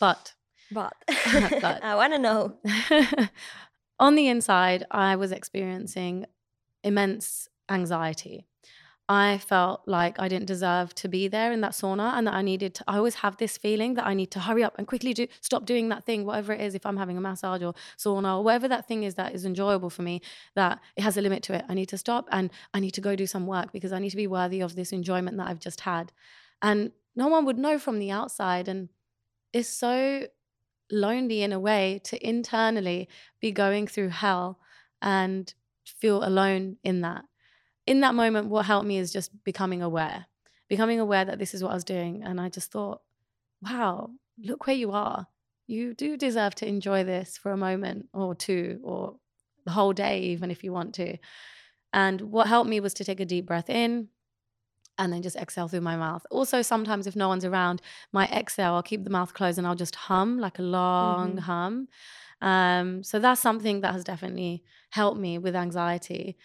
But 0.00 0.34
But, 0.72 0.94
But- 1.60 1.84
I 1.84 1.94
want 1.94 2.12
to 2.14 2.18
know. 2.18 2.58
On 3.98 4.14
the 4.14 4.28
inside, 4.28 4.84
I 4.90 5.16
was 5.16 5.32
experiencing 5.32 6.26
immense 6.82 7.48
anxiety. 7.70 8.46
I 9.06 9.36
felt 9.36 9.82
like 9.86 10.18
I 10.18 10.28
didn't 10.28 10.46
deserve 10.46 10.94
to 10.94 11.08
be 11.08 11.28
there 11.28 11.52
in 11.52 11.60
that 11.60 11.72
sauna 11.72 12.14
and 12.14 12.26
that 12.26 12.32
I 12.32 12.40
needed 12.40 12.74
to. 12.76 12.84
I 12.88 12.96
always 12.96 13.16
have 13.16 13.36
this 13.36 13.58
feeling 13.58 13.94
that 13.94 14.06
I 14.06 14.14
need 14.14 14.30
to 14.30 14.40
hurry 14.40 14.64
up 14.64 14.76
and 14.78 14.86
quickly 14.86 15.12
do 15.12 15.26
stop 15.42 15.66
doing 15.66 15.90
that 15.90 16.04
thing, 16.04 16.24
whatever 16.24 16.54
it 16.54 16.62
is, 16.62 16.74
if 16.74 16.86
I'm 16.86 16.96
having 16.96 17.18
a 17.18 17.20
massage 17.20 17.62
or 17.62 17.74
sauna 17.98 18.38
or 18.38 18.44
whatever 18.44 18.66
that 18.68 18.88
thing 18.88 19.02
is 19.02 19.16
that 19.16 19.34
is 19.34 19.44
enjoyable 19.44 19.90
for 19.90 20.00
me, 20.00 20.22
that 20.54 20.80
it 20.96 21.02
has 21.02 21.18
a 21.18 21.20
limit 21.20 21.42
to 21.44 21.54
it. 21.54 21.66
I 21.68 21.74
need 21.74 21.90
to 21.90 21.98
stop 21.98 22.28
and 22.32 22.50
I 22.72 22.80
need 22.80 22.92
to 22.92 23.02
go 23.02 23.14
do 23.14 23.26
some 23.26 23.46
work 23.46 23.72
because 23.72 23.92
I 23.92 23.98
need 23.98 24.10
to 24.10 24.16
be 24.16 24.26
worthy 24.26 24.62
of 24.62 24.74
this 24.74 24.90
enjoyment 24.90 25.36
that 25.36 25.48
I've 25.48 25.60
just 25.60 25.82
had. 25.82 26.10
And 26.62 26.92
no 27.14 27.28
one 27.28 27.44
would 27.44 27.58
know 27.58 27.78
from 27.78 27.98
the 27.98 28.10
outside. 28.10 28.68
And 28.68 28.88
it's 29.52 29.68
so 29.68 30.28
lonely 30.90 31.42
in 31.42 31.52
a 31.52 31.60
way 31.60 32.00
to 32.04 32.26
internally 32.26 33.08
be 33.40 33.52
going 33.52 33.86
through 33.86 34.08
hell 34.08 34.58
and 35.02 35.52
feel 35.84 36.24
alone 36.24 36.76
in 36.82 37.00
that. 37.02 37.24
In 37.86 38.00
that 38.00 38.14
moment, 38.14 38.48
what 38.48 38.66
helped 38.66 38.86
me 38.86 38.98
is 38.98 39.12
just 39.12 39.44
becoming 39.44 39.82
aware, 39.82 40.26
becoming 40.68 41.00
aware 41.00 41.24
that 41.24 41.38
this 41.38 41.54
is 41.54 41.62
what 41.62 41.72
I 41.72 41.74
was 41.74 41.84
doing. 41.84 42.22
And 42.22 42.40
I 42.40 42.48
just 42.48 42.70
thought, 42.72 43.02
wow, 43.62 44.10
look 44.38 44.66
where 44.66 44.76
you 44.76 44.92
are. 44.92 45.26
You 45.66 45.94
do 45.94 46.16
deserve 46.16 46.54
to 46.56 46.66
enjoy 46.66 47.04
this 47.04 47.36
for 47.36 47.52
a 47.52 47.56
moment 47.56 48.08
or 48.12 48.34
two 48.34 48.80
or 48.82 49.16
the 49.64 49.72
whole 49.72 49.92
day, 49.92 50.20
even 50.20 50.50
if 50.50 50.64
you 50.64 50.72
want 50.72 50.94
to. 50.94 51.16
And 51.92 52.20
what 52.20 52.48
helped 52.48 52.68
me 52.68 52.80
was 52.80 52.94
to 52.94 53.04
take 53.04 53.20
a 53.20 53.24
deep 53.24 53.46
breath 53.46 53.70
in 53.70 54.08
and 54.98 55.12
then 55.12 55.22
just 55.22 55.36
exhale 55.36 55.68
through 55.68 55.80
my 55.82 55.96
mouth. 55.96 56.24
Also, 56.30 56.62
sometimes 56.62 57.06
if 57.06 57.16
no 57.16 57.28
one's 57.28 57.44
around, 57.44 57.82
my 58.12 58.26
exhale, 58.28 58.74
I'll 58.74 58.82
keep 58.82 59.04
the 59.04 59.10
mouth 59.10 59.34
closed 59.34 59.58
and 59.58 59.66
I'll 59.66 59.74
just 59.74 59.94
hum 59.96 60.38
like 60.38 60.58
a 60.58 60.62
long 60.62 61.36
Mhm. 61.36 61.38
hum. 61.38 61.88
Um, 62.40 63.02
so 63.04 63.18
that's 63.18 63.40
something 63.40 63.80
that 63.82 63.92
has 63.94 64.04
definitely 64.04 64.64
helped 64.90 65.18
me 65.20 65.38
with 65.38 65.56
anxiety. 65.56 66.38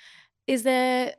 Is 0.47 0.63
there 0.63 1.15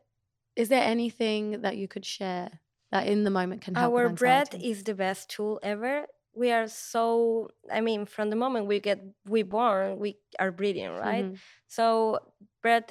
is 0.56 0.68
there 0.70 0.82
anything 0.84 1.62
that 1.62 1.76
you 1.78 1.88
could 1.88 2.04
share 2.06 2.60
that 2.92 3.06
in 3.08 3.24
the 3.24 3.30
moment 3.30 3.62
can 3.62 3.74
help 3.76 3.96
Our 3.96 3.98
with 3.98 4.08
breath 4.08 4.54
is 4.60 4.84
the 4.84 4.94
best 4.94 5.30
tool 5.30 5.60
ever. 5.62 6.06
We 6.34 6.50
are 6.52 6.66
so, 6.68 7.50
I 7.70 7.80
mean, 7.80 8.06
from 8.06 8.30
the 8.30 8.36
moment 8.36 8.66
we 8.66 8.80
get 8.80 9.00
we 9.26 9.42
born, 9.42 9.98
we 9.98 10.18
are 10.38 10.50
breathing, 10.52 10.90
right? 10.90 11.26
Mhm. 11.26 11.40
So 11.68 12.32
breath, 12.62 12.90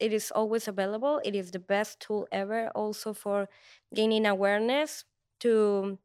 it 0.00 0.12
is 0.12 0.30
always 0.30 0.68
available. 0.68 1.20
It 1.24 1.34
is 1.34 1.50
the 1.50 1.58
best 1.58 2.00
tool 2.00 2.28
ever. 2.32 2.68
Also 2.70 3.12
for 3.12 3.48
gaining 3.94 4.26
awareness 4.26 5.04
to 5.40 5.98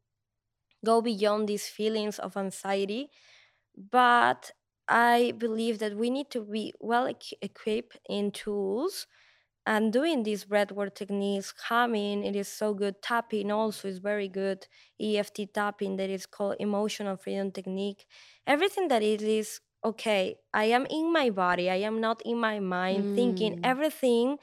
go 0.86 1.02
beyond 1.02 1.48
these 1.50 1.68
feelings 1.70 2.20
of 2.20 2.38
anxiety. 2.38 3.10
But 3.78 4.52
I 4.88 5.34
believe 5.38 5.80
that 5.80 5.96
we 5.98 6.10
need 6.10 6.30
to 6.32 6.42
be 6.44 6.74
well 6.80 7.08
equi- 7.08 7.38
equipped 7.42 8.00
in 8.10 8.32
tools 8.32 9.08
and 9.66 9.94
doing 9.94 10.24
these 10.24 10.46
breathwork 10.46 10.96
techniques, 10.96 11.54
humming, 11.68 12.24
it 12.26 12.36
is 12.36 12.50
so 12.50 12.74
good. 12.74 13.02
Tapping 13.02 13.52
also 13.52 13.88
is 13.88 14.00
very 14.00 14.28
good. 14.28 14.68
EFT 15.00 15.46
tapping, 15.48 15.98
that 15.98 16.10
is 16.10 16.26
called 16.26 16.58
emotional 16.60 17.18
freedom 17.18 17.52
technique. 17.52 18.06
Everything 18.48 18.90
that 18.90 19.04
it 19.04 19.22
is 19.22 19.62
okay. 19.84 20.38
I 20.54 20.66
am 20.66 20.86
in 20.90 21.12
my 21.12 21.30
body. 21.30 21.70
I 21.70 21.78
am 21.90 22.00
not 22.02 22.22
in 22.26 22.38
my 22.40 22.60
mind 22.60 23.06
thinking 23.16 23.54
Mm. 23.54 23.60
everything. 23.72 24.38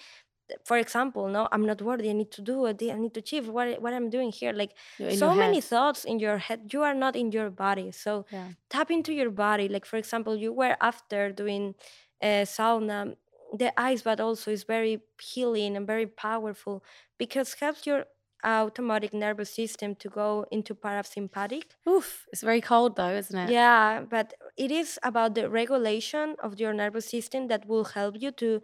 For 0.64 0.76
example, 0.78 1.28
no, 1.28 1.48
I'm 1.52 1.64
not 1.64 1.80
worthy. 1.80 2.10
I 2.10 2.12
need 2.12 2.32
to 2.32 2.42
do 2.42 2.66
it. 2.66 2.82
I 2.82 2.98
need 2.98 3.14
to 3.14 3.20
achieve 3.20 3.48
what 3.48 3.80
what 3.80 3.92
I'm 3.94 4.10
doing 4.10 4.32
here. 4.32 4.52
Like 4.52 4.74
so 5.20 5.28
many 5.44 5.60
thoughts 5.60 6.04
in 6.04 6.18
your 6.18 6.38
head. 6.38 6.60
You 6.72 6.82
are 6.82 6.94
not 7.04 7.14
in 7.16 7.30
your 7.32 7.50
body. 7.50 7.92
So 7.92 8.26
Yeah. 8.30 8.48
tap 8.68 8.90
into 8.90 9.12
your 9.12 9.30
body. 9.30 9.68
Like 9.68 9.86
for 9.86 9.96
example, 9.96 10.34
you 10.44 10.52
were 10.52 10.76
after 10.80 11.30
doing 11.42 11.74
a 12.22 12.42
sauna, 12.56 13.14
the 13.60 13.70
ice 13.90 14.02
bath 14.02 14.20
also 14.20 14.50
is 14.50 14.64
very 14.64 14.94
healing 15.20 15.76
and 15.76 15.86
very 15.86 16.06
powerful 16.06 16.82
because 17.18 17.54
helps 17.54 17.86
your 17.86 18.04
autonomic 18.44 19.12
nervous 19.12 19.50
system 19.54 19.94
to 19.96 20.08
go 20.08 20.46
into 20.50 20.74
parasympathetic. 20.74 21.64
Oof. 21.88 22.26
It's 22.32 22.42
very 22.42 22.60
cold 22.60 22.96
though, 22.96 23.10
isn't 23.10 23.38
it? 23.38 23.50
Yeah, 23.50 24.02
but 24.08 24.34
it 24.56 24.70
is 24.70 24.98
about 25.02 25.34
the 25.34 25.48
regulation 25.48 26.36
of 26.42 26.58
your 26.60 26.72
nervous 26.72 27.06
system 27.06 27.48
that 27.48 27.66
will 27.66 27.84
help 27.84 28.16
you 28.20 28.30
to 28.32 28.60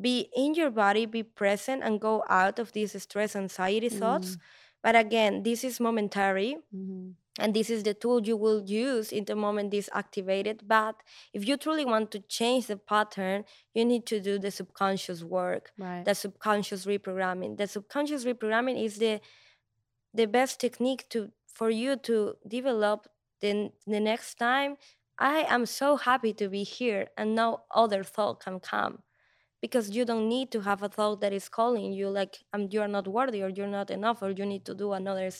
be 0.00 0.30
in 0.34 0.54
your 0.54 0.70
body, 0.70 1.04
be 1.06 1.22
present, 1.22 1.82
and 1.82 2.00
go 2.00 2.24
out 2.28 2.58
of 2.58 2.72
these 2.72 3.00
stress, 3.02 3.36
anxiety 3.36 3.88
thoughts. 3.88 4.36
Mm. 4.36 4.40
But 4.82 4.96
again, 4.96 5.42
this 5.42 5.62
is 5.64 5.78
momentary 5.80 6.56
Mhm. 6.74 7.14
and 7.38 7.54
this 7.54 7.70
is 7.70 7.82
the 7.84 7.94
tool 7.94 8.26
you 8.26 8.36
will 8.36 8.62
use 8.64 9.12
in 9.12 9.24
the 9.24 9.36
moment 9.36 9.70
this 9.70 9.88
activated 9.94 10.66
but 10.66 10.96
if 11.32 11.46
you 11.46 11.56
truly 11.56 11.84
want 11.84 12.10
to 12.10 12.18
change 12.20 12.66
the 12.66 12.76
pattern 12.76 13.44
you 13.72 13.84
need 13.84 14.04
to 14.04 14.20
do 14.20 14.38
the 14.38 14.50
subconscious 14.50 15.22
work 15.22 15.72
Right. 15.78 16.04
the 16.04 16.14
subconscious 16.14 16.86
reprogramming 16.86 17.56
the 17.56 17.66
subconscious 17.68 18.24
reprogramming 18.24 18.82
is 18.84 18.98
the 18.98 19.20
the 20.14 20.26
best 20.26 20.60
technique 20.60 21.08
to 21.10 21.30
for 21.46 21.70
you 21.70 21.96
to 21.96 22.36
develop 22.46 23.08
the, 23.40 23.70
the 23.86 24.00
next 24.00 24.34
time 24.36 24.76
i 25.20 25.44
am 25.48 25.66
so 25.66 25.96
happy 25.96 26.32
to 26.32 26.48
be 26.48 26.62
here 26.64 27.08
and 27.16 27.34
no 27.34 27.60
other 27.74 28.02
thought 28.02 28.40
can 28.40 28.58
come 28.58 29.02
because 29.60 29.90
you 29.90 30.04
don't 30.04 30.28
need 30.28 30.50
to 30.50 30.60
have 30.62 30.82
a 30.82 30.88
thought 30.88 31.20
that 31.20 31.32
is 31.32 31.48
calling 31.48 31.92
you 31.92 32.08
like 32.08 32.38
um, 32.52 32.68
you're 32.70 32.88
not 32.88 33.06
worthy 33.06 33.42
or 33.42 33.48
you're 33.48 33.66
not 33.66 33.90
enough 33.90 34.22
or 34.22 34.30
you 34.30 34.46
need 34.46 34.64
to 34.64 34.74
do 34.74 34.92
another 34.92 35.30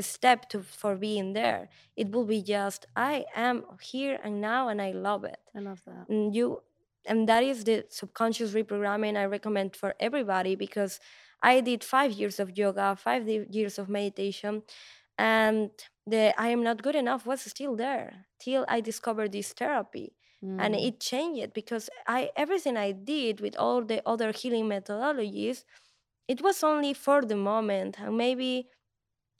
step 0.00 0.48
to 0.48 0.60
for 0.62 0.96
being 0.96 1.34
there 1.34 1.68
it 1.96 2.10
will 2.10 2.24
be 2.24 2.42
just 2.42 2.86
i 2.96 3.24
am 3.36 3.62
here 3.80 4.18
and 4.24 4.40
now 4.40 4.68
and 4.68 4.80
i 4.82 4.90
love 4.90 5.24
it 5.24 5.38
I 5.54 5.60
love 5.60 5.82
that. 5.86 6.08
and 6.08 6.34
you 6.34 6.62
and 7.06 7.28
that 7.28 7.42
is 7.44 7.64
the 7.64 7.84
subconscious 7.90 8.52
reprogramming 8.52 9.16
i 9.16 9.24
recommend 9.24 9.76
for 9.76 9.94
everybody 10.00 10.56
because 10.56 10.98
i 11.42 11.60
did 11.60 11.84
five 11.84 12.12
years 12.12 12.40
of 12.40 12.56
yoga 12.56 12.96
five 12.96 13.28
years 13.28 13.78
of 13.78 13.88
meditation 13.88 14.62
and 15.22 15.70
the 16.06 16.34
i 16.40 16.48
am 16.48 16.62
not 16.62 16.82
good 16.82 16.96
enough 16.96 17.26
was 17.26 17.42
still 17.42 17.76
there 17.76 18.26
till 18.40 18.64
i 18.68 18.80
discovered 18.80 19.32
this 19.32 19.52
therapy 19.52 20.16
and 20.58 20.74
Mm. 20.74 20.82
it 20.88 21.00
changed 21.00 21.52
because 21.54 21.90
i 22.06 22.30
everything 22.36 22.76
i 22.76 22.92
did 22.92 23.40
with 23.40 23.56
all 23.56 23.84
the 23.84 24.02
other 24.06 24.32
healing 24.32 24.66
methodologies 24.68 25.64
it 26.28 26.42
was 26.42 26.62
only 26.64 26.94
for 26.94 27.22
the 27.24 27.36
moment 27.36 27.98
and 28.00 28.16
maybe 28.16 28.68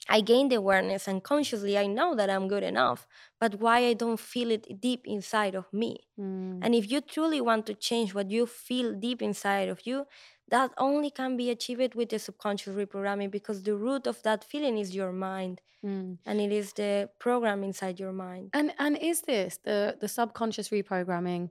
i 0.09 0.21
gained 0.21 0.53
awareness 0.53 1.07
and 1.07 1.23
consciously 1.23 1.77
i 1.77 1.85
know 1.87 2.15
that 2.15 2.29
i'm 2.29 2.47
good 2.47 2.63
enough 2.63 3.07
but 3.39 3.55
why 3.59 3.79
i 3.85 3.93
don't 3.93 4.19
feel 4.19 4.51
it 4.51 4.67
deep 4.81 5.01
inside 5.05 5.55
of 5.55 5.71
me 5.73 5.97
Mm. 6.17 6.63
and 6.63 6.75
if 6.75 6.91
you 6.91 7.01
truly 7.01 7.41
want 7.41 7.65
to 7.67 7.75
change 7.75 8.13
what 8.15 8.31
you 8.31 8.45
feel 8.47 8.93
deep 8.95 9.21
inside 9.21 9.69
of 9.69 9.85
you, 9.87 10.05
that 10.49 10.71
only 10.77 11.09
can 11.09 11.37
be 11.37 11.49
achieved 11.49 11.95
with 11.95 12.09
the 12.09 12.19
subconscious 12.19 12.73
reprogramming 12.75 13.31
because 13.31 13.63
the 13.63 13.75
root 13.75 14.07
of 14.07 14.21
that 14.23 14.43
feeling 14.43 14.77
is 14.77 14.95
your 14.95 15.11
mind 15.11 15.61
Mm. 15.85 16.17
and 16.25 16.39
it 16.39 16.51
is 16.53 16.71
the 16.73 17.09
program 17.19 17.61
inside 17.61 17.99
your 17.99 18.13
mind. 18.13 18.51
And 18.53 18.73
and 18.79 18.97
is 18.97 19.23
this 19.23 19.59
the 19.65 19.97
the 19.99 20.07
subconscious 20.07 20.69
reprogramming, 20.69 21.49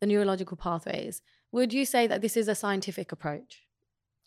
the 0.00 0.06
neurological 0.06 0.56
pathways? 0.56 1.22
Would 1.50 1.72
you 1.72 1.84
say 1.84 2.06
that 2.06 2.20
this 2.20 2.36
is 2.36 2.46
a 2.46 2.54
scientific 2.54 3.10
approach? 3.10 3.66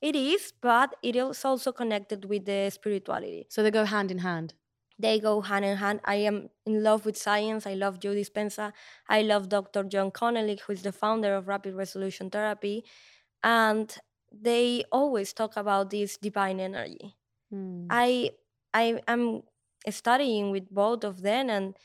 It 0.02 0.16
is, 0.16 0.52
but 0.62 0.96
it 1.02 1.16
is 1.16 1.46
also 1.46 1.72
connected 1.72 2.26
with 2.26 2.44
the 2.46 2.70
spirituality. 2.70 3.48
So 3.50 3.64
they 3.64 3.72
go 3.72 3.86
hand 3.86 4.12
in 4.12 4.20
hand. 4.20 4.54
They 5.00 5.20
go 5.20 5.40
hand 5.42 5.64
in 5.64 5.78
hand. 5.78 6.02
I 6.04 6.16
am 6.16 6.50
in 6.66 6.84
love 6.84 7.06
with 7.06 7.18
science. 7.18 7.66
I 7.66 7.76
love 7.76 8.00
Joe 8.00 8.16
Dispenza. 8.16 8.74
I 9.08 9.22
love 9.22 9.48
Dr. 9.48 9.84
Jon 9.84 10.12
Connelly, 10.12 10.60
who 10.66 10.74
is 10.74 10.82
the 10.82 10.92
founder 10.92 11.36
of 11.36 11.48
Rapid 11.48 11.74
Resolution 11.76 12.30
Therapy. 12.30 12.84
And 13.44 13.96
they 14.32 14.84
always 14.92 15.34
talk 15.34 15.58
about 15.58 15.90
this 15.90 16.18
divine 16.18 16.60
energy. 16.60 17.16
Mm. 17.52 17.90
I 17.90 18.32
I 18.74 19.02
am 19.08 19.44
studying 19.90 20.52
with 20.52 20.70
both 20.70 21.04
of 21.04 21.22
them 21.22 21.50
and 21.50 21.78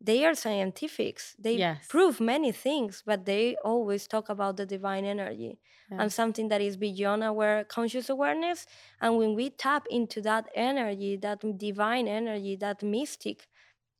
they 0.00 0.24
are 0.24 0.34
scientifics. 0.34 1.34
They 1.38 1.64
Yes. 1.64 1.88
prove 1.88 2.20
many 2.20 2.52
things, 2.52 3.02
but 3.04 3.24
they 3.24 3.56
always 3.64 4.06
talk 4.06 4.28
about 4.28 4.56
the 4.56 4.66
divine 4.66 5.04
energy 5.04 5.58
Yeah. 5.90 5.98
and 5.98 6.12
something 6.12 6.48
that 6.48 6.60
is 6.60 6.76
beyond 6.76 7.24
our 7.24 7.64
conscious 7.64 8.08
awareness. 8.08 8.66
And 9.00 9.16
when 9.18 9.34
we 9.34 9.50
tap 9.50 9.86
into 9.90 10.20
that 10.22 10.48
energy, 10.54 11.16
that 11.16 11.40
divine 11.58 12.06
energy, 12.06 12.56
that 12.56 12.82
mystic, 12.82 13.48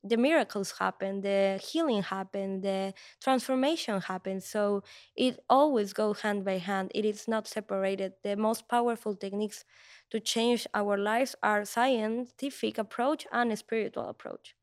the 0.03 0.17
miracles 0.17 0.73
happen, 0.79 1.21
the 1.21 1.59
healing 1.61 2.03
happen, 2.03 2.61
the 2.61 2.93
transformation 3.21 3.99
happens. 4.01 4.45
So 4.45 4.83
it 5.15 5.39
always 5.49 5.93
goes 5.93 6.21
hand 6.21 6.45
by 6.45 6.57
hand. 6.57 6.91
It 6.95 7.05
is 7.05 7.27
not 7.27 7.47
separated. 7.47 8.13
The 8.23 8.35
most 8.37 8.67
powerful 8.69 9.15
techniques 9.15 9.65
to 10.11 10.19
change 10.19 10.65
our 10.73 10.97
lives 10.97 11.35
are 11.43 11.65
scientific 11.65 12.77
approach 12.77 13.27
and 13.31 13.57
spiritual 13.57 14.05
approach. 14.07 14.55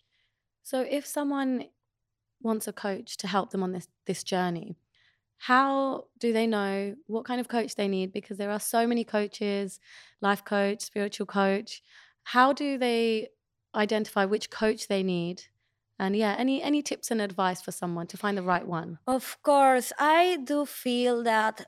So 0.63 0.83
if 0.83 1.07
someone 1.07 1.69
wants 2.41 2.69
a 2.69 2.73
coach 2.73 3.17
to 3.19 3.27
help 3.27 3.51
them 3.51 3.63
on 3.63 3.73
this 3.73 3.89
this 4.07 4.23
journey, 4.25 4.77
how 5.39 6.09
do 6.19 6.33
they 6.33 6.47
know 6.47 6.97
what 7.07 7.25
kind 7.27 7.41
of 7.41 7.49
coach 7.49 7.75
they 7.77 7.89
need? 7.89 8.13
Because 8.13 8.39
there 8.39 8.51
are 8.51 8.61
so 8.61 8.87
many 8.87 9.05
coaches, 9.05 9.81
life 10.21 10.45
coach, 10.45 10.83
spiritual 10.83 11.27
coach. 11.27 11.83
How 12.25 12.53
do 12.53 12.79
they 12.79 13.31
identify 13.77 14.25
which 14.25 14.51
coach 14.51 14.89
they 14.89 15.03
need? 15.03 15.45
And 15.99 16.17
yeah, 16.17 16.35
any 16.39 16.63
any 16.63 16.83
tips 16.83 17.11
and 17.11 17.21
advice 17.21 17.63
for 17.63 17.73
someone 17.73 18.07
to 18.09 18.17
find 18.17 18.37
the 18.39 18.43
right 18.43 18.67
one? 18.67 18.99
Of 19.07 19.43
course, 19.43 19.93
I 19.99 20.37
do 20.45 20.65
feel 20.65 21.23
that 21.25 21.67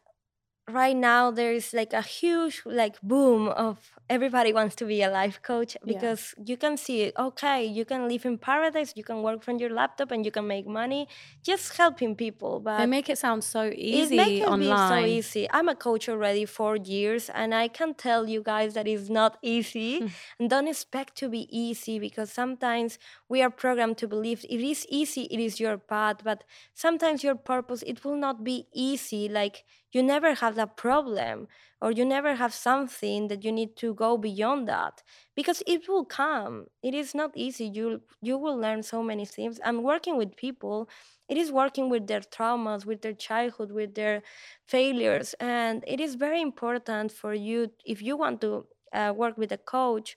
right 0.69 0.97
now 0.97 1.31
there 1.31 1.53
is 1.53 1.73
like 1.73 1.93
a 1.95 2.03
huge 2.03 2.63
like 2.67 3.01
boom 3.03 3.49
of 3.49 3.79
everybody 4.11 4.53
wants 4.53 4.75
to 4.77 4.85
be 4.85 5.03
a 5.03 5.11
life 5.11 5.41
coach 5.43 5.77
Yeah. 5.85 5.93
because 5.95 6.35
you 6.45 6.57
can 6.57 6.77
see 6.77 7.13
okay 7.19 7.65
you 7.65 7.85
can 7.85 8.09
live 8.09 8.25
in 8.27 8.37
paradise 8.39 8.93
you 8.97 9.05
can 9.05 9.23
work 9.23 9.43
from 9.43 9.57
your 9.59 9.71
laptop 9.71 10.11
and 10.11 10.25
you 10.27 10.31
can 10.31 10.47
make 10.47 10.67
money 10.67 11.09
just 11.43 11.77
helping 11.77 12.15
people 12.17 12.61
But 12.61 12.79
They 12.79 12.87
make 12.87 13.09
it 13.09 13.19
sound 13.19 13.45
so 13.45 13.63
it 13.63 13.75
easy 13.77 14.17
makes 14.17 14.31
it 14.31 14.59
be 14.59 14.67
so 14.67 14.73
online. 14.73 15.09
easy 15.09 15.49
i'm 15.53 15.69
a 15.69 15.75
coach 15.75 16.09
already 16.09 16.45
for 16.45 16.77
years 16.77 17.31
and 17.31 17.55
i 17.55 17.67
can 17.69 17.95
tell 17.95 18.29
you 18.29 18.43
guys 18.43 18.75
that 18.75 18.87
it's 18.87 19.09
not 19.09 19.39
easy 19.43 20.05
and 20.39 20.51
don't 20.51 20.69
expect 20.69 21.15
to 21.17 21.29
be 21.31 21.43
easy 21.51 21.99
because 21.99 22.31
sometimes 22.31 22.99
we 23.29 23.41
are 23.43 23.51
programmed 23.51 23.97
to 23.99 24.07
believe 24.07 24.45
it 24.49 24.61
is 24.61 24.87
easy 24.91 25.23
it 25.31 25.41
is 25.41 25.59
your 25.61 25.79
path 25.79 26.19
but 26.25 26.45
sometimes 26.75 27.25
your 27.25 27.35
purpose 27.35 27.83
it 27.87 28.05
will 28.05 28.17
not 28.17 28.45
be 28.45 28.67
easy 28.75 29.29
like 29.29 29.65
you 29.91 30.03
never 30.03 30.35
have 30.35 30.55
that 30.59 30.77
problem 30.77 31.49
or 31.81 31.91
you 31.93 32.05
never 32.05 32.35
have 32.37 32.53
something 32.55 33.29
that 33.29 33.45
you 33.45 33.53
need 33.53 33.77
to 33.79 33.95
go 33.95 34.19
beyond 34.19 34.69
that 34.69 35.03
because 35.35 35.63
it 35.67 35.89
will 35.89 36.05
come. 36.05 36.67
It 36.83 36.95
is 36.95 37.15
not 37.15 37.33
easy. 37.37 37.67
You 37.67 38.03
you 38.23 38.39
will 38.39 38.57
learn 38.59 38.83
so 38.83 39.03
many 39.03 39.25
things. 39.27 39.59
And 39.61 39.85
working 39.85 40.17
with 40.19 40.37
people. 40.37 40.89
It 41.29 41.37
is 41.39 41.53
working 41.53 41.91
with 41.91 42.07
their 42.07 42.21
traumas 42.21 42.87
with 42.87 43.03
their 43.03 43.13
childhood 43.15 43.71
with 43.73 43.95
their 43.95 44.23
failures 44.67 45.35
and 45.41 45.85
it 45.87 46.01
is 46.01 46.15
very 46.15 46.41
important 46.41 47.13
for 47.13 47.35
you 47.35 47.73
if 47.85 48.03
you 48.03 48.17
want 48.17 48.41
to 48.43 48.67
uh, 48.95 49.13
work 49.17 49.37
with 49.37 49.53
a 49.53 49.59
coach 49.59 50.17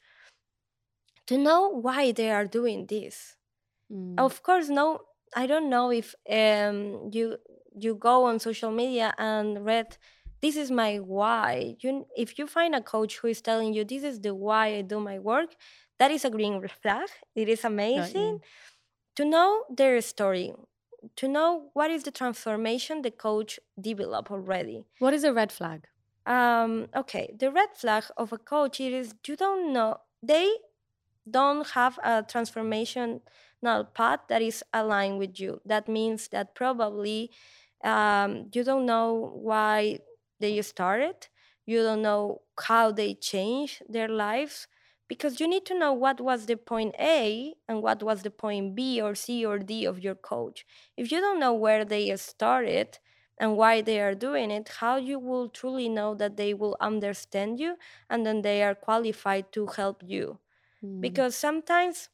to 1.27 1.37
know 1.37 1.69
why 1.69 2.11
they 2.11 2.31
are 2.31 2.45
doing 2.45 2.85
this. 2.87 3.35
Mm. 3.91 4.17
of 4.27 4.43
course 4.43 4.69
no 4.69 4.85
i 5.35 5.47
don't 5.47 5.69
know 5.69 5.91
if 5.91 6.15
um 6.29 7.09
you 7.15 7.37
you 7.85 7.95
go 7.95 8.25
on 8.25 8.39
social 8.39 8.71
media 8.71 9.13
and 9.17 9.65
read 9.65 9.97
this 10.41 10.55
is 10.55 10.71
my 10.71 10.97
why. 10.97 11.75
You 11.79 12.05
if 12.15 12.37
you 12.39 12.47
find 12.47 12.75
a 12.75 12.81
coach 12.81 13.17
who 13.19 13.27
is 13.27 13.41
telling 13.41 13.73
you 13.73 13.83
this 13.83 14.03
is 14.03 14.19
the 14.19 14.33
why 14.33 14.67
i 14.77 14.81
do 14.81 14.99
my 14.99 15.19
work 15.19 15.55
that 15.99 16.11
is 16.11 16.25
a 16.25 16.29
green 16.29 16.67
flag. 16.81 17.09
It 17.35 17.47
is 17.49 17.63
amazing 17.63 18.39
to 19.15 19.25
know 19.25 19.63
their 19.69 20.01
story 20.01 20.53
to 21.15 21.27
know 21.27 21.69
what 21.73 21.89
is 21.89 22.03
the 22.03 22.11
transformation 22.11 23.01
the 23.01 23.09
coach 23.09 23.59
developed 23.79 24.29
already. 24.29 24.85
What 24.99 25.13
is 25.13 25.23
a 25.23 25.33
red 25.33 25.51
flag? 25.51 25.87
um 26.27 26.87
okay 26.95 27.33
the 27.39 27.49
red 27.49 27.69
flag 27.75 28.03
of 28.15 28.31
a 28.31 28.37
coach 28.37 28.79
is 28.79 29.15
you 29.27 29.35
don't 29.35 29.73
know 29.73 29.97
they 30.21 30.47
don't 31.29 31.67
have 31.71 31.97
a 32.03 32.23
transformational 32.23 33.21
path 33.93 34.19
that 34.27 34.41
is 34.41 34.63
aligned 34.73 35.19
with 35.19 35.39
you. 35.39 35.61
That 35.65 35.87
means 35.87 36.27
that 36.29 36.55
probably 36.55 37.31
um, 37.83 38.49
you 38.53 38.63
don't 38.63 38.85
know 38.85 39.31
why 39.35 39.99
they 40.41 40.61
started 40.61 41.27
you 41.65 41.81
don't 41.83 42.01
know 42.01 42.41
how 42.67 42.91
they 42.91 43.13
changed 43.13 43.83
their 43.87 44.07
lives 44.09 44.67
because 45.07 45.39
you 45.39 45.47
need 45.47 45.65
to 45.65 45.77
know 45.77 45.93
what 45.93 46.21
was 46.21 46.45
the 46.45 46.55
point 46.57 46.95
a 46.99 47.53
and 47.67 47.81
what 47.83 48.01
was 48.03 48.23
the 48.23 48.31
point 48.31 48.75
b 48.75 49.01
or 49.01 49.15
c 49.15 49.45
or 49.45 49.59
d 49.59 49.85
of 49.85 49.99
your 49.99 50.15
coach 50.15 50.65
if 50.97 51.11
you 51.11 51.19
don't 51.19 51.39
know 51.39 51.53
where 51.53 51.85
they 51.85 52.15
started 52.17 52.99
and 53.37 53.57
why 53.57 53.81
they 53.81 53.99
are 54.01 54.15
doing 54.15 54.51
it 54.51 54.69
how 54.79 54.95
you 54.97 55.19
will 55.19 55.49
truly 55.49 55.89
know 55.89 56.13
that 56.15 56.37
they 56.37 56.53
will 56.53 56.77
understand 56.79 57.59
you 57.59 57.77
and 58.09 58.25
then 58.25 58.41
they 58.41 58.63
are 58.63 58.75
qualified 58.75 59.51
to 59.51 59.67
help 59.67 60.01
you 60.05 60.39
Mm. 60.83 61.01
because 61.01 61.35
sometimes 61.35 62.09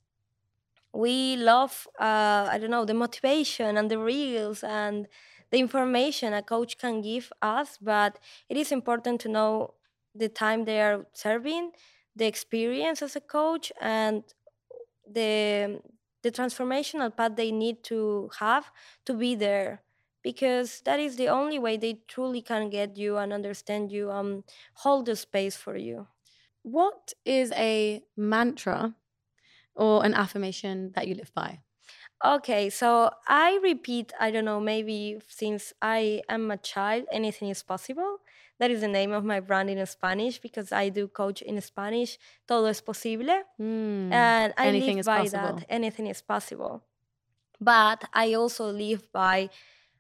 we 0.94 1.36
love 1.38 1.88
uh, 2.00 2.48
i 2.52 2.58
don't 2.60 2.72
know 2.72 2.86
the 2.86 2.94
motivation 2.94 3.78
and 3.78 3.92
the 3.92 4.00
reels 4.00 4.64
and 4.64 5.08
the 5.52 5.58
information 5.60 6.34
a 6.34 6.42
coach 6.44 6.78
can 6.78 7.02
give 7.02 7.32
us 7.42 7.78
but 7.82 8.20
it 8.50 8.58
is 8.58 8.72
important 8.72 9.22
to 9.22 9.30
know 9.30 9.74
the 10.16 10.30
time 10.30 10.66
they 10.66 10.82
are 10.82 11.06
serving 11.14 11.72
the 12.16 12.26
experience 12.26 13.02
as 13.02 13.16
a 13.16 13.22
coach 13.22 13.72
and 13.82 14.24
the 15.06 15.82
the 16.24 16.32
transformational 16.32 17.16
path 17.16 17.36
they 17.36 17.52
need 17.52 17.84
to 17.84 18.30
have 18.40 18.72
to 19.06 19.14
be 19.14 19.36
there 19.36 19.84
because 20.24 20.82
that 20.82 21.00
is 21.00 21.16
the 21.16 21.28
only 21.30 21.60
way 21.60 21.78
they 21.78 22.02
truly 22.08 22.42
can 22.42 22.70
get 22.70 22.98
you 22.98 23.18
and 23.18 23.32
understand 23.32 23.92
you 23.92 24.12
and 24.12 24.44
hold 24.76 25.06
the 25.06 25.16
space 25.16 25.56
for 25.56 25.78
you 25.78 26.08
What 26.64 27.14
is 27.26 27.52
a 27.54 28.04
mantra 28.18 28.96
or 29.76 30.06
an 30.06 30.14
affirmation 30.14 30.92
that 30.94 31.08
you 31.08 31.16
live 31.16 31.34
by? 31.34 31.64
Okay, 32.26 32.70
so 32.70 33.12
I 33.28 33.60
repeat, 33.62 34.12
I 34.20 34.32
don't 34.32 34.46
know, 34.46 34.60
maybe 34.60 35.22
since 35.28 35.72
I 35.82 36.22
am 36.28 36.50
a 36.50 36.58
child, 36.58 37.06
anything 37.12 37.50
is 37.50 37.62
possible. 37.62 38.18
That 38.60 38.72
is 38.72 38.82
the 38.82 38.88
name 38.88 39.12
of 39.12 39.24
my 39.24 39.40
brand 39.40 39.70
in 39.70 39.86
Spanish 39.86 40.40
because 40.40 40.72
I 40.72 40.90
do 40.90 41.08
coach 41.08 41.44
in 41.44 41.62
Spanish. 41.62 42.18
Todo 42.48 42.66
es 42.66 42.82
posible. 42.82 43.44
Mm. 43.62 44.12
And 44.12 44.54
I 44.58 44.68
Anything 44.68 44.96
live 44.96 45.00
is 45.02 45.06
by 45.06 45.20
possible. 45.20 45.58
that. 45.58 45.66
Anything 45.70 46.08
is 46.08 46.22
possible. 46.24 46.82
But 47.62 48.06
I 48.14 48.34
also 48.34 48.72
live 48.72 49.12
by 49.12 49.50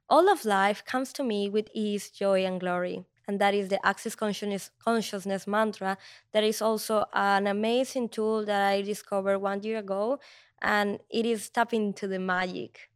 all 0.10 0.28
of 0.30 0.44
life 0.44 0.84
comes 0.86 1.14
to 1.14 1.24
me 1.24 1.50
with 1.50 1.70
ease, 1.74 2.10
joy, 2.10 2.46
and 2.46 2.60
glory. 2.60 3.06
And 3.28 3.40
that 3.42 3.54
is 3.54 3.70
the 3.70 3.86
Access 3.86 4.16
Consciousness, 4.16 4.72
consciousness 4.84 5.48
mantra. 5.48 5.98
That 6.34 6.44
is 6.44 6.62
also 6.62 7.06
an 7.14 7.48
amazing 7.48 8.10
tool 8.10 8.46
that 8.46 8.62
I 8.62 8.82
discovered 8.82 9.40
one 9.40 9.62
year 9.64 9.80
ago. 9.80 10.20
And 10.62 11.00
it 11.10 11.26
is 11.26 11.50
tapping 11.50 11.88
into 11.88 12.08
the 12.08 12.20
magic. 12.20 12.90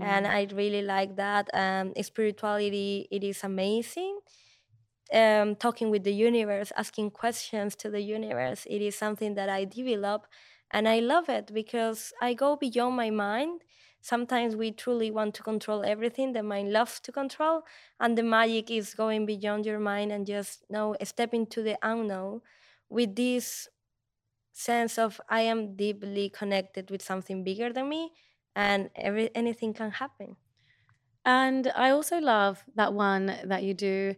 And 0.00 0.26
Mm. 0.26 0.26
I 0.26 0.46
really 0.54 0.82
like 0.82 1.16
that. 1.16 1.48
Um, 1.54 1.92
spirituality, 2.02 3.08
it 3.10 3.24
is 3.24 3.44
amazing. 3.44 4.20
Um, 5.12 5.56
talking 5.56 5.90
with 5.90 6.04
the 6.04 6.12
universe, 6.14 6.72
asking 6.76 7.10
questions 7.10 7.76
to 7.76 7.90
the 7.90 8.00
universe, 8.00 8.66
it 8.66 8.80
is 8.80 8.96
something 8.96 9.34
that 9.34 9.48
I 9.50 9.64
develop. 9.66 10.26
And 10.70 10.88
I 10.88 11.00
love 11.00 11.28
it 11.28 11.52
because 11.52 12.14
I 12.22 12.32
go 12.32 12.56
beyond 12.56 12.96
my 12.96 13.10
mind. 13.10 13.62
Sometimes 14.02 14.56
we 14.56 14.72
truly 14.72 15.10
want 15.10 15.34
to 15.36 15.44
control 15.44 15.84
everything. 15.84 16.32
The 16.34 16.42
mind 16.44 16.72
loves 16.72 17.00
to 17.02 17.12
control, 17.12 17.62
and 18.00 18.18
the 18.18 18.24
magic 18.24 18.70
is 18.70 18.94
going 18.94 19.26
beyond 19.26 19.66
your 19.66 19.80
mind 19.80 20.12
and 20.12 20.26
just 20.26 20.64
you 20.68 20.74
know 20.74 20.96
step 21.04 21.34
into 21.34 21.62
the 21.62 21.78
unknown 21.82 22.42
with 22.90 23.16
this 23.16 23.68
sense 24.52 24.98
of 24.98 25.20
I 25.28 25.42
am 25.42 25.76
deeply 25.76 26.30
connected 26.30 26.90
with 26.90 27.02
something 27.02 27.44
bigger 27.44 27.72
than 27.72 27.88
me, 27.88 28.12
and 28.56 28.90
every 28.96 29.34
anything 29.34 29.74
can 29.74 29.92
happen. 29.92 30.36
And 31.24 31.68
I 31.76 31.90
also 31.90 32.18
love 32.20 32.64
that 32.74 32.94
one 32.94 33.26
that 33.44 33.62
you 33.62 33.74
do, 33.74 34.16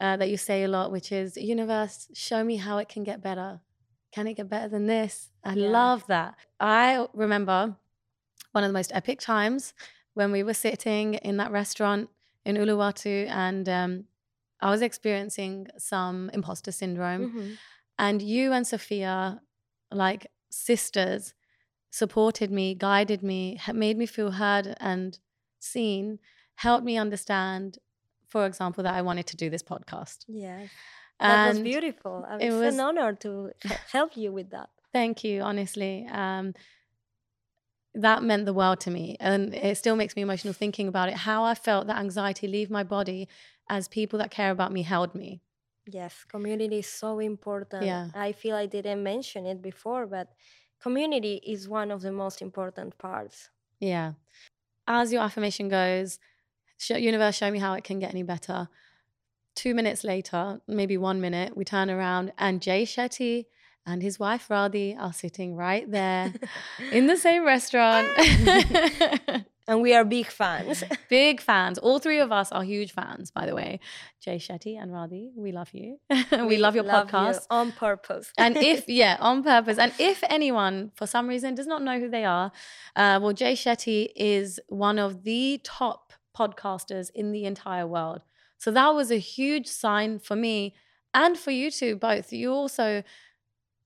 uh, 0.00 0.16
that 0.18 0.30
you 0.30 0.36
say 0.36 0.64
a 0.64 0.68
lot, 0.68 0.92
which 0.92 1.12
is 1.12 1.36
universe, 1.36 2.08
show 2.14 2.44
me 2.44 2.56
how 2.56 2.78
it 2.78 2.88
can 2.88 3.04
get 3.04 3.22
better. 3.22 3.60
Can 4.12 4.28
it 4.28 4.34
get 4.34 4.48
better 4.48 4.68
than 4.68 4.86
this? 4.86 5.32
I 5.44 5.54
Yeah. 5.54 5.68
love 5.70 6.06
that. 6.08 6.36
I 6.60 7.08
remember 7.14 7.76
one 8.52 8.64
of 8.64 8.68
the 8.68 8.72
most 8.74 8.92
epic 8.94 9.20
times 9.20 9.74
when 10.14 10.32
we 10.32 10.42
were 10.42 10.54
sitting 10.54 11.14
in 11.14 11.36
that 11.36 11.50
restaurant 11.52 12.08
in 12.44 12.56
Uluwatu 12.56 13.28
and 13.28 13.68
um, 13.68 14.04
I 14.60 14.70
was 14.70 14.80
experiencing 14.82 15.66
some 15.78 16.30
imposter 16.32 16.72
syndrome. 16.72 17.30
Mhm. 17.32 17.56
And 17.98 18.22
you 18.22 18.52
and 18.52 18.66
Sophia, 18.66 19.40
like 19.90 20.26
sisters, 20.50 21.34
supported 21.90 22.50
me, 22.50 22.74
guided 22.74 23.22
me, 23.22 23.60
made 23.72 23.96
me 23.96 24.06
feel 24.06 24.32
heard 24.32 24.74
and 24.80 25.18
seen, 25.58 26.18
helped 26.56 26.84
me 26.84 26.96
understand, 26.98 27.78
for 28.28 28.46
example, 28.46 28.84
that 28.84 28.94
I 28.94 29.02
wanted 29.02 29.26
to 29.28 29.36
do 29.36 29.50
this 29.50 29.62
podcast. 29.62 30.24
Yeah. 30.28 30.66
that 31.20 31.48
was 31.48 31.56
And 31.56 31.64
beautiful. 31.64 32.24
Uh, 32.28 32.36
it 32.38 32.50
was 32.52 32.74
an 32.74 32.80
honor 32.80 33.14
to 33.14 33.50
help 33.92 34.16
you 34.16 34.32
with 34.32 34.50
that. 34.50 34.68
thank 34.92 35.24
you, 35.24 35.42
honestly. 35.42 36.06
Um, 36.10 36.54
that 37.96 38.22
meant 38.22 38.44
the 38.46 38.52
world 38.52 38.80
to 38.80 38.90
me. 38.90 39.16
And 39.20 39.54
it 39.54 39.76
still 39.78 39.96
makes 39.96 40.16
me 40.16 40.22
emotional 40.22 40.52
thinking 40.52 40.88
about 40.88 41.08
it. 41.08 41.14
How 41.14 41.44
I 41.44 41.54
felt 41.54 41.86
that 41.86 41.98
anxiety 41.98 42.46
leave 42.46 42.70
my 42.70 42.82
body 42.82 43.28
as 43.68 43.88
people 43.88 44.18
that 44.18 44.30
care 44.30 44.50
about 44.50 44.72
me 44.72 44.82
held 44.82 45.14
me. 45.14 45.40
Yes, 45.86 46.24
community 46.24 46.80
is 46.80 46.88
so 46.88 47.20
important. 47.20 47.84
Yeah. 47.84 48.08
I 48.14 48.32
feel 48.32 48.56
I 48.56 48.66
didn't 48.66 49.02
mention 49.02 49.46
it 49.46 49.62
before, 49.62 50.06
but 50.06 50.32
community 50.80 51.40
is 51.46 51.68
one 51.68 51.90
of 51.90 52.02
the 52.02 52.12
most 52.12 52.42
important 52.42 52.98
parts. 52.98 53.50
Yeah. 53.80 54.12
As 54.86 55.12
your 55.12 55.22
affirmation 55.22 55.68
goes, 55.68 56.18
show, 56.78 56.96
universe, 56.96 57.36
show 57.36 57.50
me 57.50 57.58
how 57.58 57.74
it 57.74 57.84
can 57.84 57.98
get 57.98 58.10
any 58.10 58.22
better. 58.22 58.68
Two 59.54 59.74
minutes 59.74 60.04
later, 60.04 60.60
maybe 60.66 60.98
one 60.98 61.20
minute, 61.20 61.56
we 61.56 61.64
turn 61.64 61.90
around 61.90 62.32
and 62.36 62.60
Jay 62.60 62.84
Shetty 62.84 63.46
and 63.86 64.02
his 64.02 64.18
wife 64.18 64.48
Radhi 64.48 64.98
are 64.98 65.12
sitting 65.12 65.54
right 65.54 65.88
there 65.90 66.32
in 66.92 67.06
the 67.06 67.16
same 67.16 67.44
restaurant. 67.44 68.08
and 69.68 69.80
we 69.80 69.94
are 69.94 70.04
big 70.04 70.26
fans. 70.26 70.82
big 71.08 71.40
fans. 71.40 71.78
All 71.78 72.00
three 72.00 72.18
of 72.18 72.32
us 72.32 72.50
are 72.50 72.64
huge 72.64 72.92
fans, 72.92 73.30
by 73.30 73.46
the 73.46 73.54
way. 73.54 73.78
Jay 74.20 74.36
Shetty 74.36 74.80
and 74.80 74.90
Radhi, 74.90 75.30
we 75.36 75.52
love 75.52 75.70
you. 75.72 75.98
we, 76.10 76.42
we, 76.42 76.56
love 76.58 76.74
your 76.74 76.84
love 76.84 77.08
podcast. 77.08 77.34
You 77.34 77.40
on 77.50 77.72
purpose. 77.72 78.32
and 78.36 78.56
if, 78.56 78.88
yeah, 78.88 79.16
on 79.20 79.44
purpose. 79.44 79.78
And 79.78 79.92
if 79.98 80.22
anyone, 80.28 80.90
for 80.96 81.06
some 81.06 81.28
reason, 81.28 81.54
does 81.54 81.68
not 81.68 81.82
know 81.82 82.00
who 82.00 82.10
they 82.10 82.24
are, 82.24 82.50
uh, 82.96 83.20
well, 83.22 83.32
Jay 83.32 83.54
Shetty 83.54 84.08
is 84.16 84.58
one 84.68 84.98
of 84.98 85.22
the 85.22 85.60
top 85.62 86.12
podcasters 86.36 87.10
in 87.14 87.30
the 87.30 87.44
entire 87.44 87.86
world. 87.86 88.22
So 88.58 88.70
that 88.72 88.88
was 88.94 89.10
a 89.10 89.18
huge 89.18 89.68
sign 89.68 90.18
for 90.18 90.34
me 90.34 90.74
and 91.14 91.38
for 91.38 91.50
you 91.50 91.70
two 91.70 91.96
both. 91.96 92.32
You 92.32 92.52
also 92.52 93.02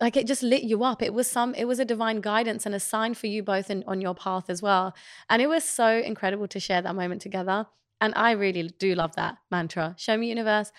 like 0.01 0.16
it 0.16 0.26
just 0.26 0.42
lit 0.42 0.62
you 0.62 0.82
up. 0.82 1.03
It 1.03 1.12
was 1.12 1.30
some 1.30 1.55
it 1.55 1.66
was 1.66 1.78
a 1.78 1.84
divine 1.84 2.20
guidance 2.20 2.66
and 2.66 2.74
a 2.74 2.80
sign 2.80 3.14
for 3.14 3.26
you 3.26 3.42
both 3.42 3.70
in, 3.70 3.84
on 3.86 4.01
your 4.01 4.14
path 4.14 4.48
as 4.48 4.62
well. 4.62 4.94
And 5.28 5.42
it 5.42 5.46
was 5.46 5.64
so 5.64 5.98
incredible 5.98 6.48
to 6.48 6.61
share 6.61 6.82
that 6.82 6.94
moment 6.94 7.20
together. 7.20 7.66
And 8.01 8.14
i 8.16 8.30
really 8.30 8.62
do 8.78 8.94
love 8.94 9.14
that 9.16 9.36
mantra 9.51 9.94
show 9.98 10.16
me 10.16 10.28
universe. 10.28 10.72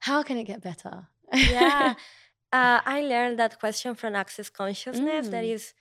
How 0.00 0.22
can 0.22 0.38
it 0.38 0.44
get 0.44 0.62
better? 0.62 1.08
Yeah. 1.32 1.94
Uh, 2.50 2.80
i 2.86 3.02
learned 3.02 3.38
that 3.38 3.60
question 3.60 3.94
from 3.94 4.14
access 4.14 4.48
consciousness 4.48 5.28
mm. 5.28 5.30
that 5.32 5.44
is 5.44 5.74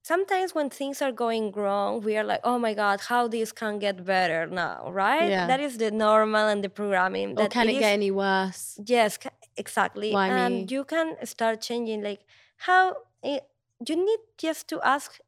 sometimes 0.00 0.54
when 0.54 0.70
things 0.70 1.02
are 1.02 1.12
going 1.12 1.52
wrong 1.52 2.00
we 2.00 2.16
are 2.16 2.24
like 2.24 2.40
oh 2.42 2.58
my 2.58 2.72
god 2.72 2.98
how 3.02 3.28
this 3.28 3.52
can 3.52 3.78
get 3.78 4.02
better 4.02 4.46
now 4.46 4.90
right? 4.90 5.28
Yeah. 5.28 5.46
that 5.46 5.60
is 5.60 5.76
the 5.76 5.90
normal 5.90 6.48
and 6.48 6.64
the 6.64 6.70
programming 6.70 7.38
or 7.38 7.48
can 7.48 7.68
it, 7.68 7.76
it 7.76 7.80
get 7.80 7.92
any 7.92 8.10
worse? 8.10 8.80
Yes 8.86 9.18
exactly 9.58 10.12
Why 10.12 10.28
and 10.28 10.54
me? 10.54 10.66
you 10.68 10.84
can 10.84 11.14
start 11.26 11.60
changing 11.60 12.02
like 12.02 12.20
how 12.56 12.96
it, 13.22 13.44
you 13.86 13.96
need 13.96 14.20
just 14.36 14.68
to 14.68 14.80
ask 14.82 15.20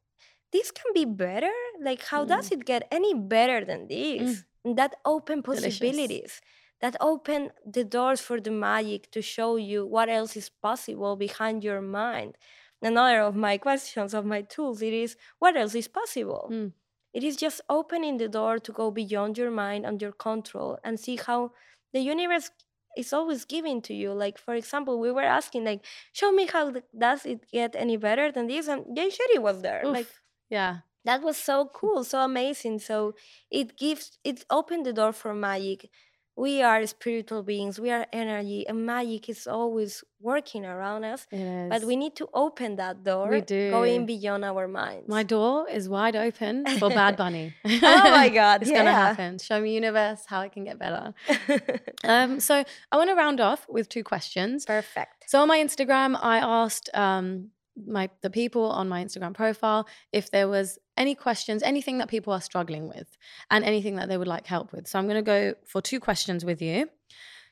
this 0.51 0.71
can 0.71 0.93
be 0.93 1.05
better 1.05 1.51
like 1.81 2.03
how 2.03 2.25
mm. 2.25 2.29
does 2.29 2.51
it 2.51 2.65
get 2.65 2.87
any 2.91 3.13
better 3.13 3.63
than 3.63 3.87
this 3.87 4.43
mm. 4.65 4.75
that 4.75 4.95
open 5.05 5.41
possibilities 5.41 6.07
Delicious. 6.09 6.41
that 6.81 6.95
open 6.99 7.51
the 7.65 7.83
doors 7.83 8.21
for 8.21 8.39
the 8.39 8.51
magic 8.51 9.11
to 9.11 9.21
show 9.21 9.55
you 9.55 9.85
what 9.85 10.09
else 10.09 10.35
is 10.35 10.49
possible 10.49 11.15
behind 11.15 11.63
your 11.63 11.81
mind 11.81 12.37
another 12.81 13.21
of 13.21 13.35
my 13.35 13.57
questions 13.57 14.13
of 14.13 14.25
my 14.25 14.41
tools 14.41 14.81
it 14.81 14.93
is 14.93 15.15
what 15.39 15.55
else 15.55 15.75
is 15.75 15.87
possible 15.87 16.49
mm. 16.51 16.71
it 17.13 17.23
is 17.23 17.35
just 17.35 17.61
opening 17.69 18.17
the 18.17 18.27
door 18.27 18.59
to 18.59 18.71
go 18.71 18.91
beyond 18.91 19.37
your 19.37 19.51
mind 19.51 19.85
and 19.85 20.01
your 20.01 20.11
control 20.11 20.77
and 20.83 20.99
see 20.99 21.15
how 21.15 21.51
the 21.93 21.99
universe 21.99 22.51
is 22.97 23.13
always 23.13 23.45
given 23.45 23.81
to 23.83 23.93
you. 23.93 24.13
Like 24.13 24.37
for 24.37 24.53
example, 24.55 24.99
we 24.99 25.11
were 25.11 25.23
asking 25.23 25.65
like, 25.65 25.85
show 26.13 26.31
me 26.31 26.47
how 26.47 26.73
does 26.97 27.25
it 27.25 27.49
get 27.51 27.75
any 27.75 27.97
better 27.97 28.31
than 28.31 28.47
this, 28.47 28.67
and 28.67 28.85
Jay 28.95 29.09
Shetty 29.09 29.39
was 29.41 29.61
there. 29.61 29.83
Oof, 29.85 29.93
like 29.93 30.07
yeah, 30.49 30.79
that 31.05 31.21
was 31.21 31.37
so 31.37 31.65
cool, 31.73 32.03
so 32.03 32.19
amazing. 32.21 32.79
So 32.79 33.13
it 33.49 33.77
gives 33.77 34.17
it 34.23 34.45
opened 34.49 34.85
the 34.85 34.93
door 34.93 35.13
for 35.13 35.33
magic 35.33 35.89
we 36.35 36.61
are 36.61 36.85
spiritual 36.87 37.43
beings 37.43 37.79
we 37.79 37.91
are 37.91 38.05
energy 38.13 38.65
and 38.67 38.85
magic 38.85 39.29
is 39.29 39.47
always 39.47 40.03
working 40.19 40.65
around 40.65 41.03
us 41.03 41.27
but 41.31 41.83
we 41.83 41.95
need 41.95 42.15
to 42.15 42.27
open 42.33 42.75
that 42.77 43.03
door 43.03 43.29
we 43.29 43.41
do. 43.41 43.69
going 43.69 44.05
beyond 44.05 44.45
our 44.45 44.67
minds. 44.67 45.07
My 45.07 45.23
door 45.23 45.67
is 45.69 45.89
wide 45.89 46.15
open 46.15 46.65
for 46.77 46.89
bad 46.89 47.17
bunny. 47.17 47.53
Oh 47.65 48.11
my 48.11 48.29
god 48.29 48.61
it's 48.61 48.71
yeah. 48.71 48.77
gonna 48.77 48.91
happen. 48.91 49.39
Show 49.39 49.59
me 49.61 49.73
universe 49.73 50.23
how 50.27 50.41
it 50.41 50.51
can 50.51 50.63
get 50.63 50.77
better. 50.79 51.13
Um, 52.03 52.39
so 52.39 52.63
i 52.91 52.97
want 52.97 53.09
to 53.09 53.15
round 53.15 53.39
off 53.39 53.67
with 53.69 53.87
two 53.87 54.03
questions. 54.03 54.65
Perfect. 54.65 55.25
So 55.27 55.41
on 55.41 55.47
my 55.47 55.59
instagram 55.59 56.17
i 56.21 56.37
asked 56.39 56.89
um, 56.93 57.51
my 57.87 58.09
the 58.21 58.29
people 58.29 58.65
on 58.65 58.89
my 58.89 59.03
Instagram 59.03 59.33
profile 59.33 59.87
if 60.11 60.31
there 60.31 60.47
was 60.47 60.77
any 61.01 61.15
questions, 61.15 61.63
anything 61.63 61.97
that 61.97 62.09
people 62.15 62.31
are 62.31 62.41
struggling 62.41 62.87
with, 62.87 63.09
and 63.49 63.65
anything 63.65 63.95
that 63.95 64.07
they 64.07 64.17
would 64.19 64.27
like 64.35 64.45
help 64.45 64.71
with. 64.71 64.87
So 64.87 64.99
I'm 64.99 65.07
going 65.11 65.23
to 65.25 65.31
go 65.35 65.55
for 65.65 65.81
two 65.81 65.99
questions 65.99 66.45
with 66.45 66.61
you. 66.61 66.89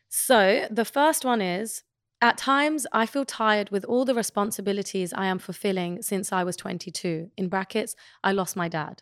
So 0.07 0.67
the 0.69 0.85
first 0.85 1.25
one 1.25 1.41
is 1.41 1.83
at 2.21 2.37
times 2.37 2.85
I 3.01 3.05
feel 3.07 3.25
tired 3.25 3.69
with 3.71 3.83
all 3.85 4.05
the 4.05 4.13
responsibilities 4.23 5.13
I 5.13 5.25
am 5.33 5.39
fulfilling 5.39 6.01
since 6.01 6.31
I 6.31 6.43
was 6.43 6.55
22. 6.55 7.31
In 7.37 7.47
brackets, 7.49 7.95
I 8.23 8.31
lost 8.33 8.55
my 8.55 8.67
dad. 8.67 9.01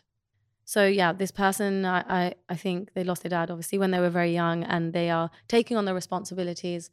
So 0.64 0.86
yeah, 0.86 1.12
this 1.12 1.30
person 1.30 1.84
I, 1.84 2.00
I, 2.20 2.34
I 2.48 2.56
think 2.56 2.92
they 2.94 3.04
lost 3.04 3.22
their 3.22 3.30
dad 3.30 3.50
obviously 3.50 3.78
when 3.78 3.90
they 3.90 4.00
were 4.00 4.16
very 4.20 4.32
young 4.32 4.64
and 4.64 4.92
they 4.92 5.08
are 5.10 5.30
taking 5.46 5.76
on 5.76 5.84
the 5.84 5.94
responsibilities 5.94 6.90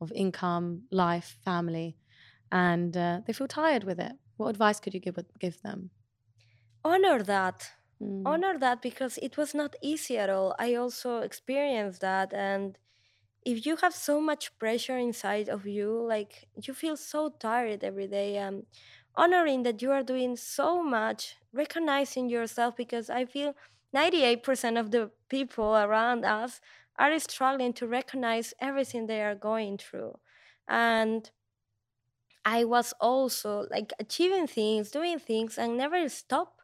of 0.00 0.12
income, 0.12 0.82
life, 0.90 1.38
family 1.44 1.96
and 2.50 2.96
uh, 2.96 3.20
they 3.26 3.32
feel 3.32 3.48
tired 3.48 3.84
with 3.84 3.98
it. 3.98 4.12
What 4.36 4.48
advice 4.48 4.80
could 4.80 4.94
you 4.94 5.00
give 5.00 5.18
give 5.38 5.60
them? 5.62 5.90
Honor 6.84 7.22
that. 7.22 7.72
Mm. 8.00 8.42
Honor 8.42 8.58
that 8.58 8.82
because 8.82 9.18
it 9.18 9.36
was 9.36 9.54
not 9.54 9.76
easy 9.82 10.18
at 10.18 10.30
all. 10.30 10.54
I 10.58 10.74
also 10.74 11.18
experienced 11.20 12.00
that 12.00 12.32
and 12.34 12.78
if 13.44 13.66
you 13.66 13.76
have 13.76 13.94
so 13.94 14.20
much 14.20 14.58
pressure 14.58 14.98
inside 14.98 15.48
of 15.48 15.66
you, 15.66 15.92
like 16.02 16.48
you 16.62 16.74
feel 16.74 16.96
so 16.96 17.30
tired 17.30 17.84
every 17.84 18.08
day, 18.08 18.38
um, 18.38 18.64
honoring 19.16 19.64
that 19.64 19.82
you 19.82 19.92
are 19.92 20.02
doing 20.02 20.36
so 20.36 20.82
much, 20.82 21.36
recognizing 21.52 22.28
yourself 22.30 22.76
because 22.76 23.10
I 23.10 23.24
feel 23.26 23.54
98% 23.92 24.78
of 24.78 24.90
the 24.92 25.12
people 25.30 25.76
around 25.76 26.24
us 26.24 26.60
are 26.98 27.18
struggling 27.20 27.72
to 27.74 27.88
recognize 27.88 28.54
everything 28.60 29.06
they 29.06 29.22
are 29.22 29.36
going 29.36 29.78
through. 29.78 30.18
And 30.68 31.30
I 32.44 32.64
was 32.64 32.92
also 33.00 33.66
like 33.70 33.92
achieving 33.98 34.46
things, 34.46 34.90
doing 34.90 35.18
things, 35.18 35.58
and 35.58 35.76
never 35.76 36.08
stop 36.08 36.57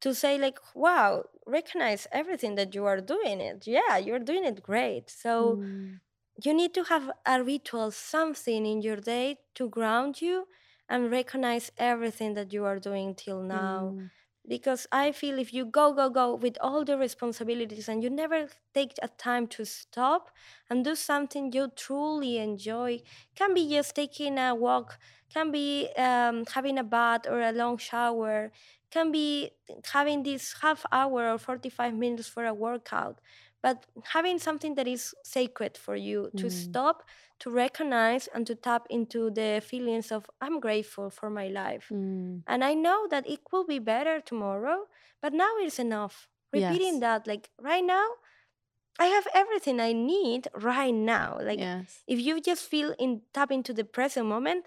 to 0.00 0.14
say 0.14 0.38
like, 0.38 0.58
"Wow, 0.74 1.24
recognize 1.46 2.06
everything 2.12 2.54
that 2.56 2.74
you 2.74 2.84
are 2.86 3.00
doing 3.00 3.40
it. 3.40 3.66
Yeah, 3.66 3.98
you're 3.98 4.18
doing 4.30 4.44
it 4.44 4.62
great." 4.62 5.10
So 5.10 5.60
mm. 5.62 6.00
you 6.44 6.54
need 6.54 6.74
to 6.74 6.84
have 6.84 7.10
a 7.26 7.42
ritual, 7.42 7.90
something 7.90 8.66
in 8.66 8.82
your 8.82 8.96
day 8.96 9.38
to 9.54 9.68
ground 9.68 10.20
you 10.20 10.46
and 10.88 11.10
recognize 11.10 11.70
everything 11.76 12.34
that 12.34 12.52
you 12.52 12.64
are 12.64 12.78
doing 12.78 13.14
till 13.14 13.42
now. 13.42 13.94
Mm 13.96 14.10
because 14.46 14.86
I 14.90 15.12
feel 15.12 15.38
if 15.38 15.52
you 15.52 15.66
go, 15.66 15.92
go, 15.92 16.08
go 16.08 16.34
with 16.34 16.56
all 16.60 16.84
the 16.84 16.96
responsibilities 16.96 17.88
and 17.88 18.02
you 18.02 18.08
never 18.10 18.48
take 18.72 18.94
a 19.02 19.08
time 19.08 19.46
to 19.48 19.64
stop 19.66 20.30
and 20.70 20.84
do 20.84 20.94
something 20.94 21.52
you 21.52 21.70
truly 21.76 22.38
enjoy, 22.38 23.00
can 23.34 23.52
be 23.52 23.68
just 23.68 23.94
taking 23.94 24.38
a 24.38 24.54
walk, 24.54 24.98
can 25.32 25.50
be 25.52 25.90
um, 25.96 26.44
having 26.46 26.78
a 26.78 26.82
bath 26.84 27.26
or 27.28 27.40
a 27.42 27.52
long 27.52 27.76
shower, 27.76 28.50
can 28.90 29.12
be 29.12 29.50
having 29.92 30.22
this 30.22 30.54
half 30.60 30.84
hour 30.92 31.30
or 31.30 31.38
45 31.38 31.94
minutes 31.94 32.28
for 32.28 32.46
a 32.46 32.54
workout, 32.54 33.20
but 33.62 33.86
having 34.12 34.38
something 34.38 34.74
that 34.76 34.86
is 34.86 35.14
sacred 35.24 35.76
for 35.76 35.96
you 35.96 36.30
to 36.36 36.46
mm. 36.46 36.52
stop 36.52 37.02
to 37.40 37.50
recognize 37.50 38.28
and 38.34 38.46
to 38.46 38.54
tap 38.54 38.86
into 38.90 39.30
the 39.30 39.62
feelings 39.64 40.10
of 40.10 40.26
i'm 40.40 40.60
grateful 40.60 41.10
for 41.10 41.30
my 41.30 41.48
life 41.48 41.88
mm. 41.92 42.42
and 42.46 42.64
i 42.64 42.74
know 42.74 43.06
that 43.10 43.28
it 43.28 43.40
will 43.52 43.64
be 43.64 43.78
better 43.78 44.20
tomorrow 44.20 44.86
but 45.22 45.32
now 45.32 45.50
it's 45.58 45.78
enough 45.78 46.28
repeating 46.52 46.94
yes. 46.94 47.00
that 47.00 47.26
like 47.26 47.50
right 47.60 47.84
now 47.84 48.06
i 48.98 49.06
have 49.06 49.26
everything 49.34 49.80
i 49.80 49.92
need 49.92 50.48
right 50.54 50.94
now 50.94 51.38
like 51.42 51.58
yes. 51.58 52.02
if 52.06 52.20
you 52.20 52.40
just 52.40 52.64
feel 52.64 52.94
in 52.98 53.22
tap 53.32 53.52
into 53.52 53.72
the 53.72 53.84
present 53.84 54.26
moment 54.26 54.66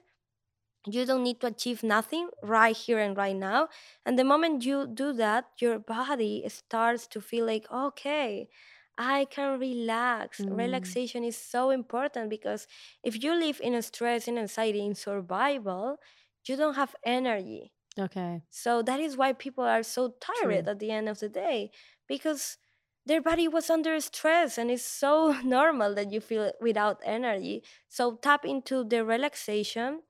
you 0.87 1.05
don't 1.05 1.23
need 1.23 1.39
to 1.39 1.47
achieve 1.47 1.83
nothing 1.83 2.29
right 2.41 2.75
here 2.75 2.97
and 2.97 3.15
right 3.15 3.35
now 3.35 3.67
and 4.05 4.17
the 4.17 4.23
moment 4.23 4.65
you 4.65 4.87
do 4.87 5.13
that 5.13 5.45
your 5.59 5.77
body 5.77 6.43
starts 6.47 7.05
to 7.05 7.21
feel 7.21 7.45
like 7.45 7.65
okay 7.71 8.49
I 8.97 9.25
can 9.25 9.59
relax. 9.59 10.41
Mm. 10.41 10.57
Relaxation 10.57 11.23
is 11.23 11.37
so 11.37 11.71
important 11.71 12.29
because 12.29 12.67
if 13.03 13.23
you 13.23 13.33
live 13.33 13.59
in 13.63 13.73
a 13.73 13.81
stress 13.81 14.27
and 14.27 14.37
anxiety 14.37 14.85
in 14.85 14.93
survival, 14.93 15.97
you 16.45 16.55
don't 16.55 16.75
have 16.75 16.95
energy. 17.03 17.71
Okay. 17.97 18.41
So 18.49 18.81
that 18.83 18.99
is 18.99 19.17
why 19.17 19.33
people 19.33 19.63
are 19.63 19.83
so 19.83 20.15
tired 20.21 20.65
True. 20.65 20.71
at 20.71 20.79
the 20.79 20.91
end 20.91 21.09
of 21.09 21.19
the 21.19 21.29
day 21.29 21.71
because 22.07 22.57
their 23.05 23.21
body 23.21 23.47
was 23.47 23.69
under 23.69 23.99
stress 23.99 24.57
and 24.57 24.69
it's 24.69 24.85
so 24.85 25.35
normal 25.43 25.95
that 25.95 26.11
you 26.11 26.21
feel 26.21 26.51
without 26.61 26.99
energy. 27.03 27.63
So 27.89 28.17
tap 28.21 28.45
into 28.45 28.83
the 28.83 29.03
relaxation 29.03 30.01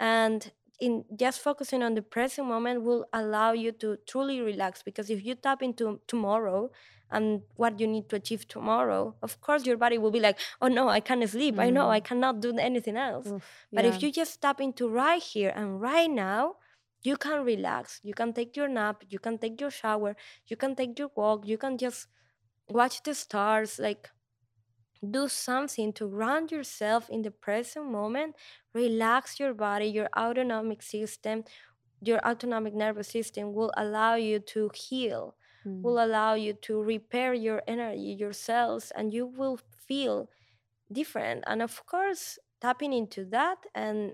and 0.00 0.50
in 0.80 1.04
just 1.14 1.40
focusing 1.40 1.82
on 1.82 1.94
the 1.94 2.02
present 2.02 2.48
moment 2.48 2.82
will 2.82 3.04
allow 3.12 3.52
you 3.52 3.70
to 3.70 3.98
truly 4.06 4.40
relax 4.40 4.82
because 4.82 5.10
if 5.10 5.24
you 5.24 5.34
tap 5.34 5.62
into 5.62 6.00
tomorrow 6.08 6.70
and 7.10 7.42
what 7.56 7.78
you 7.78 7.86
need 7.86 8.08
to 8.08 8.16
achieve 8.16 8.48
tomorrow 8.48 9.14
of 9.22 9.40
course 9.40 9.66
your 9.66 9.76
body 9.76 9.98
will 9.98 10.10
be 10.10 10.20
like 10.20 10.38
oh 10.62 10.68
no 10.68 10.88
i 10.88 10.98
can't 10.98 11.28
sleep 11.28 11.56
mm. 11.56 11.60
i 11.60 11.68
know 11.68 11.90
i 11.90 12.00
mm. 12.00 12.04
cannot 12.04 12.40
do 12.40 12.56
anything 12.56 12.96
else 12.96 13.26
Oof, 13.26 13.44
but 13.72 13.84
yeah. 13.84 13.90
if 13.94 14.02
you 14.02 14.10
just 14.10 14.40
tap 14.40 14.60
into 14.60 14.88
right 14.88 15.22
here 15.22 15.52
and 15.54 15.80
right 15.80 16.10
now 16.10 16.54
you 17.02 17.16
can 17.16 17.44
relax 17.44 18.00
you 18.02 18.14
can 18.14 18.32
take 18.32 18.56
your 18.56 18.68
nap 18.68 19.04
you 19.10 19.18
can 19.18 19.36
take 19.38 19.60
your 19.60 19.70
shower 19.70 20.16
you 20.48 20.56
can 20.56 20.74
take 20.74 20.98
your 20.98 21.10
walk 21.14 21.46
you 21.46 21.58
can 21.58 21.76
just 21.76 22.06
watch 22.68 23.02
the 23.02 23.14
stars 23.14 23.78
like 23.78 24.08
do 25.08 25.28
something 25.28 25.92
to 25.94 26.06
ground 26.08 26.52
yourself 26.52 27.08
in 27.08 27.22
the 27.22 27.30
present 27.30 27.90
moment 27.90 28.34
relax 28.74 29.40
your 29.40 29.54
body 29.54 29.86
your 29.86 30.08
autonomic 30.16 30.82
system 30.82 31.42
your 32.02 32.18
autonomic 32.26 32.74
nervous 32.74 33.08
system 33.08 33.54
will 33.54 33.72
allow 33.76 34.14
you 34.14 34.38
to 34.38 34.70
heal 34.74 35.34
mm. 35.66 35.80
will 35.82 36.02
allow 36.04 36.34
you 36.34 36.52
to 36.52 36.82
repair 36.82 37.32
your 37.32 37.62
energy 37.66 38.14
your 38.18 38.32
cells 38.32 38.92
and 38.94 39.14
you 39.14 39.26
will 39.26 39.58
feel 39.86 40.28
different 40.92 41.42
and 41.46 41.62
of 41.62 41.84
course 41.86 42.38
tapping 42.60 42.92
into 42.92 43.24
that 43.24 43.56
and 43.74 44.12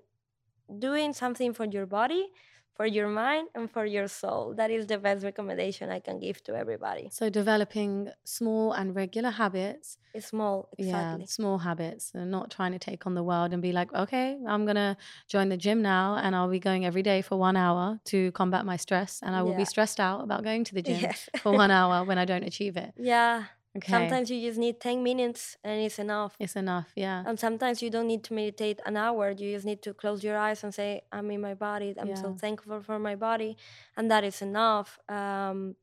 doing 0.78 1.12
something 1.12 1.52
for 1.52 1.64
your 1.64 1.86
body 1.86 2.28
for 2.76 2.86
your 2.86 3.08
mind 3.08 3.48
and 3.54 3.70
for 3.70 3.84
your 3.86 4.06
soul. 4.06 4.54
That 4.54 4.70
is 4.70 4.86
the 4.86 4.98
best 4.98 5.24
recommendation 5.24 5.90
I 5.90 6.00
can 6.00 6.20
give 6.20 6.42
to 6.44 6.54
everybody. 6.54 7.08
So 7.10 7.30
developing 7.30 8.10
small 8.24 8.72
and 8.72 8.94
regular 8.94 9.30
habits. 9.30 9.96
Small, 10.20 10.68
exactly. 10.78 11.22
Yeah, 11.22 11.26
small 11.26 11.58
habits 11.58 12.12
and 12.14 12.30
not 12.30 12.50
trying 12.50 12.72
to 12.72 12.78
take 12.78 13.06
on 13.06 13.14
the 13.14 13.22
world 13.22 13.52
and 13.52 13.60
be 13.60 13.72
like, 13.72 13.92
okay, 13.94 14.36
I'm 14.46 14.64
going 14.64 14.76
to 14.76 14.96
join 15.28 15.48
the 15.48 15.56
gym 15.56 15.82
now 15.82 16.16
and 16.16 16.34
I'll 16.36 16.50
be 16.50 16.58
going 16.58 16.86
every 16.86 17.02
day 17.02 17.22
for 17.22 17.36
one 17.36 17.56
hour 17.56 17.98
to 18.06 18.32
combat 18.32 18.64
my 18.64 18.76
stress. 18.76 19.20
And 19.22 19.34
I 19.34 19.42
will 19.42 19.52
yeah. 19.52 19.58
be 19.58 19.64
stressed 19.64 20.00
out 20.00 20.22
about 20.22 20.44
going 20.44 20.64
to 20.64 20.74
the 20.74 20.82
gym 20.82 21.00
yes. 21.00 21.28
for 21.42 21.52
one 21.52 21.70
hour 21.70 22.04
when 22.04 22.18
I 22.18 22.24
don't 22.24 22.44
achieve 22.44 22.76
it. 22.76 22.92
Yeah. 23.06 23.44
Okay. 23.76 23.92
Sometimes 23.92 24.30
you 24.30 24.40
just 24.40 24.58
need 24.58 24.80
10 24.80 25.02
minutes 25.02 25.56
and 25.62 25.80
it's 25.82 25.98
enough. 25.98 26.34
It's 26.38 26.56
enough, 26.56 26.92
yeah. 26.96 27.22
And 27.26 27.38
sometimes 27.38 27.82
you 27.82 27.90
don't 27.90 28.06
need 28.06 28.24
to 28.24 28.34
meditate 28.34 28.80
an 28.86 28.96
hour. 28.96 29.30
You 29.30 29.52
just 29.52 29.66
need 29.66 29.82
to 29.82 29.92
close 29.92 30.24
your 30.24 30.38
eyes 30.38 30.64
and 30.64 30.74
say, 30.74 31.02
I'm 31.12 31.30
in 31.30 31.40
my 31.40 31.54
body. 31.54 31.94
I'm 31.98 32.08
yeah. 32.08 32.14
so 32.14 32.34
thankful 32.34 32.80
for 32.82 32.98
my 32.98 33.16
body. 33.16 33.56
And 33.96 34.10
that 34.10 34.24
is 34.24 34.40
enough. 34.40 34.98
Um, 35.08 35.76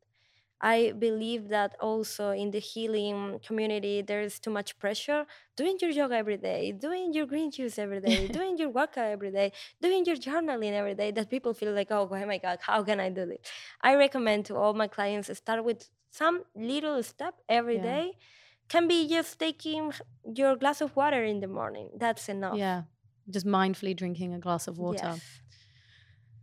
I 0.63 0.93
believe 0.97 1.49
that 1.49 1.75
also 1.81 2.31
in 2.31 2.51
the 2.51 2.59
healing 2.59 3.41
community, 3.45 4.01
there 4.01 4.21
is 4.21 4.39
too 4.39 4.49
much 4.49 4.79
pressure. 4.79 5.25
Doing 5.57 5.77
your 5.81 5.91
yoga 5.91 6.15
every 6.15 6.37
day, 6.37 6.71
doing 6.71 7.13
your 7.13 7.25
green 7.25 7.51
juice 7.51 7.77
every 7.77 7.99
day, 7.99 8.27
doing 8.39 8.57
your 8.57 8.69
waka 8.69 9.01
every 9.01 9.29
day, 9.29 9.51
doing 9.81 10.05
your 10.05 10.15
journaling 10.15 10.71
every 10.71 10.95
day, 10.95 11.11
that 11.11 11.29
people 11.29 11.53
feel 11.53 11.73
like, 11.73 11.91
oh, 11.91 12.07
oh 12.09 12.25
my 12.25 12.37
God, 12.37 12.59
how 12.61 12.81
can 12.81 13.01
I 13.01 13.09
do 13.09 13.25
this? 13.25 13.39
I 13.81 13.95
recommend 13.95 14.45
to 14.45 14.55
all 14.55 14.73
my 14.73 14.87
clients 14.87 15.29
start 15.37 15.65
with 15.65 15.89
some 16.11 16.43
little 16.55 17.03
step 17.03 17.35
every 17.49 17.75
yeah. 17.75 17.91
day 17.91 18.11
can 18.69 18.87
be 18.87 19.05
just 19.09 19.37
taking 19.37 19.91
your 20.33 20.55
glass 20.55 20.79
of 20.79 20.95
water 20.95 21.25
in 21.25 21.41
the 21.41 21.47
morning. 21.47 21.89
That's 21.97 22.29
enough. 22.29 22.55
Yeah. 22.55 22.83
Just 23.29 23.45
mindfully 23.45 23.97
drinking 23.97 24.33
a 24.33 24.39
glass 24.39 24.67
of 24.69 24.77
water. 24.77 25.11
Yes. 25.15 25.41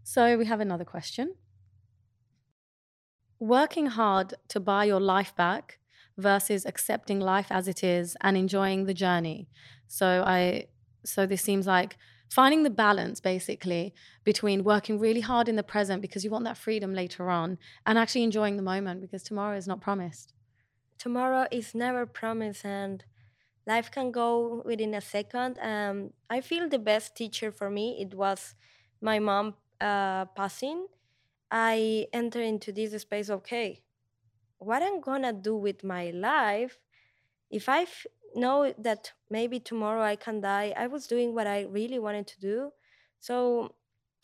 So 0.03 0.37
we 0.37 0.45
have 0.45 0.61
another 0.61 0.85
question. 0.85 1.37
Working 3.41 3.87
hard 3.87 4.35
to 4.49 4.61
buy 4.61 4.85
your 4.85 5.01
life 5.01 5.35
back 5.35 5.79
versus 6.17 6.67
accepting 6.67 7.21
life 7.21 7.47
as 7.51 7.67
it 7.67 7.83
is 7.83 8.17
and 8.21 8.37
enjoying 8.37 8.85
the 8.85 8.95
journey. 8.95 9.49
So 9.89 10.23
I 10.27 10.67
so 11.05 11.27
this 11.27 11.43
seems 11.43 11.67
like 11.67 11.97
finding 12.29 12.63
the 12.63 12.71
balance 12.71 13.21
basically 13.21 13.95
between 14.25 14.63
working 14.63 14.99
really 14.99 15.23
hard 15.23 15.49
in 15.49 15.57
the 15.57 15.63
present 15.63 16.03
because 16.03 16.25
you 16.25 16.31
want 16.31 16.45
that 16.45 16.59
freedom 16.59 16.93
later 16.95 17.31
on 17.31 17.59
and 17.87 17.99
actually 17.99 18.23
enjoying 18.23 18.57
the 18.57 18.63
moment 18.63 19.01
because 19.01 19.23
tomorrow 19.23 19.57
is 19.57 19.67
not 19.67 19.81
promised. 19.81 20.35
Tomorrow 20.99 21.47
is 21.51 21.75
never 21.75 22.05
promised 22.05 22.65
and 22.65 23.03
life 23.67 23.91
can 23.91 24.13
go 24.13 24.63
within 24.67 24.95
a 24.95 25.01
second. 25.01 25.59
Um, 25.61 26.13
I 26.29 26.43
feel 26.43 26.69
the 26.69 26.79
best 26.79 27.17
teacher 27.17 27.51
for 27.51 27.71
me, 27.71 27.97
it 28.01 28.15
was 28.15 28.55
my 29.01 29.19
mom 29.19 29.55
uh, 29.81 30.27
passing. 30.27 30.87
I 31.51 32.09
enter 32.13 32.41
into 32.41 32.73
this 32.73 33.01
space, 33.03 33.31
okay, 33.31 33.83
what 34.59 34.83
I'm 34.83 35.01
gonna 35.01 35.33
do 35.33 35.57
with 35.57 35.85
my 35.85 36.11
life 36.11 36.79
if 37.51 37.69
I 37.69 37.83
f- 37.83 38.07
know 38.35 38.73
that 38.79 39.13
maybe 39.31 39.61
tomorrow 39.61 40.03
I 40.03 40.17
can 40.17 40.41
die. 40.41 40.75
I 40.77 40.87
was 40.87 41.07
doing 41.07 41.35
what 41.35 41.47
I 41.47 41.63
really 41.63 41.99
wanted 41.99 42.27
to 42.29 42.41
do. 42.41 42.73
So 43.21 43.75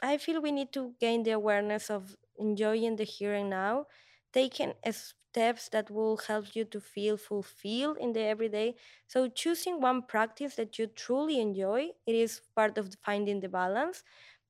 I 0.03 0.19
feel 0.19 0.41
we 0.41 0.53
need 0.53 0.73
to 0.75 0.95
gain 1.01 1.23
the 1.23 1.33
awareness 1.33 1.91
of 1.91 2.17
enjoying 2.39 2.97
the 2.97 3.05
here 3.05 3.35
and 3.35 3.51
now, 3.51 3.87
taking 4.33 4.75
steps 4.93 5.69
that 5.71 5.91
will 5.91 6.17
help 6.19 6.55
you 6.55 6.65
to 6.67 6.81
feel 6.81 7.17
fulfilled 7.17 7.99
in 7.99 8.13
the 8.13 8.21
everyday. 8.23 8.77
So 9.07 9.29
choosing 9.29 9.81
one 9.81 10.03
practice 10.03 10.57
that 10.57 10.79
you 10.79 10.87
truly 10.87 11.41
enjoy, 11.41 11.91
it 12.07 12.15
is 12.15 12.41
part 12.55 12.79
of 12.79 12.95
finding 13.05 13.41
the 13.41 13.49
balance 13.49 14.03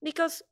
because 0.03 0.43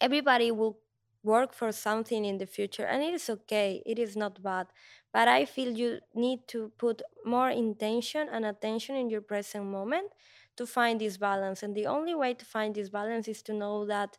everybody 0.00 0.50
will 0.50 0.80
work 1.22 1.52
for 1.52 1.72
something 1.72 2.24
in 2.24 2.38
the 2.38 2.46
future 2.46 2.84
and 2.84 3.02
it 3.02 3.12
is 3.12 3.28
okay 3.28 3.82
it 3.84 3.98
is 3.98 4.16
not 4.16 4.42
bad 4.42 4.66
but 5.12 5.28
i 5.28 5.44
feel 5.44 5.70
you 5.76 5.98
need 6.14 6.40
to 6.46 6.72
put 6.78 7.02
more 7.24 7.50
intention 7.50 8.28
and 8.30 8.44
attention 8.46 8.94
in 8.96 9.10
your 9.10 9.20
present 9.20 9.64
moment 9.64 10.12
to 10.56 10.66
find 10.66 11.00
this 11.00 11.16
balance 11.16 11.62
and 11.62 11.74
the 11.74 11.86
only 11.86 12.14
way 12.14 12.34
to 12.34 12.44
find 12.44 12.74
this 12.74 12.88
balance 12.88 13.28
is 13.28 13.42
to 13.42 13.52
know 13.52 13.84
that 13.84 14.18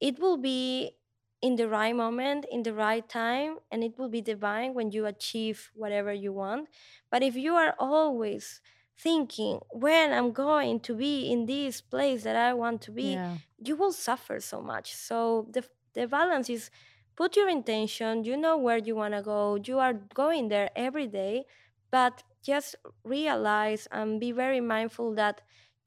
it 0.00 0.18
will 0.18 0.36
be 0.36 0.92
in 1.40 1.56
the 1.56 1.68
right 1.68 1.94
moment 1.94 2.44
in 2.50 2.62
the 2.64 2.74
right 2.74 3.08
time 3.08 3.58
and 3.70 3.84
it 3.84 3.96
will 3.96 4.08
be 4.08 4.20
divine 4.20 4.74
when 4.74 4.90
you 4.90 5.06
achieve 5.06 5.70
whatever 5.74 6.12
you 6.12 6.32
want 6.32 6.68
but 7.10 7.22
if 7.22 7.36
you 7.36 7.54
are 7.54 7.74
always 7.78 8.60
thinking 8.98 9.60
when 9.70 10.12
i'm 10.12 10.32
going 10.32 10.80
to 10.80 10.94
be 10.94 11.30
in 11.30 11.46
this 11.46 11.80
place 11.80 12.24
that 12.24 12.34
i 12.34 12.52
want 12.52 12.80
to 12.82 12.90
be 12.90 13.12
yeah. 13.12 13.36
you 13.58 13.76
will 13.76 13.92
suffer 13.92 14.40
so 14.40 14.60
much 14.60 14.92
so 14.92 15.46
the 15.52 15.64
the 15.94 16.06
balance 16.06 16.50
is 16.50 16.70
put 17.16 17.36
your 17.36 17.48
intention, 17.48 18.24
you 18.24 18.36
know 18.36 18.56
where 18.56 18.78
you 18.78 18.94
want 18.94 19.14
to 19.14 19.22
go, 19.22 19.58
you 19.64 19.78
are 19.78 19.94
going 20.14 20.48
there 20.48 20.70
every 20.76 21.06
day, 21.06 21.44
but 21.90 22.22
just 22.42 22.76
realize 23.04 23.88
and 23.90 24.20
be 24.20 24.30
very 24.30 24.60
mindful 24.60 25.14
that 25.14 25.40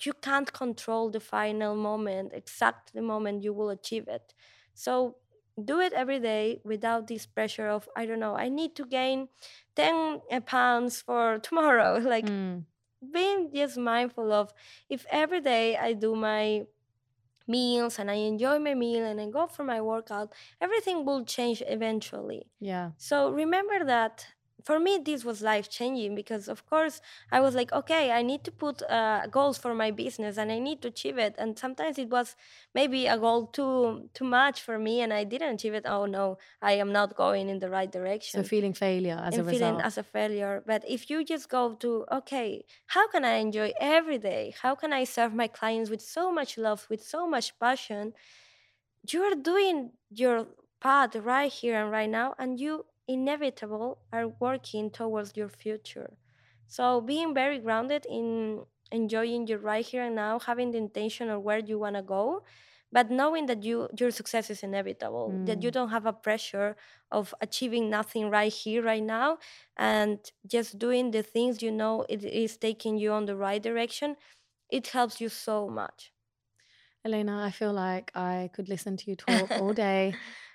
you 0.05 0.13
can't 0.13 0.51
control 0.51 1.09
the 1.09 1.19
final 1.19 1.75
moment, 1.75 2.33
exact 2.33 2.93
the 2.93 3.01
moment 3.01 3.43
you 3.43 3.53
will 3.53 3.69
achieve 3.69 4.07
it. 4.07 4.33
So 4.73 5.15
do 5.63 5.79
it 5.79 5.93
every 5.93 6.19
day 6.19 6.59
without 6.63 7.07
this 7.07 7.25
pressure 7.25 7.67
of, 7.67 7.87
I 7.95 8.05
don't 8.05 8.19
know, 8.19 8.35
I 8.35 8.49
need 8.49 8.75
to 8.75 8.85
gain 8.85 9.27
10 9.75 10.21
pounds 10.45 11.01
for 11.01 11.39
tomorrow. 11.43 11.97
Like 11.99 12.25
mm. 12.25 12.63
being 13.13 13.51
just 13.53 13.77
mindful 13.77 14.31
of 14.31 14.53
if 14.89 15.05
every 15.11 15.41
day 15.41 15.77
I 15.77 15.93
do 15.93 16.15
my 16.15 16.63
meals 17.47 17.99
and 17.99 18.09
I 18.11 18.15
enjoy 18.15 18.59
my 18.59 18.73
meal 18.73 19.03
and 19.05 19.19
I 19.19 19.29
go 19.29 19.47
for 19.47 19.63
my 19.63 19.81
workout, 19.81 20.33
everything 20.59 21.05
will 21.05 21.23
change 21.25 21.63
eventually. 21.67 22.47
Yeah. 22.59 22.91
So 22.97 23.29
remember 23.31 23.83
that 23.85 24.27
for 24.63 24.79
me 24.79 24.99
this 25.03 25.23
was 25.23 25.41
life 25.41 25.69
changing 25.69 26.15
because 26.15 26.47
of 26.47 26.65
course 26.65 27.01
i 27.31 27.39
was 27.39 27.55
like 27.55 27.71
okay 27.71 28.11
i 28.11 28.21
need 28.21 28.43
to 28.43 28.51
put 28.51 28.81
uh, 28.83 29.25
goals 29.27 29.57
for 29.57 29.73
my 29.73 29.91
business 29.91 30.37
and 30.37 30.51
i 30.51 30.59
need 30.59 30.81
to 30.81 30.87
achieve 30.87 31.17
it. 31.17 31.35
And 31.37 31.57
sometimes 31.57 31.97
it 31.97 32.09
was 32.09 32.35
maybe 32.73 33.07
a 33.07 33.17
goal 33.17 33.47
too 33.47 34.09
too 34.13 34.25
much 34.25 34.61
for 34.61 34.77
me 34.77 35.01
and 35.01 35.11
i 35.13 35.23
didn't 35.23 35.55
achieve 35.55 35.73
it. 35.73 35.85
Oh 35.85 36.05
no 36.05 36.37
i 36.61 36.73
am 36.73 36.91
not 36.91 37.15
going 37.15 37.49
in 37.49 37.59
the 37.59 37.69
right 37.69 37.91
direction. 37.91 38.43
so 38.43 38.47
feeling 38.47 38.73
failure 38.73 39.19
as 39.23 39.37
and 39.37 39.47
a 39.47 39.51
feeling 39.51 39.75
result. 39.75 39.85
as 39.85 39.97
a 39.97 40.03
failure. 40.03 40.63
But 40.65 40.83
if 40.87 41.09
you 41.09 41.23
just 41.23 41.49
go 41.49 41.73
to 41.75 42.05
okay 42.11 42.65
how 42.87 43.07
can 43.07 43.23
i 43.25 43.35
enjoy 43.45 43.71
every 43.79 44.17
day? 44.17 44.53
How 44.61 44.75
can 44.75 44.93
i 44.93 45.03
serve 45.03 45.33
my 45.33 45.47
clients 45.47 45.89
with 45.89 46.01
so 46.01 46.31
much 46.31 46.57
love 46.57 46.87
with 46.89 47.03
so 47.03 47.27
much 47.27 47.57
passion? 47.59 48.13
You're 49.11 49.35
doing 49.35 49.91
your 50.09 50.47
path 50.79 51.15
right 51.15 51.51
here 51.51 51.81
and 51.81 51.91
right 51.91 52.09
now 52.09 52.33
and 52.39 52.59
you 52.59 52.85
inevitable 53.07 53.99
are 54.11 54.27
working 54.39 54.89
towards 54.89 55.35
your 55.35 55.49
future. 55.49 56.11
So 56.67 57.01
being 57.01 57.33
very 57.33 57.59
grounded 57.59 58.05
in 58.09 58.63
enjoying 58.91 59.47
your 59.47 59.59
right 59.59 59.85
here 59.85 60.03
and 60.03 60.15
now, 60.15 60.39
having 60.39 60.71
the 60.71 60.77
intention 60.77 61.29
of 61.29 61.41
where 61.41 61.59
you 61.59 61.79
want 61.79 61.95
to 61.95 62.01
go, 62.01 62.43
but 62.91 63.09
knowing 63.09 63.45
that 63.45 63.63
you 63.63 63.87
your 63.97 64.11
success 64.11 64.49
is 64.49 64.63
inevitable, 64.63 65.31
mm. 65.33 65.45
that 65.45 65.63
you 65.63 65.69
mm. 65.69 65.73
don't 65.73 65.89
have 65.89 66.05
a 66.05 66.13
pressure 66.13 66.75
of 67.11 67.33
achieving 67.41 67.89
nothing 67.89 68.29
right 68.29 68.51
here, 68.51 68.83
right 68.83 69.03
now, 69.03 69.37
and 69.77 70.19
just 70.45 70.77
doing 70.77 71.11
the 71.11 71.23
things 71.23 71.61
you 71.61 71.71
know 71.71 72.05
it 72.09 72.23
is 72.23 72.57
taking 72.57 72.97
you 72.97 73.11
on 73.11 73.25
the 73.25 73.35
right 73.35 73.63
direction, 73.63 74.15
it 74.69 74.87
helps 74.87 75.21
you 75.21 75.29
so 75.29 75.69
much. 75.69 76.11
Elena, 77.03 77.43
I 77.43 77.51
feel 77.51 77.73
like 77.73 78.11
I 78.15 78.49
could 78.53 78.69
listen 78.69 78.95
to 78.97 79.09
you 79.09 79.15
talk 79.15 79.51
all 79.51 79.73
day. 79.87 80.13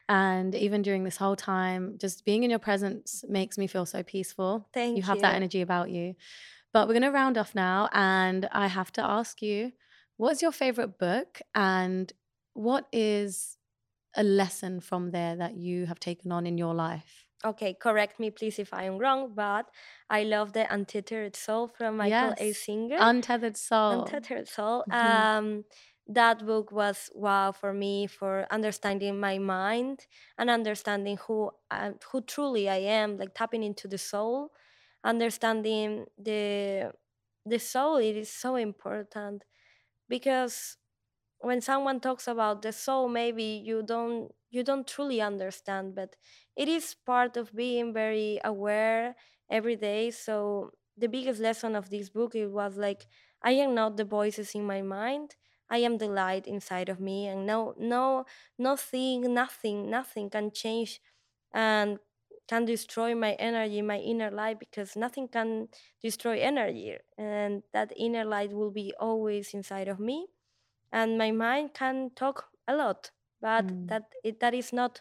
And 0.09 0.55
even 0.55 0.83
during 0.83 1.05
this 1.05 1.17
whole 1.17 1.37
time, 1.37 1.99
just 1.99 2.25
being 2.25 2.45
in 2.45 2.51
your 2.51 2.59
presence 2.61 3.25
makes 3.29 3.59
me 3.59 3.67
feel 3.67 3.87
so 3.87 4.03
peaceful. 4.03 4.71
Thank 4.73 4.97
you. 4.97 5.01
You 5.01 5.03
have 5.05 5.21
that 5.23 5.35
energy 5.35 5.61
about 5.61 5.91
you. 5.91 6.15
But 6.73 6.89
we're 6.89 6.95
going 6.95 7.03
to 7.03 7.11
round 7.11 7.39
off 7.39 7.55
now. 7.55 7.89
And 7.93 8.47
I 8.53 8.69
have 8.69 8.93
to 8.93 9.05
ask 9.05 9.43
you, 9.43 9.73
what's 10.17 10.43
your 10.43 10.53
favorite 10.53 10.99
book 10.99 11.41
and 11.55 12.13
what 12.55 12.89
is 12.93 13.59
a 14.17 14.25
lesson 14.25 14.81
from 14.81 15.11
there 15.13 15.37
that 15.37 15.57
you 15.57 15.87
have 15.87 16.01
taken 16.01 16.33
on 16.33 16.47
in 16.47 16.59
your 16.59 16.75
life? 16.75 17.27
Okay, 17.45 17.75
correct 17.75 18.19
me 18.19 18.31
please 18.31 18.59
if 18.59 18.73
I 18.73 18.85
am 18.85 18.99
wrong, 18.99 19.35
but 19.35 19.71
I 20.11 20.25
love 20.25 20.53
the 20.53 20.73
Untethered 20.73 21.37
Soul 21.37 21.69
from 21.69 21.97
Michael 21.97 22.35
A. 22.39 22.53
Singer. 22.53 22.99
Untethered 22.99 23.57
Soul. 23.57 24.23
Untethered 24.25 24.49
Soul. 24.49 24.87
Mhm. 24.89 25.29
Um, 25.39 25.65
that 26.09 26.47
book 26.47 26.71
was 26.71 27.11
wow 27.15 27.51
for 27.53 27.73
me 27.75 28.07
for 28.07 28.47
understanding 28.51 29.19
my 29.19 29.39
mind 29.39 30.07
and 30.39 30.49
understanding 30.51 31.19
who 31.27 31.51
I, 31.71 31.93
who 32.13 32.21
truly 32.23 32.69
I 32.69 32.77
am, 32.77 33.19
like 33.19 33.35
tapping 33.35 33.63
into 33.65 33.89
the 33.89 33.99
soul, 33.99 34.53
understanding 35.05 36.07
the 36.19 36.93
the 37.45 37.59
soul. 37.59 37.97
It 37.97 38.17
is 38.17 38.31
so 38.31 38.57
important 38.57 39.45
because 40.09 40.77
when 41.39 41.61
someone 41.61 42.01
talks 42.01 42.27
about 42.29 42.63
the 42.63 42.73
soul 42.73 43.09
maybe 43.09 43.45
you 43.45 43.83
don't 43.83 44.33
you 44.51 44.63
don't 44.63 44.87
truly 44.87 45.21
understand 45.21 45.95
but 45.95 46.17
it 46.57 46.69
is 46.69 46.95
part 46.95 47.37
of 47.37 47.55
being 47.55 47.93
very 47.93 48.41
aware 48.45 49.15
every 49.51 49.77
day 49.77 50.11
so 50.11 50.71
the 50.97 51.09
biggest 51.09 51.41
lesson 51.41 51.77
of 51.77 51.91
this 51.91 52.09
book 52.11 52.35
it 52.35 52.49
was 52.49 52.77
like 52.77 53.07
i 53.43 53.53
am 53.53 53.75
not 53.75 53.97
the 53.97 54.05
voices 54.05 54.55
in 54.55 54.65
my 54.65 54.83
mind 54.83 55.37
i 55.71 55.79
am 55.79 55.99
the 55.99 56.09
light 56.09 56.47
inside 56.47 56.89
of 56.89 57.01
me 57.01 57.27
and 57.27 57.47
no 57.47 57.75
no 57.79 58.25
nothing 58.59 59.33
nothing 59.35 59.91
nothing 59.91 60.31
can 60.31 60.51
change 60.51 61.01
and 61.53 61.99
can 62.49 62.65
destroy 62.65 63.15
my 63.15 63.33
energy 63.35 63.83
my 63.83 63.99
inner 63.99 64.31
light 64.31 64.59
because 64.61 64.97
nothing 64.97 65.29
can 65.29 65.69
destroy 66.03 66.39
energy 66.41 66.97
and 67.19 67.63
that 67.73 67.93
inner 67.97 68.25
light 68.25 68.53
will 68.53 68.71
be 68.71 68.95
always 69.01 69.53
inside 69.55 69.89
of 69.89 69.99
me 69.99 70.29
and 70.93 71.19
my 71.19 71.31
mind 71.31 71.75
can 71.75 72.11
talk 72.15 72.51
a 72.69 72.75
lot 72.77 73.11
but 73.41 73.73
Mm. 73.73 73.89
that 73.89 74.05
it, 74.25 74.41
that 74.41 74.55
is 74.55 74.73
not 74.73 75.01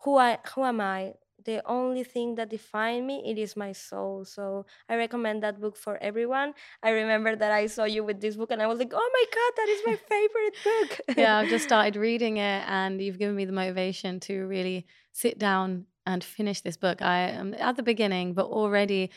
who 0.00 0.16
i 0.18 0.38
who 0.54 0.64
am 0.64 0.80
i 0.80 1.14
the 1.50 1.58
only 1.78 2.04
thing 2.04 2.28
that 2.38 2.48
define 2.50 3.02
me 3.10 3.16
it 3.30 3.38
is 3.44 3.56
my 3.64 3.72
soul 3.72 4.24
so 4.24 4.44
i 4.88 4.94
recommend 5.04 5.42
that 5.42 5.56
book 5.64 5.76
for 5.84 5.94
everyone 6.08 6.52
i 6.82 6.90
remember 6.90 7.32
that 7.42 7.52
i 7.60 7.64
saw 7.66 7.84
you 7.84 8.02
with 8.04 8.20
this 8.20 8.36
book 8.36 8.50
and 8.52 8.60
i 8.60 8.66
was 8.66 8.78
like 8.78 8.92
oh 9.02 9.10
my 9.18 9.24
god 9.36 9.52
that 9.58 9.68
is 9.74 9.80
my 9.90 9.96
favorite 10.12 10.56
book 10.68 10.90
yeah, 11.16 11.38
I've 11.38 11.48
just 11.48 11.64
started 11.70 11.96
reading 11.96 12.36
it, 12.38 12.62
and 12.66 13.00
you've 13.00 13.18
given 13.18 13.36
me 13.36 13.44
the 13.44 13.52
motivation 13.52 14.20
to 14.20 14.46
really 14.46 14.86
sit 15.12 15.38
down 15.38 15.86
and 16.06 16.22
finish 16.22 16.60
this 16.60 16.76
book. 16.76 17.02
I 17.02 17.30
am 17.30 17.54
at 17.54 17.76
the 17.76 17.82
beginning, 17.82 18.34
but 18.34 18.46
already 18.46 19.10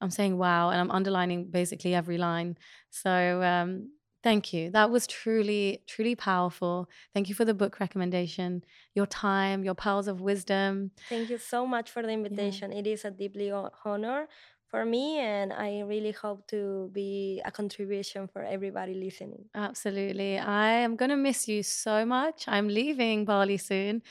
I'm 0.00 0.10
saying 0.10 0.38
wow, 0.38 0.70
and 0.70 0.80
I'm 0.80 0.90
underlining 0.90 1.50
basically 1.50 1.94
every 1.94 2.18
line. 2.18 2.56
So 2.90 3.42
um, 3.42 3.90
thank 4.22 4.52
you. 4.52 4.70
That 4.70 4.90
was 4.90 5.06
truly, 5.06 5.82
truly 5.86 6.14
powerful. 6.14 6.88
Thank 7.14 7.28
you 7.28 7.34
for 7.34 7.44
the 7.44 7.54
book 7.54 7.80
recommendation, 7.80 8.64
your 8.94 9.06
time, 9.06 9.64
your 9.64 9.74
pearls 9.74 10.08
of 10.08 10.20
wisdom. 10.20 10.90
thank 11.08 11.30
you 11.30 11.38
so 11.38 11.66
much 11.66 11.90
for 11.90 12.02
the 12.02 12.10
invitation 12.10 12.72
it 12.72 12.86
is 12.86 13.04
a 13.04 13.10
deeply 13.10 13.50
honor 13.84 14.26
for 14.70 14.84
me 14.84 15.18
and 15.18 15.52
i 15.52 15.80
really 15.80 16.12
hope 16.12 16.46
to 16.46 16.90
be 16.92 17.40
a 17.44 17.50
contribution 17.50 18.28
for 18.28 18.42
everybody 18.42 18.94
listening 18.94 19.44
Absolutely. 19.54 20.38
I 20.38 20.70
am 20.86 20.96
going 20.96 21.10
to 21.10 21.16
miss 21.16 21.48
you 21.48 21.62
so 21.62 22.04
much. 22.04 22.44
I'm 22.46 22.68
leaving 22.68 23.24
Bali 23.24 23.56
soon. 23.56 24.02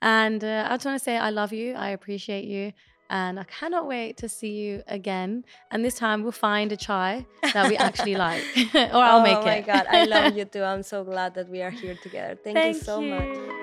And 0.00 0.42
uh, 0.44 0.66
I 0.68 0.74
just 0.74 0.86
want 0.86 0.98
to 0.98 1.04
say 1.04 1.16
I 1.16 1.30
love 1.30 1.52
you. 1.52 1.74
I 1.74 1.90
appreciate 1.90 2.44
you. 2.44 2.72
And 3.12 3.38
I 3.38 3.44
cannot 3.44 3.86
wait 3.86 4.16
to 4.16 4.28
see 4.28 4.52
you 4.52 4.82
again. 4.88 5.44
And 5.70 5.84
this 5.84 5.94
time 5.94 6.22
we'll 6.22 6.32
find 6.32 6.72
a 6.72 6.78
chai 6.78 7.26
that 7.52 7.68
we 7.68 7.76
actually 7.76 8.16
like, 8.16 8.42
or 8.74 9.04
I'll 9.04 9.20
oh 9.20 9.22
make 9.22 9.36
it. 9.36 9.42
Oh 9.42 9.44
my 9.44 9.60
god 9.60 9.86
i 9.90 10.04
love 10.04 10.36
you 10.36 10.44
too 10.52 10.62
i'm 10.62 10.82
so 10.82 11.04
glad 11.04 11.34
that 11.34 11.48
we 11.48 11.62
are 11.62 11.70
here 11.70 11.96
together 12.02 12.38
thank, 12.42 12.56
you 12.56 12.62
Thank 12.62 12.76
so 12.82 13.00
much 13.00 13.36
you. 13.36 13.61